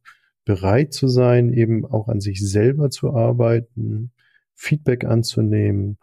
bereit 0.47 0.93
zu 0.93 1.09
sein, 1.09 1.51
eben 1.51 1.85
auch 1.85 2.07
an 2.07 2.21
sich 2.21 2.39
selber 2.41 2.89
zu 2.89 3.13
arbeiten, 3.13 4.11
Feedback 4.55 5.03
anzunehmen 5.03 5.97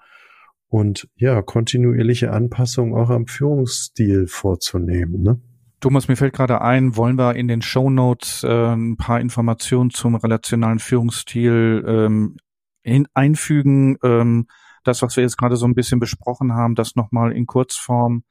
und 0.69 1.09
ja, 1.17 1.41
kontinuierliche 1.41 2.31
Anpassungen 2.31 2.95
auch 2.95 3.09
am 3.09 3.27
Führungsstil 3.27 4.27
vorzunehmen. 4.27 5.23
Ne? 5.23 5.41
Thomas, 5.81 6.09
mir 6.09 6.17
fällt 6.17 6.35
gerade 6.35 6.61
ein, 6.61 6.95
wollen 6.95 7.17
wir 7.17 7.37
in 7.37 7.49
den 7.49 7.63
Show 7.63 7.89
Notes 7.89 8.45
äh, 8.45 8.75
ein 8.75 8.97
paar 8.97 9.19
Informationen 9.19 9.91
zum 9.91 10.15
relationalen 10.15 10.79
Führungsstil 10.79 11.83
ähm, 11.87 12.37
hin 12.83 13.09
einfügen. 13.15 13.97
Ähm, 14.05 14.47
das, 14.85 15.01
was 15.01 15.17
wir 15.17 15.23
jetzt 15.23 15.39
gerade 15.39 15.57
so 15.57 15.67
ein 15.67 15.75
bisschen 15.75 16.01
besprochen 16.01 16.53
haben, 16.53 16.75
das 16.75 16.97
nochmal 16.97 17.33
in 17.33 17.47
Kurzform 17.47 18.25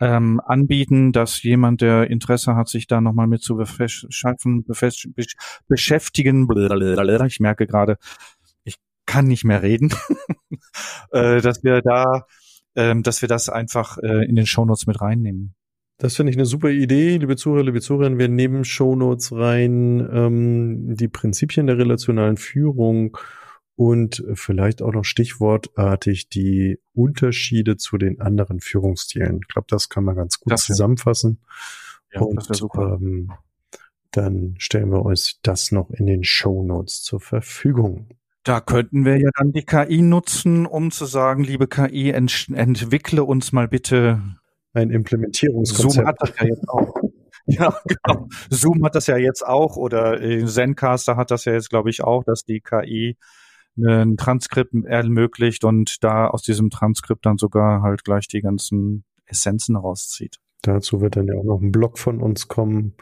ähm, 0.00 0.40
anbieten, 0.44 1.12
dass 1.12 1.42
jemand, 1.42 1.80
der 1.80 2.10
Interesse 2.10 2.56
hat, 2.56 2.68
sich 2.68 2.86
da 2.86 3.00
nochmal 3.00 3.26
mit 3.26 3.42
zu 3.42 3.56
beschaffen, 3.56 4.64
beschäftigen. 5.68 6.48
Ich 7.26 7.40
merke 7.40 7.66
gerade, 7.66 7.96
ich 8.64 8.76
kann 9.06 9.26
nicht 9.26 9.44
mehr 9.44 9.62
reden, 9.62 9.92
äh, 11.12 11.40
dass 11.40 11.62
wir 11.62 11.80
da, 11.82 12.26
ähm, 12.74 13.02
dass 13.02 13.22
wir 13.22 13.28
das 13.28 13.48
einfach 13.48 13.98
äh, 13.98 14.24
in 14.26 14.36
den 14.36 14.46
Shownotes 14.46 14.86
mit 14.86 15.00
reinnehmen. 15.00 15.54
Das 15.98 16.16
finde 16.16 16.30
ich 16.30 16.36
eine 16.36 16.46
super 16.46 16.70
Idee, 16.70 17.18
liebe 17.18 17.36
Zuhörer, 17.36 17.62
liebe 17.62 17.80
Zuhörer. 17.80 18.18
Wir 18.18 18.28
nehmen 18.28 18.64
Shownotes 18.64 19.30
rein, 19.32 20.06
ähm, 20.12 20.96
die 20.96 21.06
Prinzipien 21.06 21.68
der 21.68 21.78
relationalen 21.78 22.36
Führung 22.36 23.16
und 23.76 24.24
vielleicht 24.34 24.82
auch 24.82 24.92
noch 24.92 25.04
stichwortartig 25.04 26.28
die 26.28 26.78
Unterschiede 26.94 27.76
zu 27.76 27.98
den 27.98 28.20
anderen 28.20 28.60
Führungsstilen. 28.60 29.40
Ich 29.42 29.48
glaube, 29.48 29.66
das 29.68 29.88
kann 29.88 30.04
man 30.04 30.16
ganz 30.16 30.38
gut 30.38 30.52
das 30.52 30.64
zusammenfassen. 30.64 31.40
Ja, 32.12 32.20
und. 32.20 32.48
Ähm, 32.76 33.32
dann 34.16 34.54
stellen 34.58 34.92
wir 34.92 35.04
uns 35.04 35.40
das 35.42 35.72
noch 35.72 35.90
in 35.90 36.06
den 36.06 36.22
Show 36.22 36.62
Notes 36.62 37.02
zur 37.02 37.20
Verfügung. 37.20 38.08
Da 38.44 38.60
könnten 38.60 39.04
wir 39.04 39.18
ja 39.18 39.30
dann 39.36 39.52
die 39.52 39.64
KI 39.64 40.02
nutzen, 40.02 40.66
um 40.66 40.90
zu 40.90 41.06
sagen, 41.06 41.42
liebe 41.42 41.66
KI, 41.66 42.10
ent 42.10 42.48
entwickle 42.54 43.24
uns 43.24 43.52
mal 43.52 43.68
bitte 43.68 44.22
ein 44.72 44.90
Implementierungskonzept. 44.90 45.94
Zoom 45.94 46.06
hat 46.06 46.16
das 46.20 46.30
ja 46.38 46.46
jetzt 46.46 46.68
auch. 46.68 46.94
ja, 47.46 47.76
genau. 47.86 48.28
Zoom 48.50 48.84
hat 48.84 48.94
das 48.94 49.06
ja 49.06 49.16
jetzt 49.16 49.44
auch 49.44 49.76
oder 49.76 50.20
äh, 50.20 50.44
Zencaster 50.44 51.16
hat 51.16 51.30
das 51.30 51.46
ja 51.46 51.54
jetzt, 51.54 51.70
glaube 51.70 51.90
ich, 51.90 52.04
auch, 52.04 52.22
dass 52.22 52.44
die 52.44 52.60
KI 52.60 53.16
ein 53.76 54.16
Transkript 54.16 54.74
ermöglicht 54.84 55.64
und 55.64 56.02
da 56.04 56.28
aus 56.28 56.42
diesem 56.42 56.70
Transkript 56.70 57.26
dann 57.26 57.38
sogar 57.38 57.82
halt 57.82 58.04
gleich 58.04 58.28
die 58.28 58.40
ganzen 58.40 59.04
Essenzen 59.26 59.76
rauszieht. 59.76 60.38
Dazu 60.62 61.00
wird 61.00 61.16
dann 61.16 61.26
ja 61.26 61.34
auch 61.34 61.44
noch 61.44 61.60
ein 61.60 61.72
Blog 61.72 61.98
von 61.98 62.20
uns 62.20 62.48
kommen. 62.48 62.94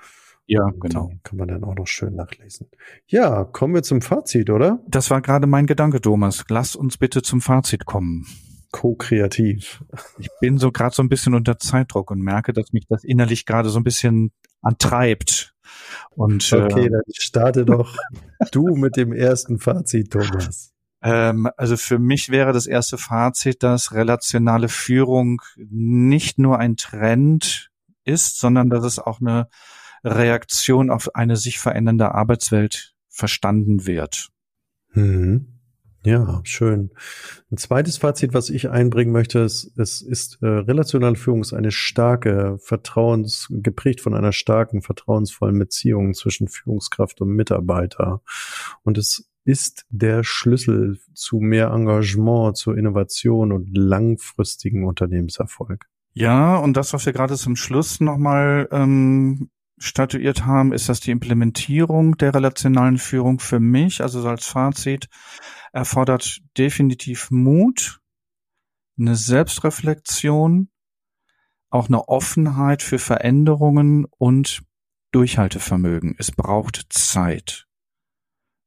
Ja, 0.47 0.70
genau. 0.81 1.12
Kann 1.23 1.39
man 1.39 1.49
dann 1.49 1.64
auch 1.64 1.75
noch 1.75 1.87
schön 1.87 2.14
nachlesen. 2.14 2.68
Ja, 3.07 3.45
kommen 3.45 3.75
wir 3.75 3.83
zum 3.83 4.03
Fazit, 4.03 4.51
oder? 4.51 4.83
Das 4.89 5.11
war 5.11 5.23
gerade 5.23 5.47
mein 5.47 5.66
Gedanke, 5.66 6.01
Thomas. 6.01 6.45
Lass 6.49 6.75
uns 6.75 6.99
bitte 6.99 7.23
zum 7.23 7.41
Fazit 7.41 7.87
kommen. 7.87 8.27
Co-kreativ. 8.73 9.85
Ich 10.18 10.29
bin 10.41 10.59
so 10.59 10.73
gerade 10.73 10.95
so 10.95 11.03
ein 11.03 11.09
bisschen 11.09 11.35
unter 11.35 11.59
Zeitdruck 11.59 12.11
und 12.11 12.20
merke, 12.20 12.53
dass 12.53 12.73
mich 12.73 12.87
das 12.89 13.05
innerlich 13.05 13.47
gerade 13.47 13.68
so 13.68 13.79
ein 13.79 13.85
bisschen 13.85 14.33
antreibt. 14.62 15.51
Und, 16.11 16.53
okay, 16.53 16.87
äh, 16.87 16.91
dann 16.91 17.03
starte 17.12 17.64
doch 17.64 17.97
du 18.51 18.75
mit 18.77 18.97
dem 18.97 19.12
ersten 19.12 19.59
Fazit, 19.59 20.11
Thomas. 20.12 20.73
Ähm, 21.03 21.49
also 21.57 21.77
für 21.77 21.99
mich 21.99 22.29
wäre 22.29 22.53
das 22.53 22.66
erste 22.66 22.97
Fazit, 22.97 23.62
dass 23.62 23.93
relationale 23.93 24.68
Führung 24.68 25.43
nicht 25.57 26.39
nur 26.39 26.59
ein 26.59 26.77
Trend 26.77 27.70
ist, 28.05 28.39
sondern 28.39 28.70
dass 28.70 28.85
es 28.85 28.99
auch 28.99 29.20
eine 29.20 29.49
Reaktion 30.05 30.91
auf 30.91 31.14
eine 31.14 31.37
sich 31.37 31.59
verändernde 31.59 32.14
Arbeitswelt 32.14 32.95
verstanden 33.09 33.87
wird. 33.87 34.29
Mhm. 34.93 35.51
Ja, 36.05 36.40
schön. 36.42 36.90
Ein 37.53 37.59
zweites 37.59 37.98
Fazit, 37.98 38.34
was 38.34 38.50
ich 38.50 38.70
einbringen 38.70 39.12
möchte, 39.12 39.38
ist, 39.38 39.72
es 39.78 40.03
ist 40.03 40.38
äh, 40.42 40.46
relationale 40.46 41.14
Führung 41.14 41.42
ist 41.42 41.53
eine 41.53 41.70
starke, 41.70 42.59
vertrauens, 42.59 43.46
geprägt 43.50 44.00
von 44.00 44.14
einer 44.14 44.32
starken, 44.32 44.82
vertrauensvollen 44.82 45.59
Beziehung 45.59 46.14
zwischen 46.14 46.48
Führungskraft 46.48 47.20
und 47.20 47.28
Mitarbeiter. 47.28 48.20
Und 48.82 48.98
es 48.98 49.30
ist 49.44 49.86
der 49.90 50.24
Schlüssel 50.24 50.98
zu 51.14 51.36
mehr 51.38 51.70
Engagement, 51.70 52.57
zur 52.57 52.76
Innovation 52.76 53.53
und 53.53 53.76
langfristigen 53.76 54.84
Unternehmenserfolg. 54.84 55.86
Ja, 56.14 56.57
und 56.57 56.76
das, 56.76 56.92
was 56.92 57.07
wir 57.07 57.12
gerade 57.12 57.36
zum 57.36 57.57
Schluss 57.57 58.00
nochmal 58.00 58.68
ähm, 58.70 59.50
statuiert 59.83 60.47
haben, 60.47 60.72
ist, 60.72 60.89
dass 60.89 61.01
die 61.01 61.11
Implementierung 61.11 62.16
der 62.16 62.35
relationalen 62.35 62.99
Führung 62.99 63.41
für 63.41 63.61
mich, 63.61 64.01
also 64.01 64.20
so 64.20 64.28
als 64.28 64.47
Fazit, 64.47 65.09
erfordert 65.72 66.41
definitiv 66.57 67.30
Mut, 67.30 68.01
eine 68.99 69.16
Selbstreflexion, 69.16 70.68
auch 71.70 71.89
eine 71.89 72.09
Offenheit 72.09 72.83
für 72.83 72.99
Veränderungen 72.99 74.07
und 74.18 74.62
Durchhaltevermögen. 75.11 76.14
Es 76.18 76.30
braucht 76.30 76.87
Zeit. 76.91 77.66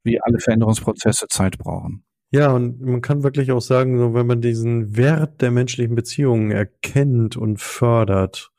Wie 0.03 0.21
alle 0.21 0.39
Veränderungsprozesse 0.39 1.27
Zeit 1.27 1.57
brauchen. 1.57 2.03
Ja, 2.31 2.51
und 2.51 2.81
man 2.81 3.01
kann 3.01 3.23
wirklich 3.23 3.51
auch 3.51 3.61
sagen, 3.61 3.97
so, 3.97 4.13
wenn 4.13 4.27
man 4.27 4.41
diesen 4.41 4.97
Wert 4.97 5.41
der 5.41 5.51
menschlichen 5.51 5.95
Beziehungen 5.95 6.51
erkennt 6.51 7.37
und 7.37 7.61
fördert, 7.61 8.51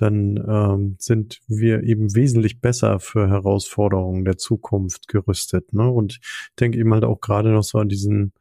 dann 0.00 0.42
ähm, 0.48 0.96
sind 0.98 1.40
wir 1.46 1.82
eben 1.82 2.14
wesentlich 2.14 2.60
besser 2.60 3.00
für 3.00 3.28
Herausforderungen 3.28 4.24
der 4.24 4.38
Zukunft 4.38 5.08
gerüstet. 5.08 5.74
Ne? 5.74 5.90
Und 5.90 6.20
ich 6.22 6.54
denke 6.58 6.78
eben 6.78 6.94
halt 6.94 7.04
auch 7.04 7.20
gerade 7.20 7.50
noch 7.50 7.64
so 7.64 7.78
an 7.78 7.90
diesen, 7.90 8.32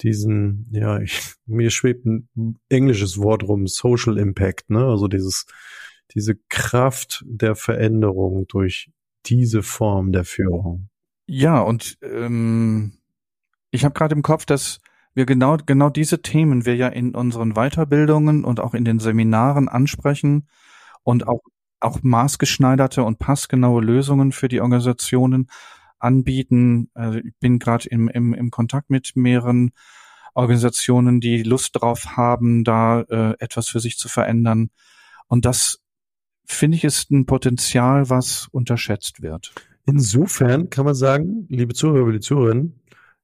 diesen, 0.00 0.66
ja, 0.72 0.98
ich, 1.00 1.34
mir 1.46 1.70
schwebt 1.70 2.06
ein 2.06 2.58
englisches 2.68 3.18
Wort 3.18 3.44
rum, 3.44 3.68
Social 3.68 4.18
Impact, 4.18 4.68
ne? 4.68 4.84
Also 4.84 5.06
dieses, 5.06 5.46
diese 6.12 6.34
Kraft 6.48 7.24
der 7.26 7.54
Veränderung 7.54 8.48
durch 8.48 8.90
diese 9.26 9.62
Form 9.62 10.10
der 10.10 10.24
Führung. 10.24 10.88
Ja, 11.28 11.60
und 11.60 11.98
ähm, 12.02 12.94
ich 13.70 13.84
habe 13.84 13.94
gerade 13.94 14.14
im 14.14 14.22
Kopf, 14.22 14.44
dass 14.44 14.80
wir 15.14 15.24
genau 15.24 15.56
genau 15.64 15.88
diese 15.88 16.20
Themen 16.20 16.66
wir 16.66 16.74
ja 16.74 16.88
in 16.88 17.14
unseren 17.14 17.54
Weiterbildungen 17.54 18.44
und 18.44 18.58
auch 18.58 18.74
in 18.74 18.84
den 18.84 18.98
Seminaren 18.98 19.68
ansprechen 19.68 20.48
und 21.06 21.28
auch 21.28 21.40
auch 21.80 22.02
maßgeschneiderte 22.02 23.02
und 23.04 23.18
passgenaue 23.18 23.82
Lösungen 23.82 24.32
für 24.32 24.48
die 24.48 24.60
Organisationen 24.60 25.48
anbieten. 25.98 26.90
Also 26.94 27.18
ich 27.18 27.34
bin 27.38 27.58
gerade 27.58 27.88
im, 27.88 28.08
im, 28.08 28.34
im 28.34 28.50
Kontakt 28.50 28.90
mit 28.90 29.12
mehreren 29.14 29.72
Organisationen, 30.34 31.20
die 31.20 31.42
Lust 31.42 31.80
drauf 31.80 32.16
haben, 32.16 32.64
da 32.64 33.02
äh, 33.02 33.34
etwas 33.38 33.68
für 33.68 33.80
sich 33.80 33.98
zu 33.98 34.08
verändern. 34.08 34.70
Und 35.28 35.44
das 35.44 35.82
finde 36.46 36.76
ich 36.76 36.84
ist 36.84 37.10
ein 37.10 37.26
Potenzial, 37.26 38.10
was 38.10 38.48
unterschätzt 38.52 39.22
wird. 39.22 39.52
Insofern 39.86 40.70
kann 40.70 40.84
man 40.84 40.94
sagen, 40.94 41.46
liebe 41.48 41.74
Zuhörer, 41.74 42.06
liebe 42.06 42.20
Zuhörerinnen, 42.20 42.80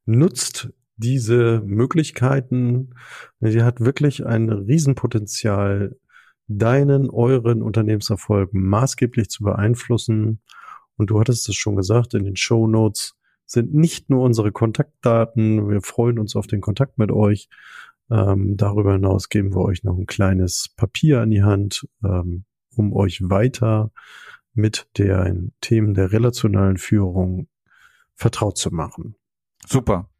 nutzt 0.06 0.70
diese 0.96 1.62
Möglichkeiten. 1.64 2.94
Sie 3.40 3.62
hat 3.62 3.80
wirklich 3.80 4.24
ein 4.24 4.48
Riesenpotenzial, 4.48 5.96
deinen, 6.48 7.10
euren 7.10 7.62
Unternehmenserfolg 7.62 8.52
maßgeblich 8.52 9.28
zu 9.30 9.44
beeinflussen. 9.44 10.40
Und 10.96 11.10
du 11.10 11.20
hattest 11.20 11.48
es 11.48 11.56
schon 11.56 11.76
gesagt, 11.76 12.14
in 12.14 12.24
den 12.24 12.36
Show 12.36 12.66
Notes 12.66 13.16
sind 13.46 13.74
nicht 13.74 14.10
nur 14.10 14.22
unsere 14.22 14.52
Kontaktdaten. 14.52 15.68
Wir 15.68 15.82
freuen 15.82 16.18
uns 16.18 16.36
auf 16.36 16.46
den 16.46 16.60
Kontakt 16.60 16.98
mit 16.98 17.10
euch. 17.10 17.48
Ähm, 18.10 18.56
darüber 18.56 18.92
hinaus 18.92 19.28
geben 19.28 19.54
wir 19.54 19.62
euch 19.62 19.84
noch 19.84 19.96
ein 19.96 20.06
kleines 20.06 20.70
Papier 20.76 21.20
an 21.20 21.30
die 21.30 21.42
Hand, 21.42 21.86
ähm, 22.04 22.44
um 22.76 22.92
euch 22.92 23.20
weiter 23.22 23.90
mit 24.54 24.86
den 24.98 25.52
Themen 25.60 25.94
der 25.94 26.12
relationalen 26.12 26.76
Führung 26.76 27.48
vertraut 28.14 28.58
zu 28.58 28.70
machen. 28.70 29.16
Super. 29.66 30.11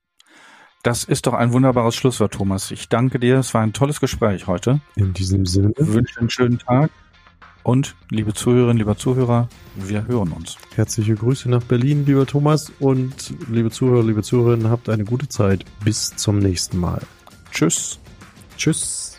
Das 0.83 1.05
ist 1.05 1.27
doch 1.27 1.35
ein 1.35 1.53
wunderbares 1.53 1.95
Schlusswort, 1.95 2.35
Thomas. 2.35 2.73
Ich 2.73 2.89
danke 2.89 3.21
dir. 3.21 3.39
Es 3.39 3.55
war 3.55 3.63
ein 3.63 3.73
tolles 3.73 4.01
Gespräch 4.01 4.49
heute. 4.49 4.81
In 4.97 5.13
diesem 5.13 5.47
Sinne. 5.47 5.73
Ich 5.79 5.87
wünsche 5.87 6.19
einen 6.19 6.31
schönen 6.31 6.59
Tag. 6.59 6.91
Und 7.63 7.95
liebe 8.11 8.35
Zuhörerinnen, 8.35 8.79
lieber 8.79 8.97
Zuhörer, 8.97 9.49
wir 9.77 10.09
hören 10.09 10.33
uns. 10.33 10.57
Herzliche 10.75 11.15
Grüße 11.15 11.49
nach 11.49 11.63
Berlin, 11.63 12.05
lieber 12.05 12.27
Thomas. 12.27 12.73
Und 12.81 13.33
liebe 13.49 13.71
Zuhörer, 13.71 14.03
liebe 14.03 14.25
Zuhörerinnen, 14.25 14.71
habt 14.71 14.89
eine 14.89 15.05
gute 15.05 15.29
Zeit. 15.29 15.65
Bis 15.85 16.17
zum 16.17 16.41
nächsten 16.41 16.79
Mal. 16.79 17.03
Tschüss. 17.53 18.01
Tschüss. 18.57 19.12